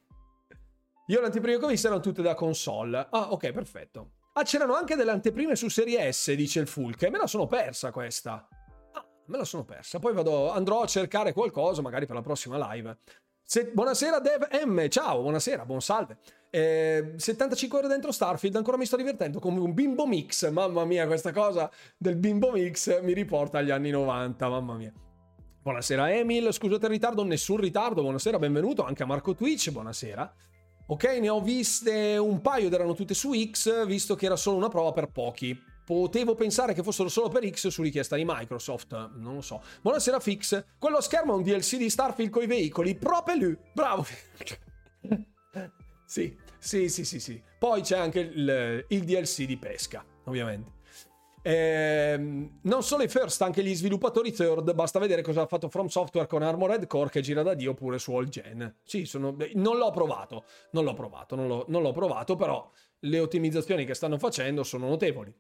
[1.08, 3.08] Io le anteprime che ho visto erano tutte da console.
[3.10, 4.12] Ah, ok, perfetto.
[4.34, 7.02] Ah, c'erano anche delle anteprime su Serie S, dice il Fulk.
[7.04, 8.48] E me la sono persa questa.
[8.94, 10.00] Ah, me la sono persa.
[10.00, 13.00] Poi vado, andrò a cercare qualcosa, magari per la prossima live.
[13.54, 13.70] Se...
[13.72, 16.18] Buonasera Dev M, ciao, buonasera, buon salve.
[16.50, 20.50] Eh, 75 ore dentro Starfield, ancora mi sto divertendo come un bimbo mix.
[20.50, 24.92] Mamma mia, questa cosa del bimbo mix mi riporta agli anni 90, mamma mia.
[25.62, 30.34] Buonasera Emil, scusate il ritardo, nessun ritardo, buonasera, benvenuto anche a Marco Twitch, buonasera.
[30.88, 34.58] Ok, ne ho viste un paio ed erano tutte su X, visto che era solo
[34.58, 35.56] una prova per pochi.
[35.86, 39.62] Potevo pensare che fossero solo per X su richiesta di Microsoft, non lo so.
[39.82, 44.06] Buonasera Fix, quello schermo è un DLC di Starfield con i veicoli, proprio lui, bravo.
[46.06, 47.44] sì, sì, sì, sì, sì.
[47.60, 50.72] Poi c'è anche il, il DLC di pesca, ovviamente.
[51.46, 54.74] Ehm, non solo i first, anche gli sviluppatori third.
[54.74, 58.00] Basta vedere cosa ha fatto From Software con Armored Core che gira da Dio pure
[58.00, 58.78] su All Gen.
[58.84, 63.20] Sì, sono, non l'ho provato, non l'ho provato, non l'ho, non l'ho provato, però le
[63.20, 65.36] ottimizzazioni che stanno facendo sono notevoli.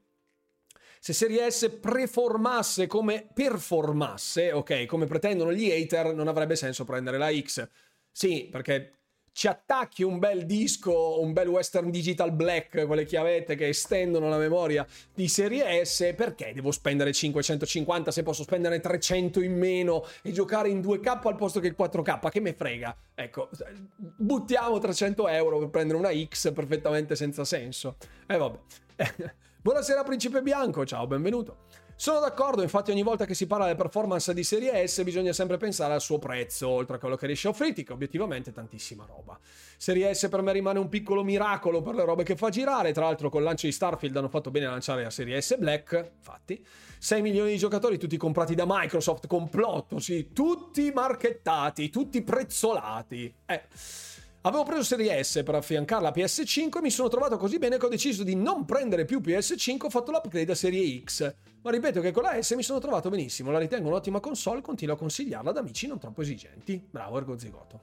[1.03, 7.17] Se Serie S preformasse come performasse, ok, come pretendono gli hater, non avrebbe senso prendere
[7.17, 7.67] la X.
[8.09, 8.93] Sì, perché
[9.33, 14.37] ci attacchi un bel disco, un bel Western Digital Black, quelle chiavette che estendono la
[14.37, 20.31] memoria di serie S, perché devo spendere 550 se posso spendere 300 in meno e
[20.31, 22.29] giocare in 2K al posto che il 4K?
[22.29, 22.95] Che me frega?
[23.13, 23.49] Ecco,
[23.97, 27.97] buttiamo 300 euro per prendere una X perfettamente senza senso.
[28.25, 28.59] E eh, vabbè.
[29.63, 31.67] Buonasera Principe Bianco, ciao, benvenuto.
[31.95, 35.55] Sono d'accordo, infatti ogni volta che si parla delle performance di serie S bisogna sempre
[35.55, 39.05] pensare al suo prezzo, oltre a quello che riesce a offrirti, che obiettivamente è tantissima
[39.05, 39.39] roba.
[39.77, 43.05] Serie S per me rimane un piccolo miracolo per le robe che fa girare, tra
[43.05, 46.61] l'altro col lancio di Starfield hanno fatto bene a lanciare la serie S Black, infatti.
[46.99, 53.33] 6 milioni di giocatori tutti comprati da Microsoft, complotto, sì, tutti marchettati, tutti prezzolati.
[53.45, 53.61] Eh...
[54.45, 57.85] Avevo preso Serie S per affiancarla a PS5 e mi sono trovato così bene che
[57.85, 61.33] ho deciso di non prendere più PS5, ho fatto l'upgrade a Serie X.
[61.61, 64.95] Ma ripeto che con la S mi sono trovato benissimo, la ritengo un'ottima console, continuo
[64.95, 66.85] a consigliarla ad amici non troppo esigenti.
[66.91, 67.79] Bravo Ergo Zigoto.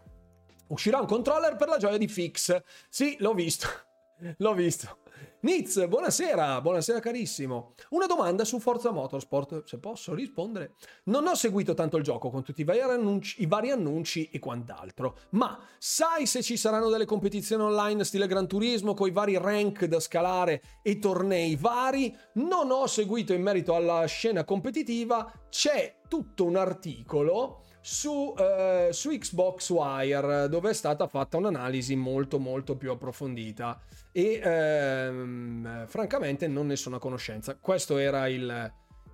[0.67, 2.63] Uscirà un controller per la gioia di Fix.
[2.91, 3.67] Sì, l'ho visto.
[4.37, 5.00] l'ho visto.
[5.41, 7.75] Niz, buonasera, buonasera carissimo.
[7.91, 10.75] Una domanda su Forza Motorsport, se posso rispondere.
[11.05, 14.39] Non ho seguito tanto il gioco con tutti i vari annunci, i vari annunci e
[14.39, 19.37] quant'altro, ma sai se ci saranno delle competizioni online stile Gran Turismo con i vari
[19.39, 22.15] rank da scalare e tornei vari?
[22.35, 29.11] Non ho seguito in merito alla scena competitiva, c'è tutto un articolo su, eh, su,
[29.11, 33.81] Xbox Wire dove è stata fatta un'analisi molto molto più approfondita
[34.13, 37.57] e ehm, francamente non ne sono a conoscenza.
[37.57, 38.73] Questo era il,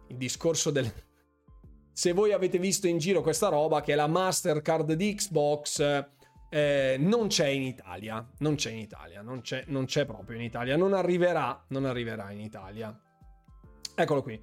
[0.09, 0.91] il discorso del...
[1.93, 6.07] Se voi avete visto in giro questa roba che la Mastercard di Xbox
[6.51, 10.45] eh, non c'è in Italia, non c'è in Italia, non c'è, non c'è proprio in
[10.45, 12.99] Italia, non arriverà, non arriverà in Italia.
[13.95, 14.41] Eccolo qui.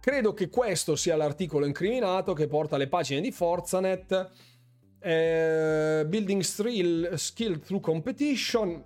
[0.00, 4.30] Credo che questo sia l'articolo incriminato che porta alle pagine di Forzanet.
[4.98, 8.84] Eh, building skill, skill through competition.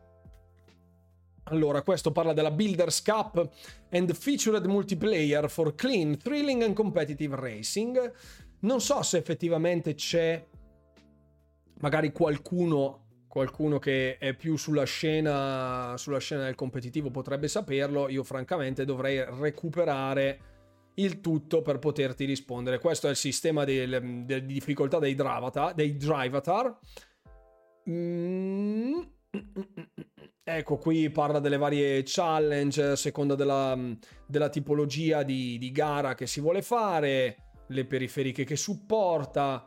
[1.49, 3.49] Allora, questo parla della Builders Cup
[3.91, 8.13] and featured multiplayer for clean, thrilling and competitive racing.
[8.61, 10.45] Non so se effettivamente c'è
[11.79, 18.09] magari qualcuno, qualcuno che è più sulla scena, sulla scena del competitivo potrebbe saperlo.
[18.09, 20.41] Io francamente dovrei recuperare
[20.95, 22.81] il tutto per poterti rispondere.
[22.81, 26.77] Questo è il sistema del, di difficoltà dei Dravata, dei Drivatar.
[27.89, 29.01] Mm.
[30.49, 33.77] Ecco, qui parla delle varie challenge a seconda della,
[34.25, 37.37] della tipologia di, di gara che si vuole fare,
[37.67, 39.67] le periferiche che supporta.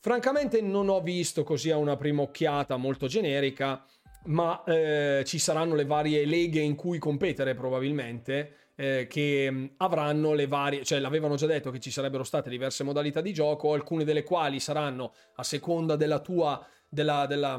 [0.00, 3.82] Francamente non ho visto così a una prima occhiata molto generica,
[4.26, 8.72] ma eh, ci saranno le varie leghe in cui competere probabilmente.
[8.74, 13.22] Eh, che avranno le varie, cioè l'avevano già detto che ci sarebbero state diverse modalità
[13.22, 17.58] di gioco, alcune delle quali saranno a seconda della tua, della, della,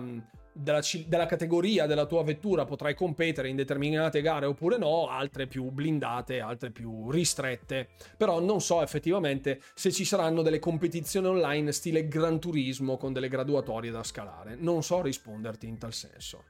[0.60, 5.69] della, della, categoria della tua vettura potrai competere in determinate gare oppure no, altre più
[5.69, 7.90] blindate, altre più ristrette.
[8.18, 13.30] Però non so effettivamente se ci saranno delle competizioni online stile Gran Turismo con delle
[13.30, 14.56] graduatorie da scalare.
[14.56, 16.44] Non so risponderti in tal senso.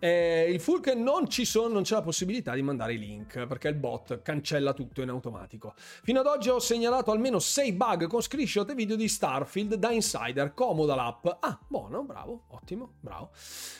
[0.00, 3.68] Eh, il che non ci sono, non c'è la possibilità di mandare i link perché
[3.68, 5.74] il bot cancella tutto in automatico.
[5.76, 9.90] Fino ad oggi ho segnalato almeno 6 bug con screenshot e video di Starfield da
[9.90, 10.54] Insider.
[10.54, 11.26] Comoda l'app.
[11.40, 13.30] Ah, buono, bravo, ottimo, bravo.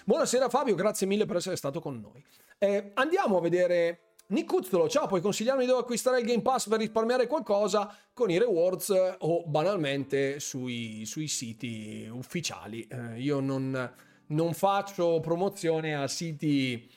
[0.04, 2.24] Buonasera Fabio, grazie mille per essere stato con noi.
[2.58, 6.80] Eh, andiamo a vedere Nick Cuzzolo, ciao, puoi consigliarmi dove acquistare il Game Pass per
[6.80, 12.86] risparmiare qualcosa con i rewards o banalmente sui, sui siti ufficiali.
[12.90, 13.90] Eh, io non,
[14.28, 16.90] non faccio promozione a siti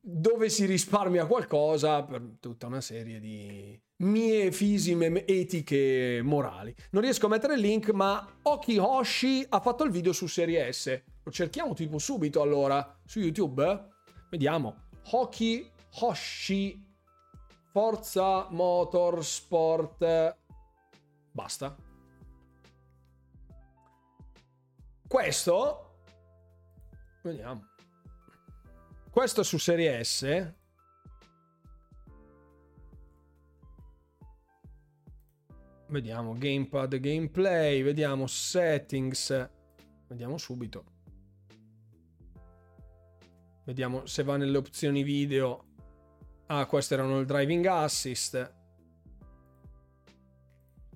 [0.00, 6.74] dove si risparmia qualcosa per tutta una serie di mie fisime etiche morali.
[6.90, 10.72] Non riesco a mettere il link, ma Oki Hoshi ha fatto il video su Serie
[10.72, 11.02] S.
[11.22, 13.88] Lo cerchiamo tipo subito allora su YouTube.
[14.30, 14.86] Vediamo.
[15.10, 15.68] Hoki
[16.00, 16.86] Hoshi
[17.72, 20.36] Forza Motorsport.
[21.32, 21.76] Basta.
[25.06, 25.87] Questo
[27.28, 27.62] Vediamo.
[29.10, 30.54] Questo su serie S.
[35.88, 39.50] Vediamo gamepad, gameplay, vediamo settings.
[40.06, 40.84] Vediamo subito.
[43.64, 45.66] Vediamo se va nelle opzioni video.
[46.46, 48.54] Ah, queste erano il driving assist.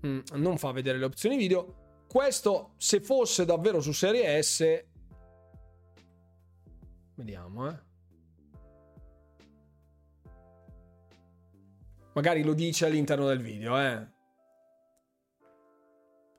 [0.07, 2.05] Mm, non fa vedere le opzioni video.
[2.07, 4.91] Questo, se fosse davvero su serie S,
[7.15, 7.79] Vediamo, eh.
[12.15, 14.07] Magari lo dice all'interno del video, eh.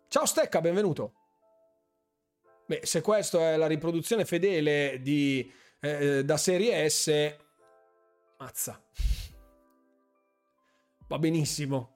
[0.08, 1.14] Ciao Stecca, benvenuto.
[2.66, 7.36] Beh, se questa è la riproduzione fedele di, eh, da serie S,
[8.38, 8.82] mazza.
[11.08, 11.92] Va benissimo.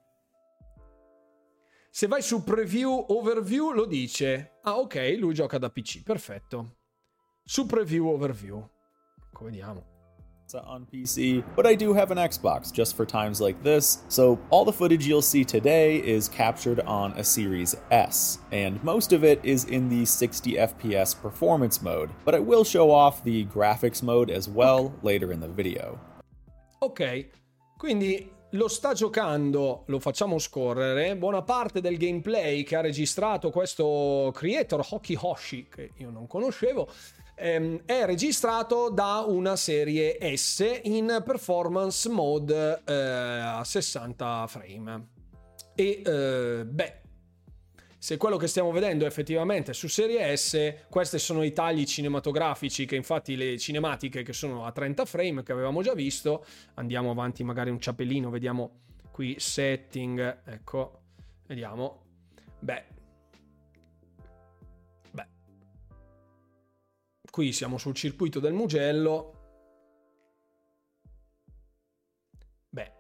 [1.89, 4.59] Se vai su preview overview lo dice.
[4.63, 6.76] Ah, ok, lui gioca da PC, perfetto.
[7.49, 8.61] Su preview overview.
[9.31, 9.81] Ecco, vediamo.
[10.65, 14.65] On PC, but I do have an Xbox just for times like this, so all
[14.65, 19.39] the footage you'll see today is captured on a Series S, and most of it
[19.43, 24.29] is in the 60 FPS performance mode, but I will show off the graphics mode
[24.29, 25.99] as well later in the video.
[26.79, 27.29] Ok,
[27.77, 34.31] quindi lo sta giocando, lo facciamo scorrere, buona parte del gameplay che ha registrato questo
[34.33, 36.87] creator Hoki Hoshi, che io non conoscevo,
[37.37, 45.07] ehm, è registrato da una serie S in performance mode eh, a 60 frame.
[45.75, 47.01] E eh, beh,
[47.99, 52.85] se quello che stiamo vedendo è effettivamente su serie S, questi sono i tagli cinematografici
[52.85, 56.45] che infatti le cinematiche che sono a 30 frame che avevamo già visto,
[56.75, 58.79] andiamo avanti magari un ciapellino, vediamo
[59.11, 60.99] qui setting, ecco,
[61.47, 62.03] vediamo.
[62.59, 62.85] Beh,
[67.37, 69.31] Qui siamo sul circuito del Mugello.
[72.67, 72.93] Beh,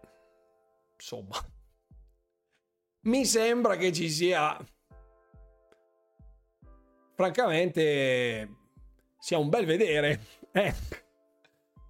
[0.93, 1.35] insomma,
[3.09, 4.55] mi sembra che ci sia,
[7.15, 8.57] francamente,
[9.17, 10.21] sia un bel vedere.
[10.53, 10.73] Eh.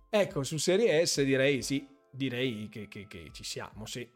[0.09, 4.09] Ecco, su Serie S direi sì, direi che, che, che ci siamo, sì.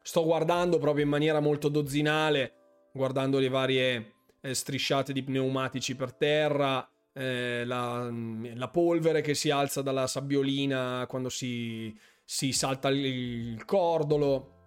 [0.00, 6.14] Sto guardando proprio in maniera molto dozzinale, guardando le varie eh, strisciate di pneumatici per
[6.14, 13.62] terra, eh, la, la, polvere che si alza dalla sabbiolina quando si, si salta il,
[13.64, 14.58] cordolo,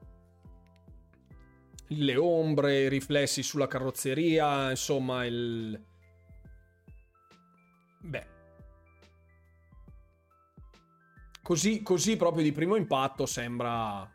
[1.87, 5.81] le ombre, i riflessi sulla carrozzeria, insomma il...
[8.01, 8.31] Beh.
[11.41, 14.11] Così, così proprio di primo impatto sembra...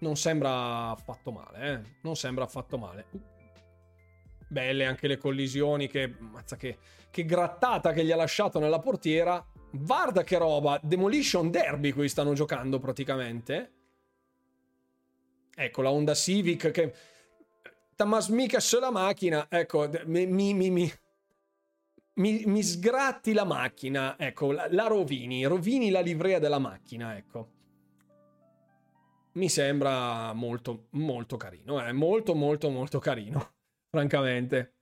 [0.00, 1.96] Non sembra affatto male, eh?
[2.02, 3.06] Non sembra affatto male.
[3.10, 3.37] Uh
[4.48, 6.78] belle anche le collisioni che, mazza che,
[7.10, 9.44] che grattata che gli ha lasciato nella portiera.
[9.70, 13.72] Guarda che roba, Demolition Derby qui stanno giocando praticamente.
[15.54, 16.94] Ecco la Honda Civic che...
[17.94, 24.68] Tamas mica la macchina, ecco, mi, mi, mi, mi, mi sgratti la macchina, ecco, la,
[24.70, 27.56] la rovini, rovini la livrea della macchina, ecco
[29.38, 31.80] mi sembra molto, molto carino.
[31.80, 31.92] È eh?
[31.92, 33.52] molto, molto, molto carino,
[33.90, 34.74] francamente.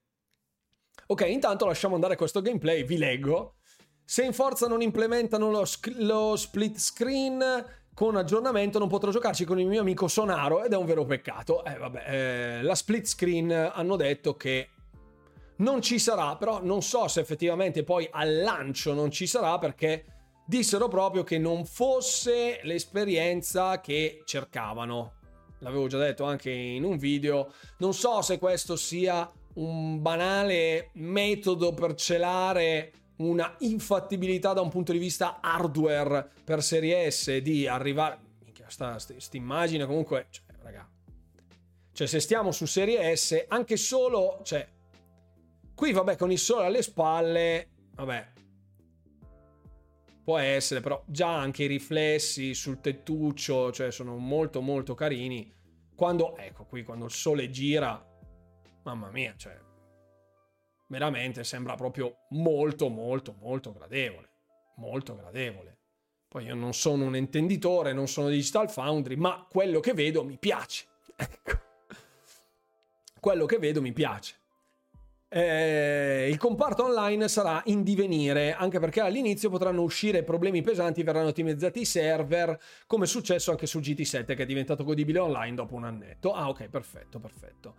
[1.06, 3.56] Ok, intanto lasciamo andare questo gameplay, vi leggo.
[4.04, 5.64] Se in Forza non implementano lo,
[5.98, 7.64] lo split screen
[7.96, 11.64] con aggiornamento non potrò giocarci con il mio amico Sonaro ed è un vero peccato.
[11.64, 14.68] Eh vabbè, eh, la split screen hanno detto che
[15.56, 20.04] non ci sarà, però non so se effettivamente poi al lancio non ci sarà perché
[20.46, 25.14] dissero proprio che non fosse l'esperienza che cercavano.
[25.60, 27.52] L'avevo già detto anche in un video.
[27.78, 34.92] Non so se questo sia un banale metodo per celare una infattibilità da un punto
[34.92, 38.18] di vista hardware per serie S di arrivare.
[38.44, 40.26] Minchia, sta, sta, sta immagine comunque.
[40.30, 40.88] Cioè, raga.
[41.92, 44.40] Cioè, se stiamo su serie S, anche solo.
[44.42, 44.68] Cioè,
[45.74, 47.68] qui vabbè, con il sole alle spalle.
[47.94, 48.26] Vabbè,
[50.26, 55.54] può essere, però già anche i riflessi sul tettuccio, cioè sono molto molto carini.
[55.94, 58.04] Quando, ecco qui, quando il sole gira,
[58.82, 59.56] mamma mia, cioè
[60.88, 64.28] veramente sembra proprio molto molto molto gradevole,
[64.78, 65.78] molto gradevole.
[66.26, 70.38] Poi io non sono un intenditore, non sono Digital Foundry, ma quello che vedo mi
[70.38, 70.86] piace.
[71.18, 71.64] Ecco.
[73.20, 74.34] Quello che vedo mi piace.
[75.28, 81.28] Eh, il comparto online sarà in divenire, anche perché all'inizio potranno uscire problemi pesanti, verranno
[81.28, 85.74] ottimizzati i server, come è successo anche su GT7 che è diventato godibile online dopo
[85.74, 86.32] un annetto.
[86.32, 87.74] Ah ok, perfetto, perfetto.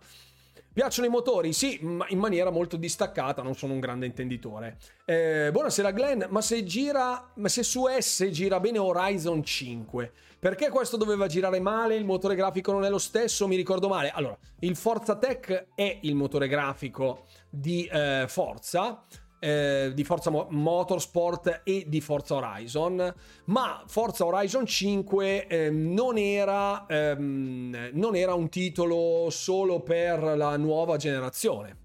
[0.78, 1.52] Piacciono i motori?
[1.52, 4.78] Sì, ma in maniera molto distaccata, non sono un grande intenditore.
[5.04, 10.68] Eh, buonasera Glenn, ma se gira, ma se su S gira bene Horizon 5, perché
[10.68, 11.96] questo doveva girare male?
[11.96, 13.48] Il motore grafico non è lo stesso?
[13.48, 14.10] Mi ricordo male.
[14.10, 19.02] Allora, il Forza Tech è il motore grafico di eh, Forza.
[19.40, 26.86] Eh, di Forza Motorsport e di Forza Horizon, ma Forza Horizon 5 eh, non, era,
[26.86, 31.76] ehm, non era un titolo solo per la nuova generazione.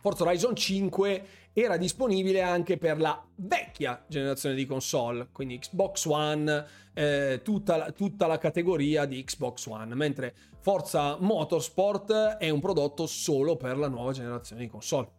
[0.00, 6.66] Forza Horizon 5 era disponibile anche per la vecchia generazione di console, quindi Xbox One,
[6.94, 13.56] eh, tutta, tutta, la categoria di Xbox One, mentre Forza Motorsport è un prodotto solo
[13.56, 15.17] per la nuova generazione di console.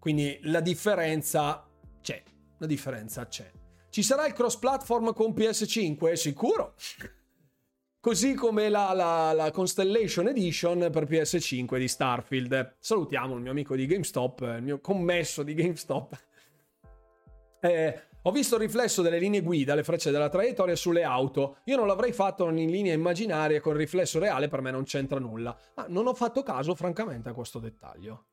[0.00, 1.68] Quindi la differenza
[2.00, 2.22] c'è,
[2.56, 3.48] la differenza c'è.
[3.90, 6.14] Ci sarà il cross platform con PS5?
[6.14, 6.74] Sicuro.
[8.00, 12.76] Così come la, la, la, Constellation Edition per PS5 di Starfield.
[12.78, 16.18] Salutiamo il mio amico di GameStop, il mio commesso di GameStop.
[17.62, 21.58] Eh, ho visto il riflesso delle linee guida, le frecce della traiettoria sulle auto.
[21.64, 25.18] Io non l'avrei fatto in linea immaginaria con il riflesso reale, per me non c'entra
[25.18, 25.54] nulla.
[25.74, 28.28] Ma non ho fatto caso, francamente, a questo dettaglio.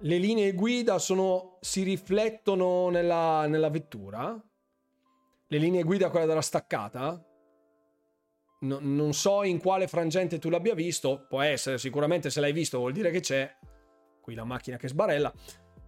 [0.00, 4.40] Le linee guida sono, si riflettono nella, nella vettura?
[5.48, 7.20] Le linee guida, quella della staccata?
[8.60, 12.78] No, non so in quale frangente tu l'abbia visto, può essere, sicuramente se l'hai visto
[12.78, 13.52] vuol dire che c'è.
[14.20, 15.32] Qui la macchina che sbarella.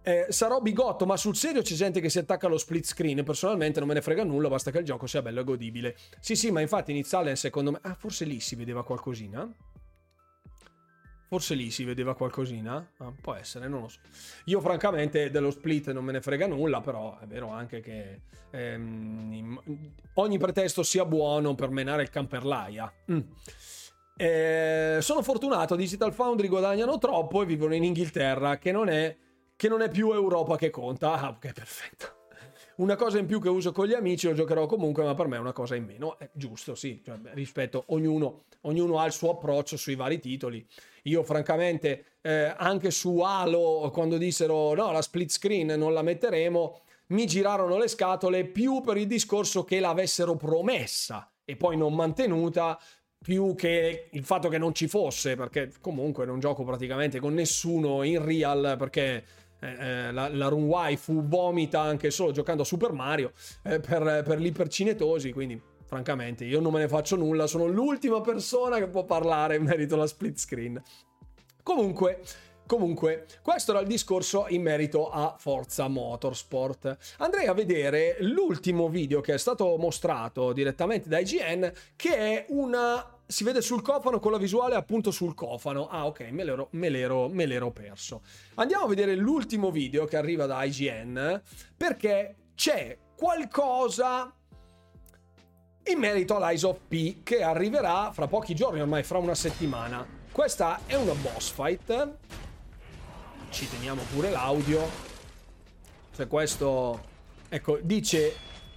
[0.03, 3.23] Eh, sarò bigotto, ma sul serio c'è gente che si attacca allo split screen.
[3.23, 5.95] Personalmente non me ne frega nulla, basta che il gioco sia bello e godibile.
[6.19, 7.79] Sì, sì, ma infatti iniziale secondo me.
[7.83, 9.49] Ah, forse lì si vedeva qualcosina.
[11.31, 12.85] Forse lì si vedeva qualcosina.
[12.97, 13.99] Ah, può essere, non lo so.
[14.47, 19.61] Io, francamente, dello split non me ne frega nulla, però è vero anche che ehm,
[20.15, 22.91] ogni pretesto sia buono per menare il camperlaia.
[23.09, 23.19] Mm.
[24.17, 29.15] Eh, sono fortunato, Digital Foundry guadagnano troppo e vivono in Inghilterra, che non è
[29.55, 31.13] che non è più Europa che conta.
[31.13, 32.20] Ah, ok, perfetto.
[32.81, 35.35] Una cosa in più che uso con gli amici, lo giocherò comunque, ma per me
[35.35, 36.17] è una cosa in meno.
[36.17, 40.65] È giusto, sì, cioè, rispetto, ognuno, ognuno ha il suo approccio sui vari titoli.
[41.03, 46.81] Io, francamente, eh, anche su Halo, quando dissero no, la split screen non la metteremo,
[47.09, 52.79] mi girarono le scatole più per il discorso che l'avessero promessa e poi non mantenuta
[53.19, 58.01] più che il fatto che non ci fosse, perché comunque non gioco praticamente con nessuno
[58.01, 59.23] in real perché
[59.61, 63.31] eh, eh, la, la Run Waifu vomita anche solo giocando a Super Mario
[63.63, 68.77] eh, per, per l'ipercinetosi, quindi francamente io non me ne faccio nulla, sono l'ultima persona
[68.77, 70.81] che può parlare in merito alla split screen.
[71.63, 72.21] Comunque,
[72.71, 77.15] Comunque, questo era il discorso in merito a Forza Motorsport.
[77.17, 83.20] Andrei a vedere l'ultimo video che è stato mostrato direttamente da IGN, che è una
[83.31, 85.87] si vede sul cofano con la visuale appunto sul cofano.
[85.87, 88.23] Ah, ok, me l'ero, me l'ero, me l'ero perso.
[88.55, 91.41] Andiamo a vedere l'ultimo video che arriva da IGN
[91.77, 94.35] perché c'è qualcosa
[95.85, 100.05] in merito all'Eyes of P che arriverà fra pochi giorni, ormai fra una settimana.
[100.29, 102.17] Questa è una boss fight.
[103.49, 104.87] Ci teniamo pure l'audio.
[106.13, 107.09] Cioè questo...
[107.47, 108.35] Ecco, dice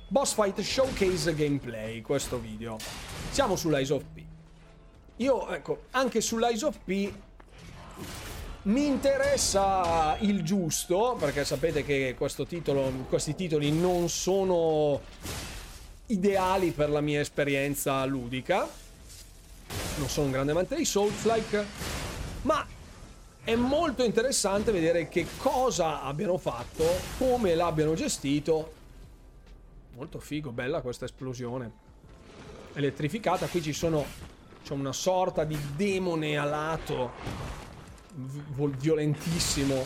[0.09, 2.77] Boss Fight Showcase Gameplay, questo video.
[3.31, 4.24] Siamo sull'Eyes of P.
[5.19, 7.13] Io, ecco, anche sull'Eyes of P
[8.63, 12.17] mi interessa il giusto, perché sapete che
[12.49, 15.01] titolo, questi titoli non sono
[16.07, 18.69] ideali per la mia esperienza ludica.
[19.99, 21.65] Non sono un grande amante dei Souls-like,
[22.43, 22.67] ma
[23.45, 26.85] è molto interessante vedere che cosa abbiano fatto,
[27.19, 28.73] come l'abbiano gestito.
[29.95, 31.71] Molto figo, bella questa esplosione.
[32.73, 34.33] Elettrificata, qui ci sono
[34.65, 37.13] c'è una sorta di demone alato
[38.79, 39.85] violentissimo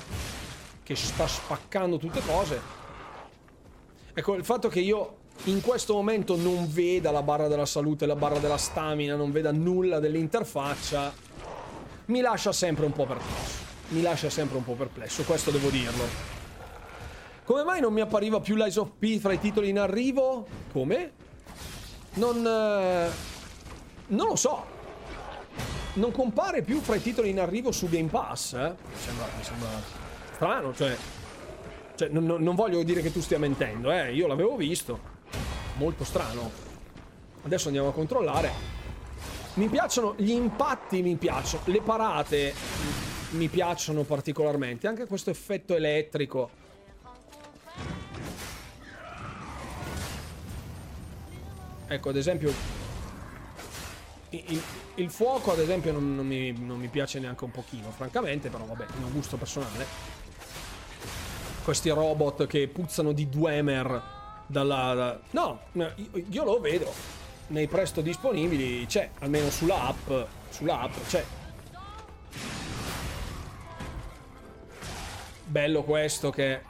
[0.84, 2.60] che sta spaccando tutte cose.
[4.14, 8.14] Ecco, il fatto che io in questo momento non veda la barra della salute, la
[8.14, 11.12] barra della stamina, non veda nulla dell'interfaccia,
[12.06, 13.66] mi lascia sempre un po' perplesso.
[13.88, 16.04] Mi lascia sempre un po' perplesso, questo devo dirlo.
[17.42, 20.46] Come mai non mi appariva più l'Eyes of P fra i titoli in arrivo?
[20.70, 21.12] Come?
[22.14, 22.46] Non...
[22.46, 23.36] Eh
[24.08, 24.76] non lo so.
[25.94, 28.52] Non compare più fra i titoli in arrivo su Game Pass.
[28.52, 28.68] Eh?
[28.68, 29.68] Mi, sembra, mi sembra
[30.32, 30.96] strano, cioè...
[31.96, 34.14] cioè non, non, voglio dire che tu stia mentendo, eh.
[34.14, 35.16] Io l'avevo visto.
[35.76, 36.50] Molto strano.
[37.44, 38.76] Adesso andiamo a controllare.
[39.54, 41.62] Mi piacciono gli impatti, mi piacciono.
[41.66, 42.54] Le parate
[43.30, 44.86] mi piacciono particolarmente.
[44.86, 46.50] Anche questo effetto elettrico.
[51.88, 52.52] Ecco, ad esempio,
[54.30, 54.62] il,
[54.96, 58.64] il, fuoco, ad esempio, non, non, mi, non, mi, piace neanche un pochino, francamente, però
[58.64, 59.86] vabbè, è un gusto personale.
[61.64, 64.02] Questi robot che puzzano di Dwemer
[64.46, 64.94] dalla...
[64.94, 65.20] Da...
[65.30, 65.90] No, io,
[66.30, 66.92] io lo vedo.
[67.48, 70.10] Nei presto disponibili c'è, almeno sulla app.
[70.50, 71.24] Sulla app c'è.
[75.46, 76.62] Bello questo che...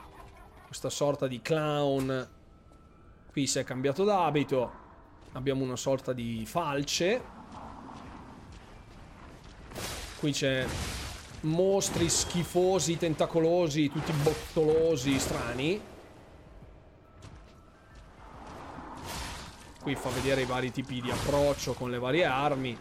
[0.64, 2.28] Questa sorta di clown.
[3.32, 4.86] Qui si è cambiato d'abito.
[5.32, 7.36] Abbiamo una sorta di falce
[10.18, 10.66] Qui c'è
[11.42, 15.80] mostri schifosi, tentacolosi, tutti bottolosi, strani.
[19.80, 22.76] Qui fa vedere i vari tipi di approccio con le varie armi.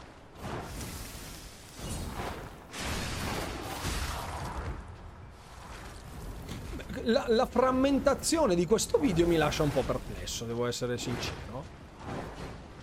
[7.03, 11.63] La, la, frammentazione di questo video mi lascia un po' perplesso, devo essere sincero.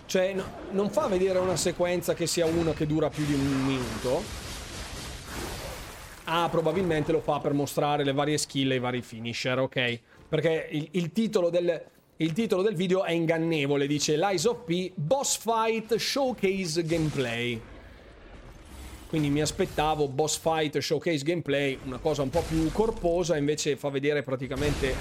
[0.05, 3.65] Cioè, no, non fa vedere una sequenza che sia una che dura più di un
[3.65, 4.44] minuto.
[6.25, 9.99] Ah, probabilmente lo fa per mostrare le varie skill e i vari finisher, ok?
[10.27, 11.83] Perché il, il, titolo, del,
[12.17, 17.61] il titolo del video è ingannevole, dice Lies of P Boss Fight Showcase Gameplay.
[19.07, 23.89] Quindi mi aspettavo Boss Fight Showcase Gameplay, una cosa un po' più corposa, invece fa
[23.89, 24.95] vedere praticamente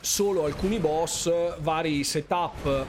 [0.00, 2.86] solo alcuni boss, vari setup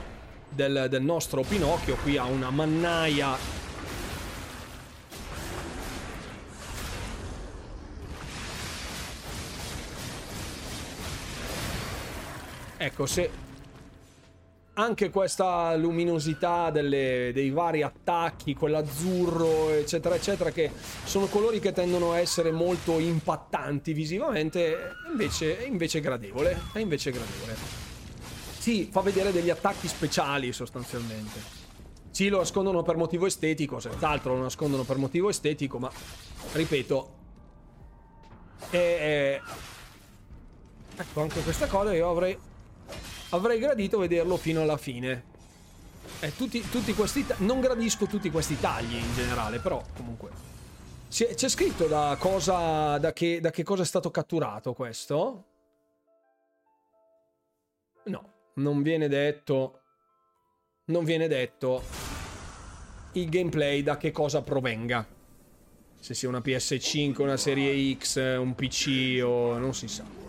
[0.48, 1.96] del, del nostro Pinocchio.
[1.96, 3.64] Qui ha una mannaia
[12.86, 13.28] Ecco, se
[14.74, 20.70] anche questa luminosità delle, dei vari attacchi, quell'azzurro, eccetera, eccetera, che
[21.02, 26.60] sono colori che tendono a essere molto impattanti visivamente, invece, è invece gradevole.
[26.72, 27.56] È invece gradevole.
[28.56, 31.40] Sì, fa vedere degli attacchi speciali sostanzialmente.
[32.12, 35.90] Sì, lo nascondono per motivo estetico, senz'altro lo nascondono per motivo estetico, ma
[36.52, 37.14] ripeto,
[38.70, 39.40] è,
[40.96, 42.38] ecco anche questa cosa io avrei
[43.30, 45.34] avrei gradito vederlo fino alla fine.
[46.20, 50.30] Eh, tutti, tutti questi non gradisco tutti questi tagli in generale, però comunque.
[51.08, 52.98] C'è scritto da cosa.
[52.98, 55.44] Da che, da che cosa è stato catturato questo?
[58.04, 59.80] No, non viene detto.
[60.86, 61.82] Non viene detto
[63.12, 65.06] il gameplay da che cosa provenga.
[65.98, 70.25] Se sia una PS5, una serie X, un PC o non si sa.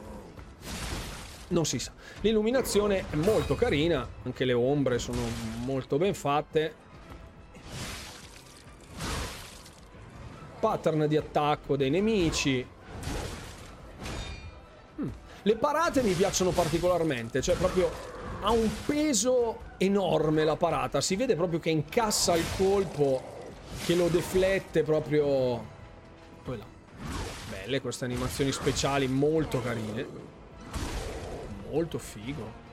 [1.49, 1.93] Non si sa.
[2.21, 5.21] L'illuminazione è molto carina, anche le ombre sono
[5.63, 6.85] molto ben fatte.
[10.59, 12.65] Pattern di attacco dei nemici.
[14.99, 15.09] Hmm.
[15.43, 17.89] Le parate mi piacciono particolarmente, cioè proprio
[18.41, 23.35] ha un peso enorme la parata, si vede proprio che incassa il colpo,
[23.85, 25.75] che lo deflette proprio...
[26.43, 26.61] Poi.
[27.49, 30.26] Belle queste animazioni speciali molto carine
[31.71, 32.65] molto figo.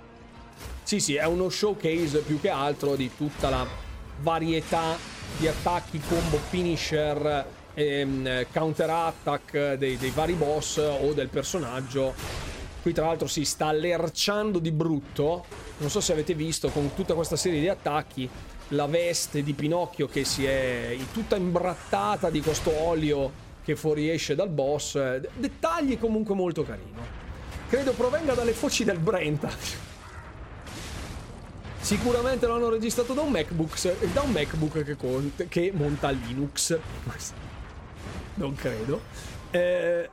[0.82, 3.66] Sì, sì, è uno showcase più che altro di tutta la
[4.20, 4.96] varietà
[5.38, 12.14] di attacchi, combo, finisher ehm, counter attack dei, dei vari boss o del personaggio.
[12.82, 15.44] Qui tra l'altro si sta lerciando di brutto.
[15.78, 18.28] Non so se avete visto con tutta questa serie di attacchi
[18.68, 24.50] la veste di Pinocchio che si è tutta imbrattata di questo olio che fuoriesce dal
[24.50, 24.98] boss.
[25.34, 27.23] Dettagli comunque molto carino.
[27.74, 29.50] Credo provenga dalle foci del Brenta.
[31.80, 36.78] Sicuramente l'hanno registrato da un MacBook, da un MacBook che, conte, che monta Linux.
[38.34, 39.00] Non credo.
[39.50, 40.08] Eh,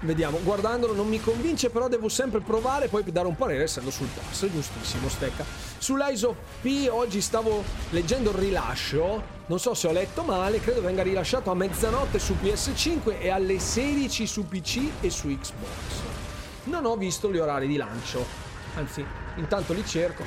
[0.00, 3.90] Vediamo, guardandolo non mi convince, però devo sempre provare e poi dare un parere essendo
[3.90, 5.44] sul pass, giustissimo Stecca.
[5.78, 10.82] Sull'Eyes of P oggi stavo leggendo il rilascio, non so se ho letto male, credo
[10.82, 16.17] venga rilasciato a mezzanotte su PS5 e alle 16 su PC e su Xbox.
[16.68, 18.24] Non ho visto gli orari di lancio,
[18.74, 19.02] anzi,
[19.36, 20.22] intanto li cerco.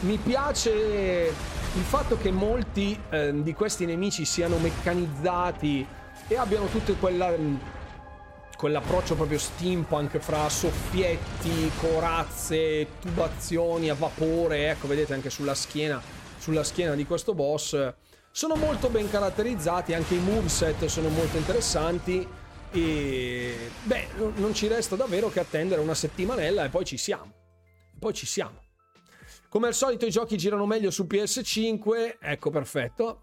[0.00, 5.84] Mi piace il fatto che molti eh, di questi nemici siano meccanizzati
[6.28, 7.34] e abbiano tutte quella
[8.56, 16.00] quell'approccio proprio steampunk fra soffietti, corazze, tubazioni a vapore, ecco vedete anche sulla schiena,
[16.38, 17.92] sulla schiena di questo boss,
[18.30, 22.26] sono molto ben caratterizzati, anche i moveset sono molto interessanti
[22.70, 27.32] e beh, non ci resta davvero che attendere una settimanella e poi ci siamo.
[27.98, 28.62] Poi ci siamo.
[29.48, 33.20] Come al solito i giochi girano meglio su PS5, ecco perfetto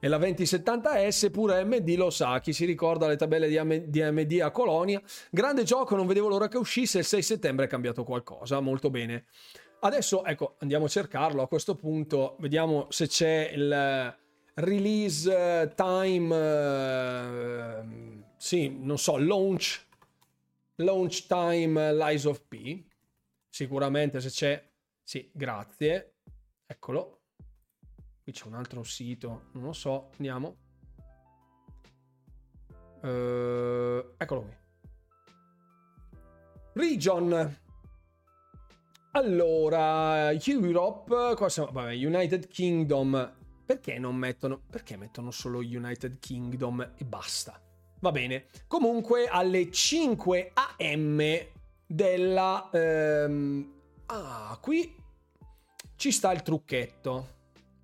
[0.00, 3.48] e la 2070S pure AMD lo sa, chi si ricorda le tabelle
[3.86, 5.00] di AMD a Colonia.
[5.30, 9.26] Grande gioco, non vedevo l'ora che uscisse, il 6 settembre è cambiato qualcosa, molto bene.
[9.80, 14.16] Adesso, ecco, andiamo a cercarlo a questo punto, vediamo se c'è il
[14.54, 19.86] release time, uh, sì, non so, launch,
[20.76, 22.82] launch time Lies of P.
[23.50, 24.70] Sicuramente se c'è,
[25.02, 26.14] sì, grazie,
[26.64, 27.20] eccolo.
[28.22, 30.56] Qui c'è un altro sito, non lo so, andiamo.
[33.02, 34.56] Uh, eccolo qui.
[36.72, 37.58] Region.
[39.10, 43.36] Allora, Europe, qua siamo, vabbè, United Kingdom.
[43.66, 47.60] Perché non mettono, perché mettono solo United Kingdom e basta?
[48.00, 48.46] Va bene.
[48.66, 51.22] Comunque alle 5 am
[51.86, 52.70] della...
[52.72, 53.72] Ehm,
[54.06, 54.94] ah, qui
[55.96, 57.38] ci sta il trucchetto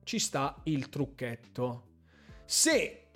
[0.07, 1.83] ci sta il trucchetto.
[2.45, 3.07] Se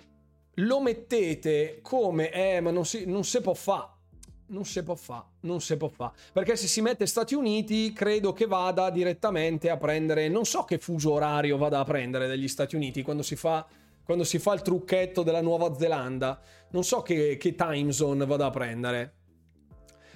[0.55, 3.99] lo mettete come eh, ma non si, non si può fare.
[4.47, 6.11] Non si può fare, non si può fare.
[6.33, 10.27] Perché se si mette Stati Uniti, credo che vada direttamente a prendere.
[10.27, 13.65] Non so che fuso orario vada a prendere degli Stati Uniti quando si fa,
[14.03, 16.39] quando si fa il trucchetto della Nuova Zelanda.
[16.71, 19.15] Non so che, che time zone vada a prendere.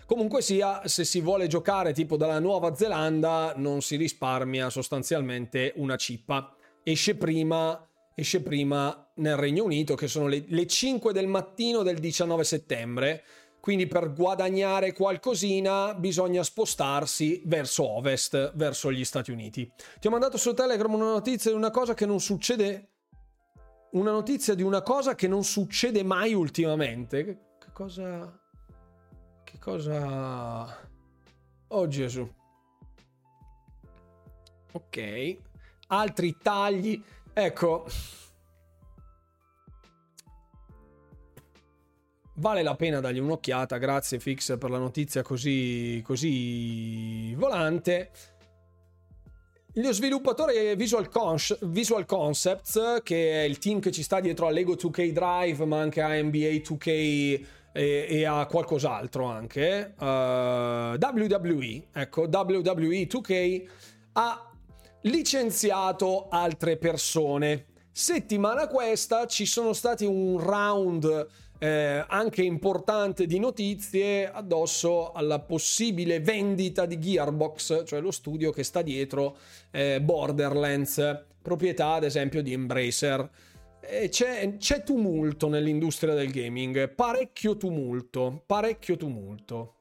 [0.05, 5.95] Comunque sia, se si vuole giocare tipo dalla Nuova Zelanda, non si risparmia sostanzialmente una
[5.95, 6.55] cippa
[6.87, 7.83] esce prima,
[8.13, 13.23] esce prima nel Regno Unito, che sono le, le 5 del mattino del 19 settembre.
[13.59, 19.67] Quindi per guadagnare qualcosina bisogna spostarsi verso ovest, verso gli Stati Uniti.
[19.99, 22.94] Ti ho mandato su Telegram una notizia di una cosa che non succede.
[23.95, 27.23] Una notizia di una cosa che non succede mai ultimamente.
[27.23, 28.39] Che, cosa.
[29.43, 30.89] Che cosa.
[31.67, 32.29] Oh Gesù.
[34.73, 35.37] Ok
[35.87, 37.01] altri tagli.
[37.33, 37.85] Ecco,
[42.35, 43.77] vale la pena dargli un'occhiata.
[43.77, 48.11] Grazie Fix per la notizia così, così volante.
[49.77, 54.49] Lo sviluppatore Visual, Con- Visual, Concepts, che è il team che ci sta dietro a
[54.49, 60.97] Lego 2K Drive, ma anche a NBA 2K e, e a qualcos'altro anche, uh, eh,
[60.97, 63.63] WWE, ecco, WWE 2K,
[64.13, 64.49] ha
[65.01, 67.65] licenziato altre persone.
[67.91, 71.27] Settimana questa ci sono stati un round
[71.57, 78.63] eh, anche importante di notizie addosso alla possibile vendita di Gearbox, cioè lo studio che
[78.63, 79.37] sta dietro
[79.71, 83.29] eh, Borderlands, proprietà ad esempio di Embracer.
[84.09, 89.75] C'è, c'è tumulto nell'industria del gaming, parecchio tumulto, parecchio tumulto.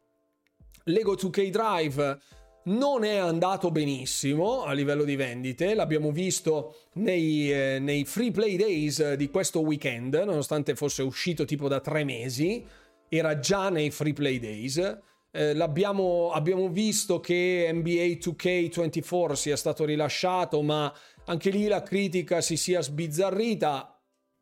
[0.84, 2.20] Lego 2K Drive
[2.64, 8.56] non è andato benissimo a livello di vendite, l'abbiamo visto nei, eh, nei, free play
[8.56, 12.64] days di questo weekend, nonostante fosse uscito tipo da tre mesi,
[13.08, 14.98] era già nei free play days.
[15.30, 20.92] Eh, abbiamo visto che NBA 2K24 sia stato rilasciato, ma
[21.26, 23.88] anche lì la critica si sia sbizzarrita.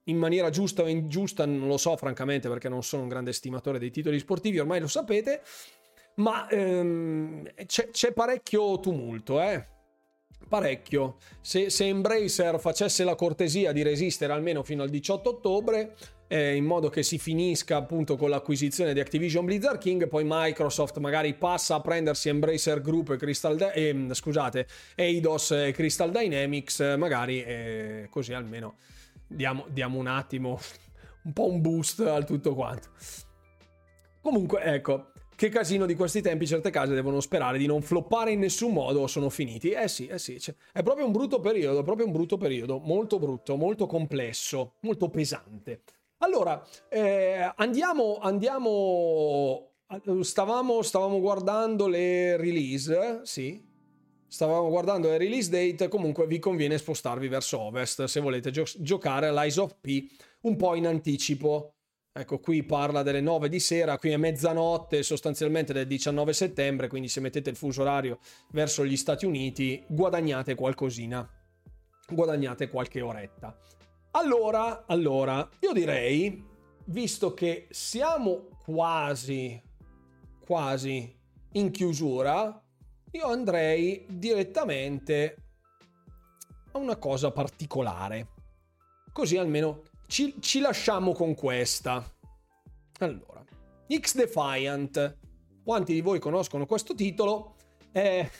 [0.06, 3.78] In maniera giusta o ingiusta, non lo so francamente perché non sono un grande stimatore
[3.78, 5.42] dei titoli sportivi, ormai lo sapete
[6.16, 9.70] ma ehm, c'è, c'è, parecchio tumulto, eh?
[10.48, 11.16] parecchio.
[11.40, 15.94] Se, se Embracer facesse la cortesia di resistere almeno fino al 18 ottobre,
[16.28, 20.98] eh, in modo che si finisca appunto con l'acquisizione di Activision Blizzard King, poi Microsoft
[20.98, 26.96] magari passa a prendersi Embracer Group e Crystal Dy- eh, scusate, Eidos e Crystal Dynamics,
[26.98, 28.76] magari eh, così almeno
[29.26, 30.60] diamo, diamo un attimo
[31.24, 32.88] un po' un boost al tutto quanto.
[34.20, 35.11] Comunque, ecco,
[35.42, 39.00] che casino di questi tempi certe case devono sperare di non floppare in nessun modo
[39.00, 39.70] o sono finiti.
[39.70, 42.78] Eh sì, eh sì, cioè, è proprio un brutto periodo, è proprio un brutto periodo,
[42.78, 45.82] molto brutto, molto complesso, molto pesante.
[46.18, 49.70] Allora, eh, andiamo, andiamo,
[50.20, 53.60] stavamo, stavamo guardando le release, sì,
[54.28, 59.26] stavamo guardando le release date, comunque vi conviene spostarvi verso ovest se volete gio- giocare
[59.26, 60.08] all'Eyes of P
[60.42, 61.74] un po' in anticipo.
[62.14, 67.08] Ecco, qui parla delle 9 di sera, qui è mezzanotte sostanzialmente del 19 settembre, quindi
[67.08, 68.18] se mettete il fuso orario
[68.50, 71.26] verso gli Stati Uniti guadagnate qualcosina,
[72.06, 73.58] guadagnate qualche oretta.
[74.10, 76.44] Allora, allora, io direi,
[76.84, 79.58] visto che siamo quasi,
[80.44, 81.18] quasi
[81.52, 82.62] in chiusura,
[83.10, 85.36] io andrei direttamente
[86.72, 88.28] a una cosa particolare.
[89.10, 92.04] Così almeno ci, ci lasciamo con questa.
[92.98, 93.42] Allora,
[93.88, 95.18] X Defiant.
[95.64, 97.54] Quanti di voi conoscono questo titolo?
[97.90, 98.30] È,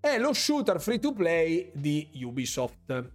[0.00, 3.12] è lo shooter free to play di Ubisoft.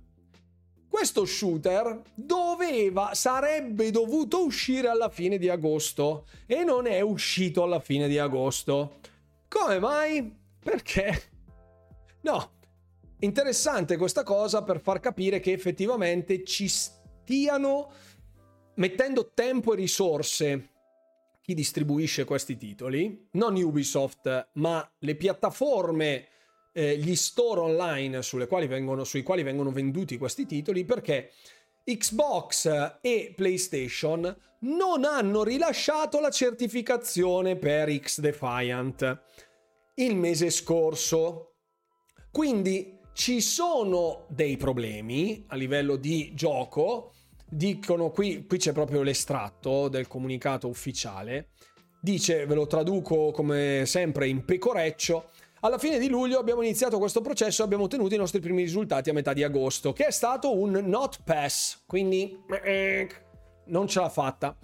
[0.88, 7.82] Questo shooter doveva, sarebbe dovuto uscire alla fine di agosto e non è uscito alla
[7.82, 9.00] fine di agosto.
[9.50, 10.34] Come mai?
[10.64, 11.22] Perché?
[12.22, 12.52] No,
[13.20, 17.92] interessante questa cosa per far capire che effettivamente ci sta stiano
[18.76, 20.70] mettendo tempo e risorse
[21.42, 26.28] chi distribuisce questi titoli, non Ubisoft, ma le piattaforme,
[26.74, 31.32] eh, gli store online quali vengono, sui quali vengono venduti questi titoli, perché
[31.84, 39.22] Xbox e PlayStation non hanno rilasciato la certificazione per X Defiant
[39.96, 41.56] il mese scorso.
[42.32, 47.12] Quindi ci sono dei problemi a livello di gioco.
[47.48, 51.50] Dicono qui, qui c'è proprio l'estratto del comunicato ufficiale,
[52.02, 55.30] dice, ve lo traduco come sempre in pecoreccio,
[55.60, 59.12] alla fine di luglio abbiamo iniziato questo processo e abbiamo ottenuto i nostri primi risultati
[59.12, 62.36] a metà di agosto, che è stato un not pass, quindi
[63.66, 64.58] non ce l'ha fatta.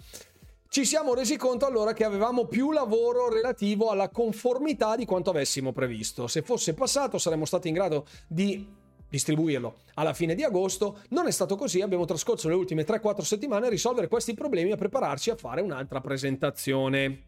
[0.70, 5.72] Ci siamo resi conto allora che avevamo più lavoro relativo alla conformità di quanto avessimo
[5.72, 6.26] previsto.
[6.26, 8.66] Se fosse passato saremmo stati in grado di
[9.08, 10.98] distribuirlo alla fine di agosto.
[11.08, 14.72] Non è stato così, abbiamo trascorso le ultime 3-4 settimane a risolvere questi problemi e
[14.74, 17.22] a prepararci a fare un'altra presentazione.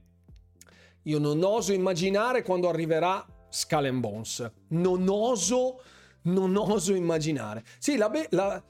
[1.04, 4.50] Io non oso immaginare quando arriverà Skull and Bones.
[4.68, 5.80] Non oso,
[6.24, 7.64] non oso immaginare.
[7.78, 8.62] Sì, la, be- la...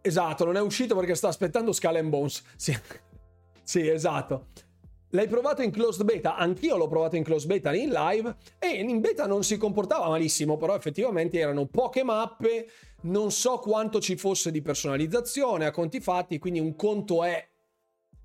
[0.00, 2.42] Esatto, non è uscito perché sta aspettando Skull and Bones.
[2.56, 2.74] Sì,
[3.64, 4.48] sì esatto.
[5.14, 6.36] L'hai provato in closed beta?
[6.36, 10.56] Anch'io l'ho provato in closed beta in live e in beta non si comportava malissimo,
[10.56, 12.68] però effettivamente erano poche mappe,
[13.02, 17.48] non so quanto ci fosse di personalizzazione a conti fatti, quindi un conto è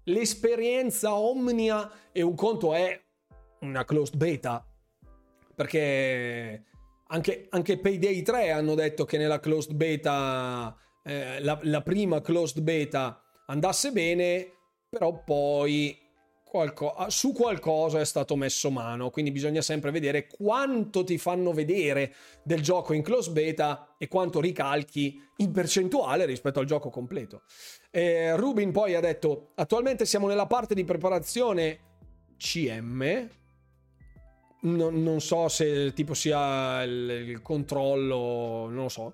[0.05, 2.99] l'esperienza Omnia e un conto è
[3.59, 4.65] una closed beta.
[5.53, 6.63] Perché
[7.07, 12.61] anche, anche Payday 3 hanno detto che nella closed beta, eh, la, la prima closed
[12.61, 14.53] beta andasse bene,
[14.89, 15.95] però poi
[16.43, 21.53] qualco- ah, su qualcosa è stato messo mano, quindi bisogna sempre vedere quanto ti fanno
[21.53, 22.13] vedere
[22.43, 27.43] del gioco in close beta e quanto ricalchi in percentuale rispetto al gioco completo.
[27.91, 31.79] Eh, Rubin poi ha detto, attualmente siamo nella parte di preparazione
[32.37, 33.29] CM,
[34.61, 39.13] non, non so se tipo sia il, il controllo, non lo so,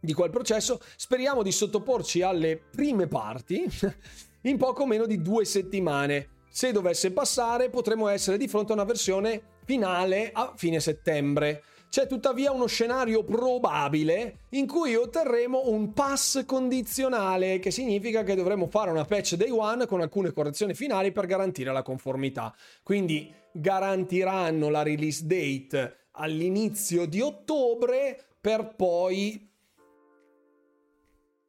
[0.00, 3.64] di quel processo, speriamo di sottoporci alle prime parti
[4.42, 6.38] in poco meno di due settimane.
[6.48, 11.62] Se dovesse passare, potremo essere di fronte a una versione finale a fine settembre.
[11.90, 18.68] C'è tuttavia uno scenario probabile in cui otterremo un pass condizionale, che significa che dovremo
[18.68, 22.54] fare una patch day one con alcune correzioni finali per garantire la conformità.
[22.84, 29.49] Quindi garantiranno la release date all'inizio di ottobre per poi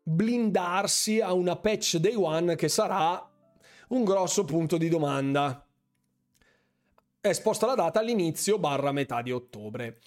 [0.04, 3.30] blindarsi a una patch day one che sarà
[3.90, 5.66] un grosso punto di domanda.
[7.20, 10.00] È sposta la data all'inizio barra metà di ottobre.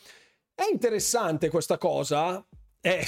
[0.54, 2.44] È interessante questa cosa?
[2.80, 3.04] Eh,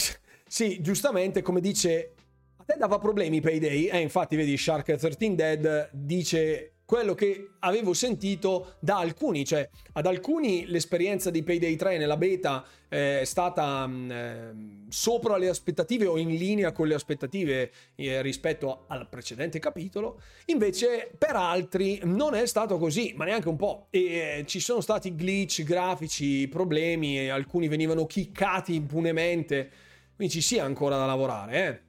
[0.47, 2.15] sì, giustamente, come dice...
[2.57, 3.87] A te dava problemi Payday?
[3.87, 10.07] Eh, infatti, vedi, Shark 13 Dead dice quello che avevo sentito da alcuni, cioè ad
[10.07, 14.53] alcuni l'esperienza di Payday 3 nella beta eh, è stata mh, eh,
[14.89, 21.11] sopra le aspettative o in linea con le aspettative eh, rispetto al precedente capitolo, invece
[21.19, 23.89] per altri non è stato così, ma neanche un po'.
[23.91, 29.71] E eh, ci sono stati glitch grafici, problemi, e alcuni venivano chiccati impunemente,
[30.15, 31.85] quindi ci sia ancora da lavorare, eh.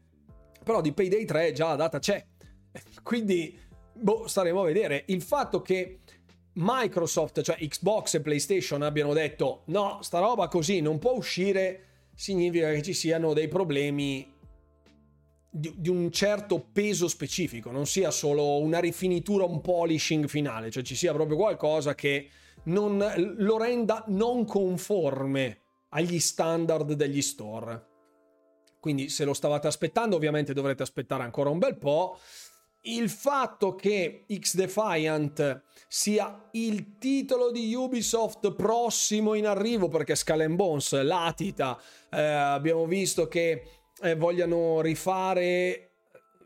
[0.64, 2.26] Però di Payday 3 già la data c'è.
[3.02, 3.58] Quindi
[4.00, 5.04] boh, staremo a vedere.
[5.08, 6.00] Il fatto che
[6.54, 11.84] Microsoft, cioè Xbox e PlayStation abbiano detto no, sta roba così non può uscire,
[12.16, 14.34] significa che ci siano dei problemi
[15.50, 20.84] di, di, un certo peso specifico, non sia solo una rifinitura, un polishing finale, cioè
[20.84, 22.30] ci sia proprio qualcosa che
[22.64, 23.04] non,
[23.38, 27.86] lo renda non conforme agli standard degli store.
[28.80, 32.18] Quindi se lo stavate aspettando, ovviamente dovrete aspettare ancora un bel po'
[32.96, 40.56] il fatto che X-Defiant sia il titolo di Ubisoft prossimo in arrivo perché Skull and
[40.56, 43.64] Bones latita, eh, abbiamo visto che
[44.02, 45.88] eh, vogliano rifare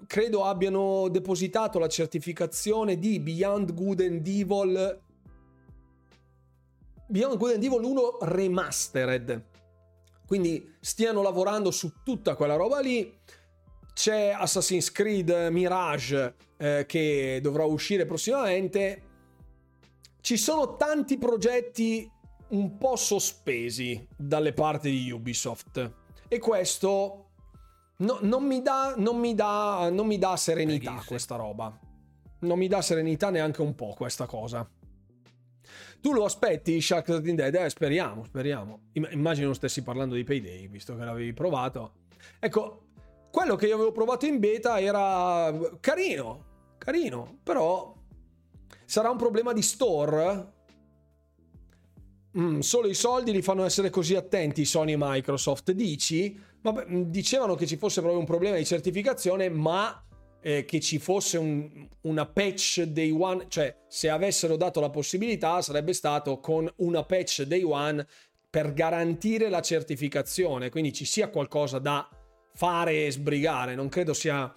[0.08, 5.00] credo abbiano depositato la certificazione di Beyond Good and Evil
[7.08, 9.50] Beyond Good and Evil 1 Remastered.
[10.26, 13.20] Quindi stiano lavorando su tutta quella roba lì
[13.94, 19.02] c'è Assassin's Creed Mirage eh, che dovrà uscire prossimamente.
[20.22, 22.10] Ci sono tanti progetti
[22.50, 25.94] un po' sospesi dalle parti di Ubisoft
[26.28, 27.30] e questo
[27.98, 31.78] no, non, mi dà, non, mi dà, non mi dà serenità questa roba.
[32.40, 34.68] Non mi dà serenità neanche un po' questa cosa.
[36.02, 37.54] Tu lo aspetti Shark 13 Dead?
[37.54, 38.90] Eh, speriamo, speriamo.
[38.94, 41.94] Immagino stessi parlando di Payday, visto che l'avevi provato.
[42.40, 42.88] Ecco,
[43.32, 46.46] quello che io avevo provato in beta era carino,
[46.78, 47.96] carino, però
[48.86, 50.60] sarà un problema di store?
[52.38, 56.40] Mm, solo i soldi li fanno essere così attenti Sony e Microsoft, dici?
[56.62, 60.06] Vabbè, mm, dicevano che ci fosse proprio un problema di certificazione, ma
[60.42, 65.62] eh, che ci fosse un, una patch day one, cioè se avessero dato la possibilità
[65.62, 68.06] sarebbe stato con una patch day one
[68.50, 72.10] per garantire la certificazione, quindi ci sia qualcosa da
[72.54, 74.54] fare e sbrigare, non credo sia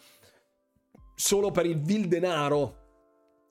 [1.15, 2.83] solo per il vil denaro.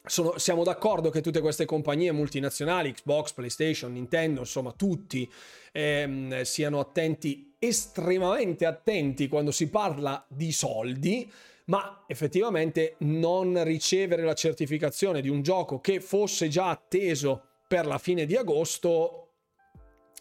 [0.06, 5.32] Sono, siamo d'accordo che tutte queste compagnie multinazionali, Xbox, PlayStation, Nintendo, insomma tutti,
[5.72, 11.32] ehm, siano attenti, estremamente attenti quando si parla di soldi,
[11.66, 17.98] ma effettivamente non ricevere la certificazione di un gioco che fosse già atteso per la
[17.98, 19.20] fine di agosto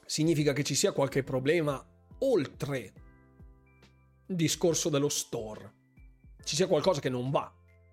[0.06, 1.84] significa che ci sia qualche problema
[2.18, 2.92] oltre
[4.34, 5.72] discorso dello store.
[6.44, 7.52] Ci sia qualcosa che non va,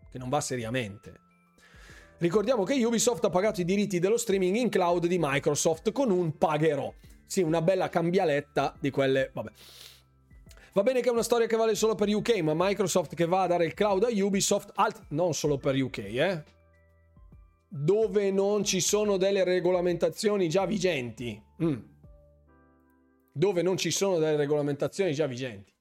[0.09, 1.27] che non va seriamente.
[2.19, 6.37] Ricordiamo che Ubisoft ha pagato i diritti dello streaming in cloud di Microsoft con un
[6.37, 6.93] pagherò.
[7.25, 9.51] Sì, una bella cambialetta di quelle, vabbè.
[10.73, 13.43] Va bene che è una storia che vale solo per UK, ma Microsoft che va
[13.43, 16.43] a dare il cloud a Ubisoft, alt- non solo per UK, eh?
[17.69, 21.41] Dove non ci sono delle regolamentazioni già vigenti.
[21.63, 21.79] Mm.
[23.31, 25.71] Dove non ci sono delle regolamentazioni già vigenti.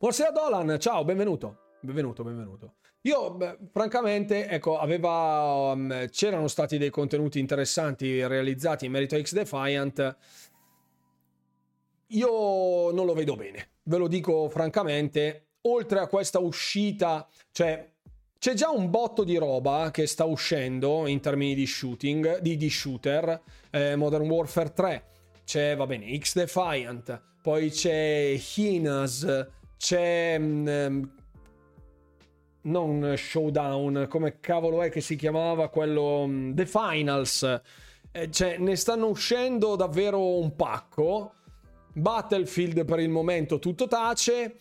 [0.00, 1.74] Buonasera Dolan, ciao, benvenuto.
[1.82, 2.76] Benvenuto, benvenuto.
[3.02, 9.20] Io, beh, francamente, ecco, aveva, um, c'erano stati dei contenuti interessanti realizzati in merito a
[9.20, 10.16] X Defiant.
[12.06, 15.48] Io non lo vedo bene, ve lo dico francamente.
[15.64, 17.86] Oltre a questa uscita, cioè,
[18.38, 22.70] c'è già un botto di roba che sta uscendo in termini di shooting, di, di
[22.70, 23.38] shooter.
[23.68, 25.04] Eh, Modern Warfare 3,
[25.44, 31.10] c'è, va bene, X Defiant, poi c'è Hinas c'è um,
[32.62, 37.62] non Showdown, come cavolo è che si chiamava quello um, The Finals.
[38.12, 41.32] Eh, cioè, ne stanno uscendo davvero un pacco.
[41.94, 44.54] Battlefield per il momento tutto tace,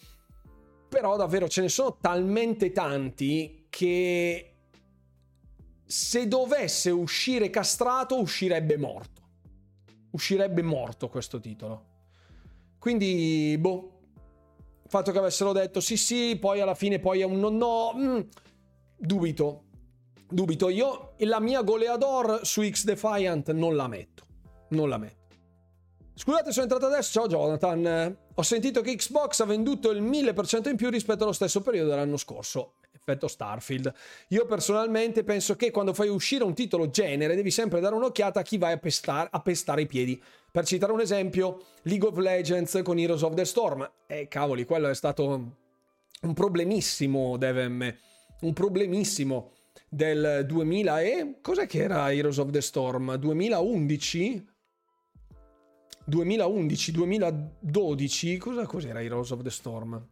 [0.88, 4.54] però davvero ce ne sono talmente tanti che
[5.86, 9.22] se dovesse uscire castrato uscirebbe morto.
[10.12, 11.86] Uscirebbe morto questo titolo.
[12.80, 13.99] Quindi, boh,
[14.90, 18.20] fatto che avessero detto sì sì, poi alla fine poi è un no no, mm,
[18.98, 19.64] dubito,
[20.28, 20.70] dubito.
[20.70, 24.26] Io la mia goleador su X Defiant non la metto,
[24.70, 25.18] non la metto.
[26.20, 27.12] Scusate, sono entrato adesso.
[27.12, 28.18] Ciao Jonathan.
[28.34, 32.18] Ho sentito che Xbox ha venduto il 1000% in più rispetto allo stesso periodo dell'anno
[32.18, 32.74] scorso.
[32.92, 33.94] Effetto Starfield.
[34.30, 38.44] Io personalmente penso che quando fai uscire un titolo genere devi sempre dare un'occhiata a
[38.44, 40.22] chi vai a pestare, a pestare i piedi.
[40.52, 43.90] Per citare un esempio, League of Legends con Heroes of the Storm.
[44.08, 45.54] Eh, cavoli, quello è stato
[46.22, 47.96] un problemissimo, Devem.
[48.42, 49.52] Un problemissimo.
[49.90, 51.36] del 2000 e...
[51.42, 53.16] cos'è che era Heroes of the Storm?
[53.16, 54.48] 2011?
[56.06, 60.08] 2011, 2012, cosa, cos'era Heroes of the Storm?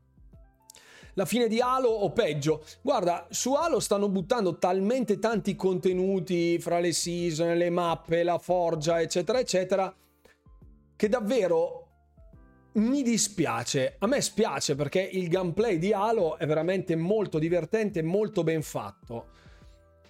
[1.14, 2.64] La fine di Halo o peggio?
[2.82, 9.02] Guarda, su Halo stanno buttando talmente tanti contenuti fra le season, le mappe, la forgia,
[9.02, 9.92] eccetera, eccetera,
[10.98, 11.86] che davvero
[12.74, 13.96] mi dispiace.
[14.00, 18.62] A me spiace perché il gameplay di Halo è veramente molto divertente e molto ben
[18.62, 19.36] fatto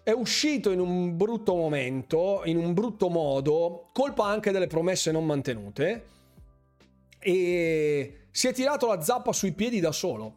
[0.07, 5.26] è uscito in un brutto momento, in un brutto modo, colpa anche delle promesse non
[5.26, 6.05] mantenute
[7.19, 10.35] e si è tirato la zappa sui piedi da solo.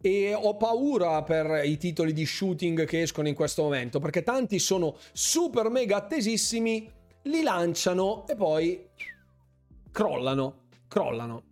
[0.00, 4.58] E ho paura per i titoli di shooting che escono in questo momento, perché tanti
[4.58, 6.90] sono super mega attesissimi,
[7.24, 8.88] li lanciano e poi
[9.96, 11.42] crollano, crollano.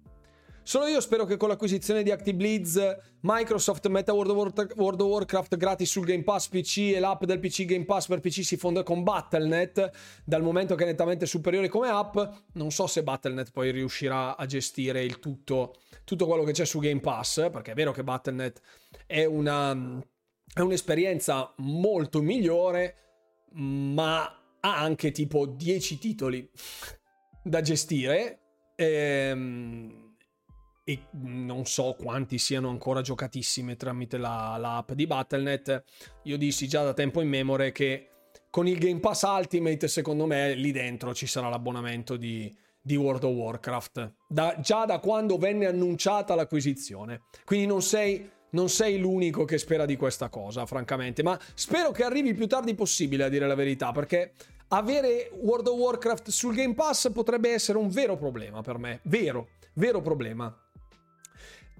[0.62, 6.04] Solo io spero che con l'acquisizione di ActiBlitz Microsoft metta World of Warcraft gratis sul
[6.04, 9.90] Game Pass PC e l'app del PC Game Pass per PC si fonda con Battle.net
[10.26, 12.18] dal momento che è nettamente superiore come app.
[12.52, 16.80] Non so se Battle.net poi riuscirà a gestire il tutto, tutto quello che c'è su
[16.80, 18.60] Game Pass, perché è vero che Battle.net
[19.06, 20.02] è una
[20.52, 22.96] è un'esperienza molto migliore,
[23.52, 24.22] ma
[24.60, 26.50] ha anche tipo 10 titoli
[27.44, 28.40] da gestire.
[28.74, 30.02] Ehm
[30.86, 35.82] e non so quanti siano ancora giocatissime tramite la, l'app di Battle.net.
[36.24, 38.10] Io dissi già da tempo in memoria che
[38.50, 43.24] con il Game Pass Ultimate, secondo me, lì dentro ci sarà l'abbonamento di, di World
[43.24, 44.12] of Warcraft.
[44.28, 47.22] Da, già da quando venne annunciata l'acquisizione.
[47.44, 51.22] Quindi non sei, non sei l'unico che spera di questa cosa, francamente.
[51.22, 54.32] Ma spero che arrivi il più tardi possibile, a dire la verità, perché
[54.76, 59.00] avere World of Warcraft sul Game Pass potrebbe essere un vero problema per me.
[59.04, 60.56] Vero, vero problema.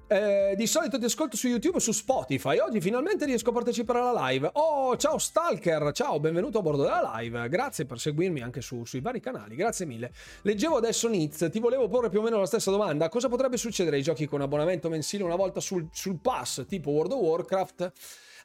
[0.06, 2.58] Eh, di solito ti ascolto su YouTube e su Spotify.
[2.58, 4.50] Oggi finalmente riesco a partecipare alla live.
[4.52, 7.48] Oh, ciao Stalker, ciao, benvenuto a bordo della live.
[7.48, 10.12] Grazie per seguirmi anche su, sui vari canali, grazie mille.
[10.42, 13.08] Leggevo adesso Niz, ti volevo porre più o meno la stessa domanda.
[13.08, 17.12] Cosa potrebbe succedere ai giochi con abbonamento mensile una volta sul, sul pass, tipo World
[17.12, 17.92] of Warcraft?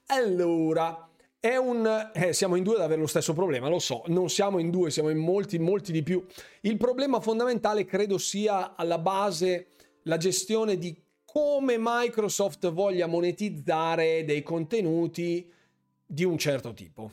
[0.08, 1.08] Allora,
[1.40, 2.12] è un...
[2.14, 4.92] Eh, siamo in due ad avere lo stesso problema, lo so, non siamo in due,
[4.92, 6.26] siamo in molti, molti di più.
[6.62, 9.68] Il problema fondamentale credo sia alla base
[10.04, 15.52] la gestione di come Microsoft voglia monetizzare dei contenuti
[16.06, 17.12] di un certo tipo.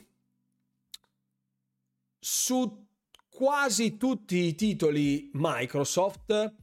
[2.19, 2.85] Su
[3.29, 6.55] quasi tutti i titoli Microsoft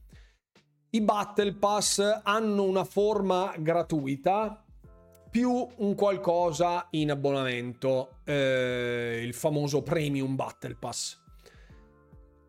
[0.89, 4.64] i Battle Pass hanno una forma gratuita
[5.35, 11.21] più un qualcosa in abbonamento, eh, il famoso Premium Battle Pass.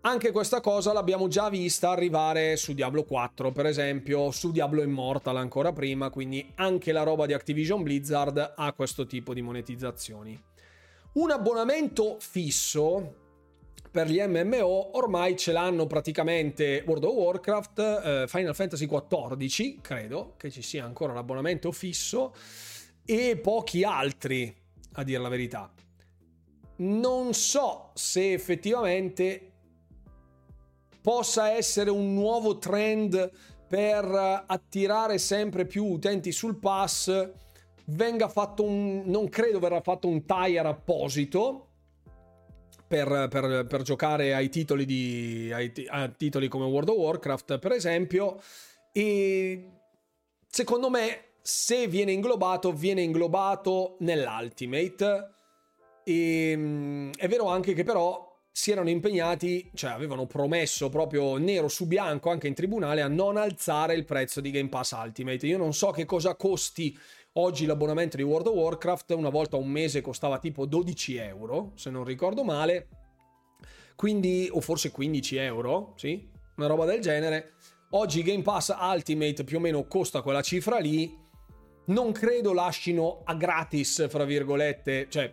[0.02, 5.36] Anche questa cosa l'abbiamo già vista arrivare su Diablo 4, per esempio, su Diablo Immortal
[5.36, 10.40] ancora prima, quindi anche la roba di Activision Blizzard ha questo tipo di monetizzazioni.
[11.14, 13.24] Un abbonamento fisso
[13.96, 20.34] per gli MMO ormai ce l'hanno praticamente World of Warcraft, eh, Final Fantasy XIV, credo
[20.36, 22.34] che ci sia ancora l'abbonamento fisso,
[23.06, 24.54] e pochi altri,
[24.94, 25.72] a dire la verità.
[26.78, 29.52] Non so se effettivamente
[31.00, 33.30] possa essere un nuovo trend
[33.68, 37.30] per attirare sempre più utenti sul pass
[37.86, 41.68] venga fatto un non credo verrà fatto un tire apposito
[42.86, 47.72] per, per, per giocare ai titoli, di, ai, a titoli come World of Warcraft per
[47.72, 48.40] esempio
[48.92, 49.70] e
[50.48, 55.34] secondo me se viene inglobato viene inglobato nell'Ultimate
[56.02, 61.68] e, ehm, è vero anche che però si erano impegnati, cioè avevano promesso proprio nero
[61.68, 65.46] su bianco anche in tribunale a non alzare il prezzo di Game Pass Ultimate.
[65.46, 66.98] Io non so che cosa costi
[67.34, 71.90] oggi l'abbonamento di World of Warcraft, una volta un mese costava tipo 12 euro, se
[71.90, 72.88] non ricordo male,
[73.94, 77.52] quindi, o forse 15 euro, sì, una roba del genere.
[77.90, 81.24] Oggi Game Pass Ultimate più o meno costa quella cifra lì.
[81.86, 85.30] Non credo lasciano a gratis, fra virgolette, cioè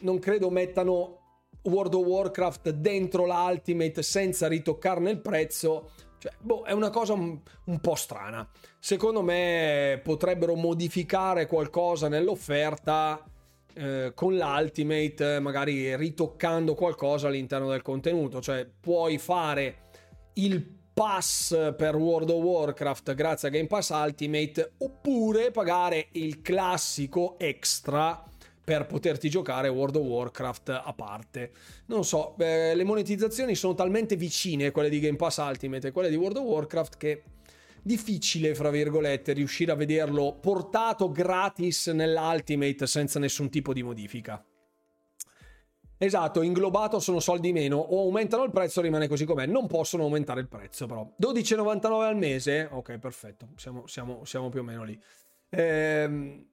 [0.00, 1.20] non credo mettano
[1.62, 5.90] World of Warcraft dentro la Ultimate senza ritoccarne il prezzo.
[6.18, 8.48] Cioè, boh, è una cosa un, un, po' strana.
[8.78, 13.22] Secondo me potrebbero modificare qualcosa nell'offerta
[13.74, 18.40] eh, con l'Ultimate, magari ritoccando qualcosa all'interno del contenuto.
[18.40, 19.84] Cioè, puoi fare
[20.34, 27.38] il pass per World of Warcraft grazie a Game Pass Ultimate oppure pagare il classico
[27.38, 28.24] extra
[28.64, 31.50] per poterti giocare World of Warcraft a parte.
[31.88, 36.08] Non so, eh, le monetizzazioni sono talmente vicine, quelle di Game Pass Ultimate e quelle
[36.08, 37.22] di World of Warcraft, che
[37.82, 44.42] difficile, fra virgolette, riuscire a vederlo portato gratis nell'Ultimate senza nessun tipo di modifica.
[45.98, 49.46] Esatto, inglobato sono soldi meno, o aumentano il prezzo rimane così com'è.
[49.46, 51.10] Non possono aumentare il prezzo però.
[51.20, 52.68] 12,99 al mese?
[52.70, 55.00] Ok, perfetto, siamo, siamo, siamo più o meno lì.
[55.50, 56.46] Ehm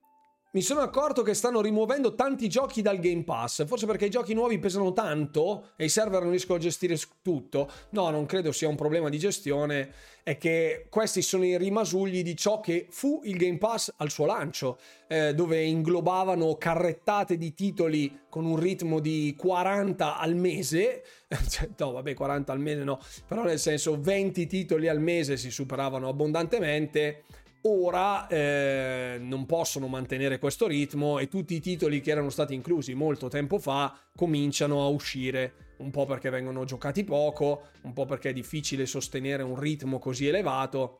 [0.54, 4.34] mi sono accorto che stanno rimuovendo tanti giochi dal Game Pass, forse perché i giochi
[4.34, 7.68] nuovi pesano tanto e i server non riescono a gestire tutto.
[7.90, 12.36] No, non credo sia un problema di gestione, è che questi sono i rimasugli di
[12.36, 14.78] ciò che fu il Game Pass al suo lancio,
[15.08, 21.02] eh, dove inglobavano carrettate di titoli con un ritmo di 40 al mese.
[21.48, 25.50] Cioè, no, vabbè, 40 al mese no, però nel senso 20 titoli al mese si
[25.50, 27.24] superavano abbondantemente
[27.66, 32.92] Ora eh, non possono mantenere questo ritmo e tutti i titoli che erano stati inclusi
[32.92, 38.30] molto tempo fa cominciano a uscire, un po' perché vengono giocati poco, un po' perché
[38.30, 40.98] è difficile sostenere un ritmo così elevato.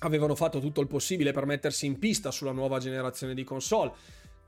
[0.00, 3.92] Avevano fatto tutto il possibile per mettersi in pista sulla nuova generazione di console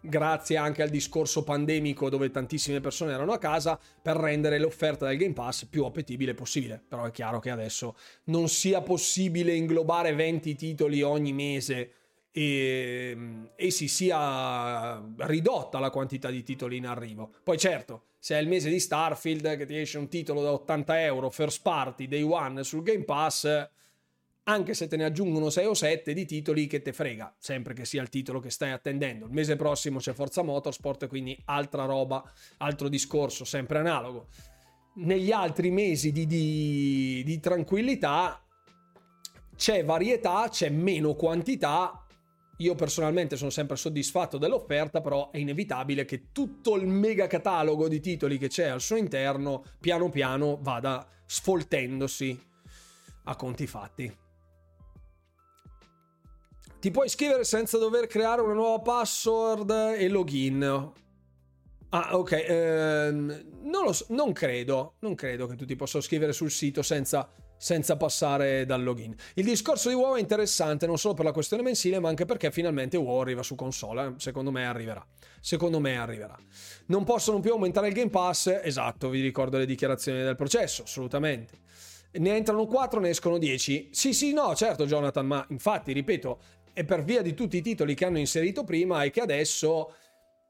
[0.03, 5.17] grazie anche al discorso pandemico dove tantissime persone erano a casa, per rendere l'offerta del
[5.17, 6.83] Game Pass più appetibile possibile.
[6.87, 11.93] Però è chiaro che adesso non sia possibile inglobare 20 titoli ogni mese
[12.33, 13.17] e,
[13.55, 17.35] e si sia ridotta la quantità di titoli in arrivo.
[17.43, 21.03] Poi certo, se è il mese di Starfield che ti esce un titolo da 80
[21.03, 23.69] euro first party day one sul Game Pass
[24.45, 27.85] anche se te ne aggiungono 6 o 7 di titoli che te frega, sempre che
[27.85, 29.27] sia il titolo che stai attendendo.
[29.27, 32.25] Il mese prossimo c'è Forza Motorsport, quindi altra roba,
[32.59, 34.29] altro discorso, sempre analogo.
[34.95, 38.45] Negli altri mesi di, di, di tranquillità
[39.55, 42.05] c'è varietà, c'è meno quantità.
[42.59, 48.01] Io personalmente sono sempre soddisfatto dell'offerta, però è inevitabile che tutto il mega catalogo di
[48.01, 52.39] titoli che c'è al suo interno piano piano vada sfoltendosi
[53.25, 54.22] a conti fatti.
[56.83, 60.65] Ti puoi iscrivere senza dover creare una nuova password e login.
[61.91, 62.33] Ah, ok.
[62.33, 64.95] Ehm, non, lo so, non credo.
[64.99, 69.15] Non credo che tu ti possa iscrivere sul sito senza, senza passare dal login.
[69.35, 72.51] Il discorso di WoW è interessante non solo per la questione mensile, ma anche perché
[72.51, 74.05] finalmente WoW arriva su console.
[74.05, 74.13] Eh?
[74.17, 75.07] Secondo me arriverà.
[75.41, 76.37] Secondo me arriverà.
[76.87, 78.59] Non possono più aumentare il Game Pass.
[78.61, 81.61] Esatto, vi ricordo le dichiarazioni del processo, assolutamente.
[82.15, 83.91] Ne entrano 4, ne escono 10.
[83.93, 86.41] Sì, sì, no, certo, Jonathan, ma infatti, ripeto,
[86.73, 89.95] e per via di tutti i titoli che hanno inserito prima e che adesso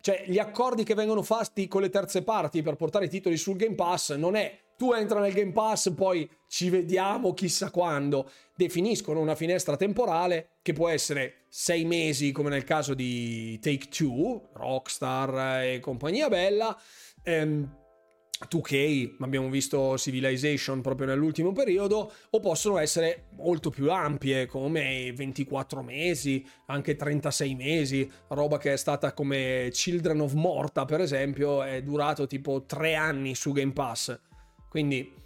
[0.01, 3.57] cioè gli accordi che vengono fatti con le terze parti per portare i titoli sul
[3.57, 8.31] Game Pass non è tu entra nel Game Pass poi ci vediamo chissà quando.
[8.55, 14.51] Definiscono una finestra temporale che può essere sei mesi come nel caso di Take Two
[14.55, 16.77] Rockstar e compagnia bella
[17.23, 17.81] ehm,
[18.51, 25.82] 2K, abbiamo visto Civilization proprio nell'ultimo periodo, o possono essere molto più ampie, come 24
[25.82, 31.82] mesi, anche 36 mesi, roba che è stata come Children of Morta, per esempio, è
[31.82, 34.19] durato tipo 3 anni su Game Pass.
[34.69, 35.20] Quindi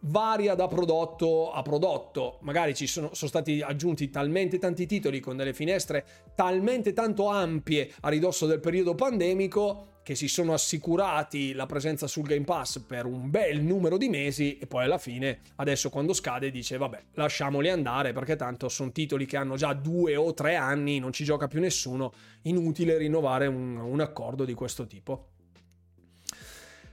[0.00, 2.38] varia da prodotto a prodotto.
[2.42, 7.90] Magari ci sono, sono, stati aggiunti talmente tanti titoli con delle finestre talmente tanto ampie
[8.00, 13.06] a ridosso del periodo pandemico che si sono assicurati la presenza sul Game Pass per
[13.06, 17.70] un bel numero di mesi e poi alla fine, adesso quando scade, dice vabbè, lasciamoli
[17.70, 21.48] andare perché tanto sono titoli che hanno già due o tre anni, non ci gioca
[21.48, 22.12] più nessuno,
[22.42, 25.30] inutile rinnovare un, un accordo di questo tipo.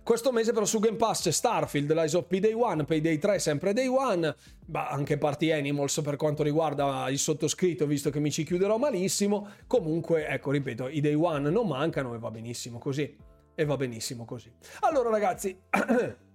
[0.04, 3.40] Questo mese però su Game Pass c'è Starfield, Lies of P Day 1, Payday 3
[3.40, 4.36] sempre Day 1,
[4.66, 9.48] ma anche Party Animals per quanto riguarda il sottoscritto, visto che mi ci chiuderò malissimo.
[9.66, 13.16] Comunque, ecco, ripeto, i Day 1 non mancano e va benissimo così.
[13.56, 14.52] E va benissimo così.
[14.82, 15.58] Allora ragazzi...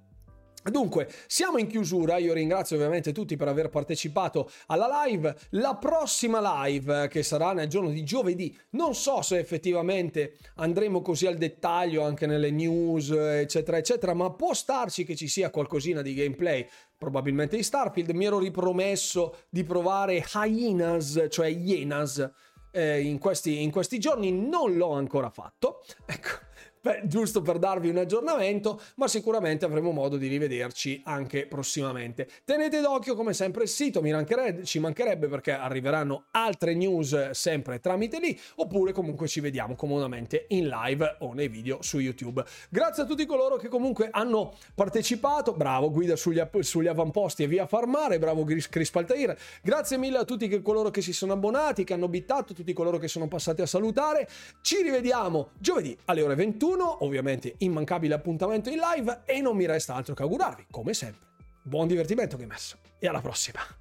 [0.70, 5.36] Dunque, siamo in chiusura, io ringrazio ovviamente tutti per aver partecipato alla live.
[5.50, 11.26] La prossima live, che sarà nel giorno di giovedì, non so se effettivamente andremo così
[11.26, 16.14] al dettaglio anche nelle news, eccetera, eccetera, ma può starci che ci sia qualcosina di
[16.14, 16.66] gameplay,
[16.96, 18.10] probabilmente di Starfield.
[18.10, 22.30] Mi ero ripromesso di provare Hyenas, cioè Hyenas,
[22.72, 25.82] eh, in, questi, in questi giorni, non l'ho ancora fatto.
[26.06, 26.46] Ecco
[26.88, 32.26] Beh, giusto per darvi un aggiornamento, ma sicuramente avremo modo di rivederci anche prossimamente.
[32.46, 38.18] Tenete d'occhio come sempre il sito, mancherebbe, ci mancherebbe perché arriveranno altre news sempre tramite
[38.18, 42.42] lì, oppure comunque ci vediamo comodamente in live o nei video su YouTube.
[42.70, 47.66] Grazie a tutti coloro che comunque hanno partecipato, bravo guida sugli, sugli avamposti e via
[47.66, 52.08] Farmare, bravo Chris Paltair, grazie mille a tutti coloro che si sono abbonati, che hanno
[52.08, 54.26] bittato, tutti coloro che sono passati a salutare,
[54.62, 59.66] ci rivediamo giovedì alle ore 21 21, ovviamente immancabile appuntamento in live e non mi
[59.66, 61.26] resta altro che augurarvi, come sempre,
[61.62, 63.77] buon divertimento gamers e alla prossima!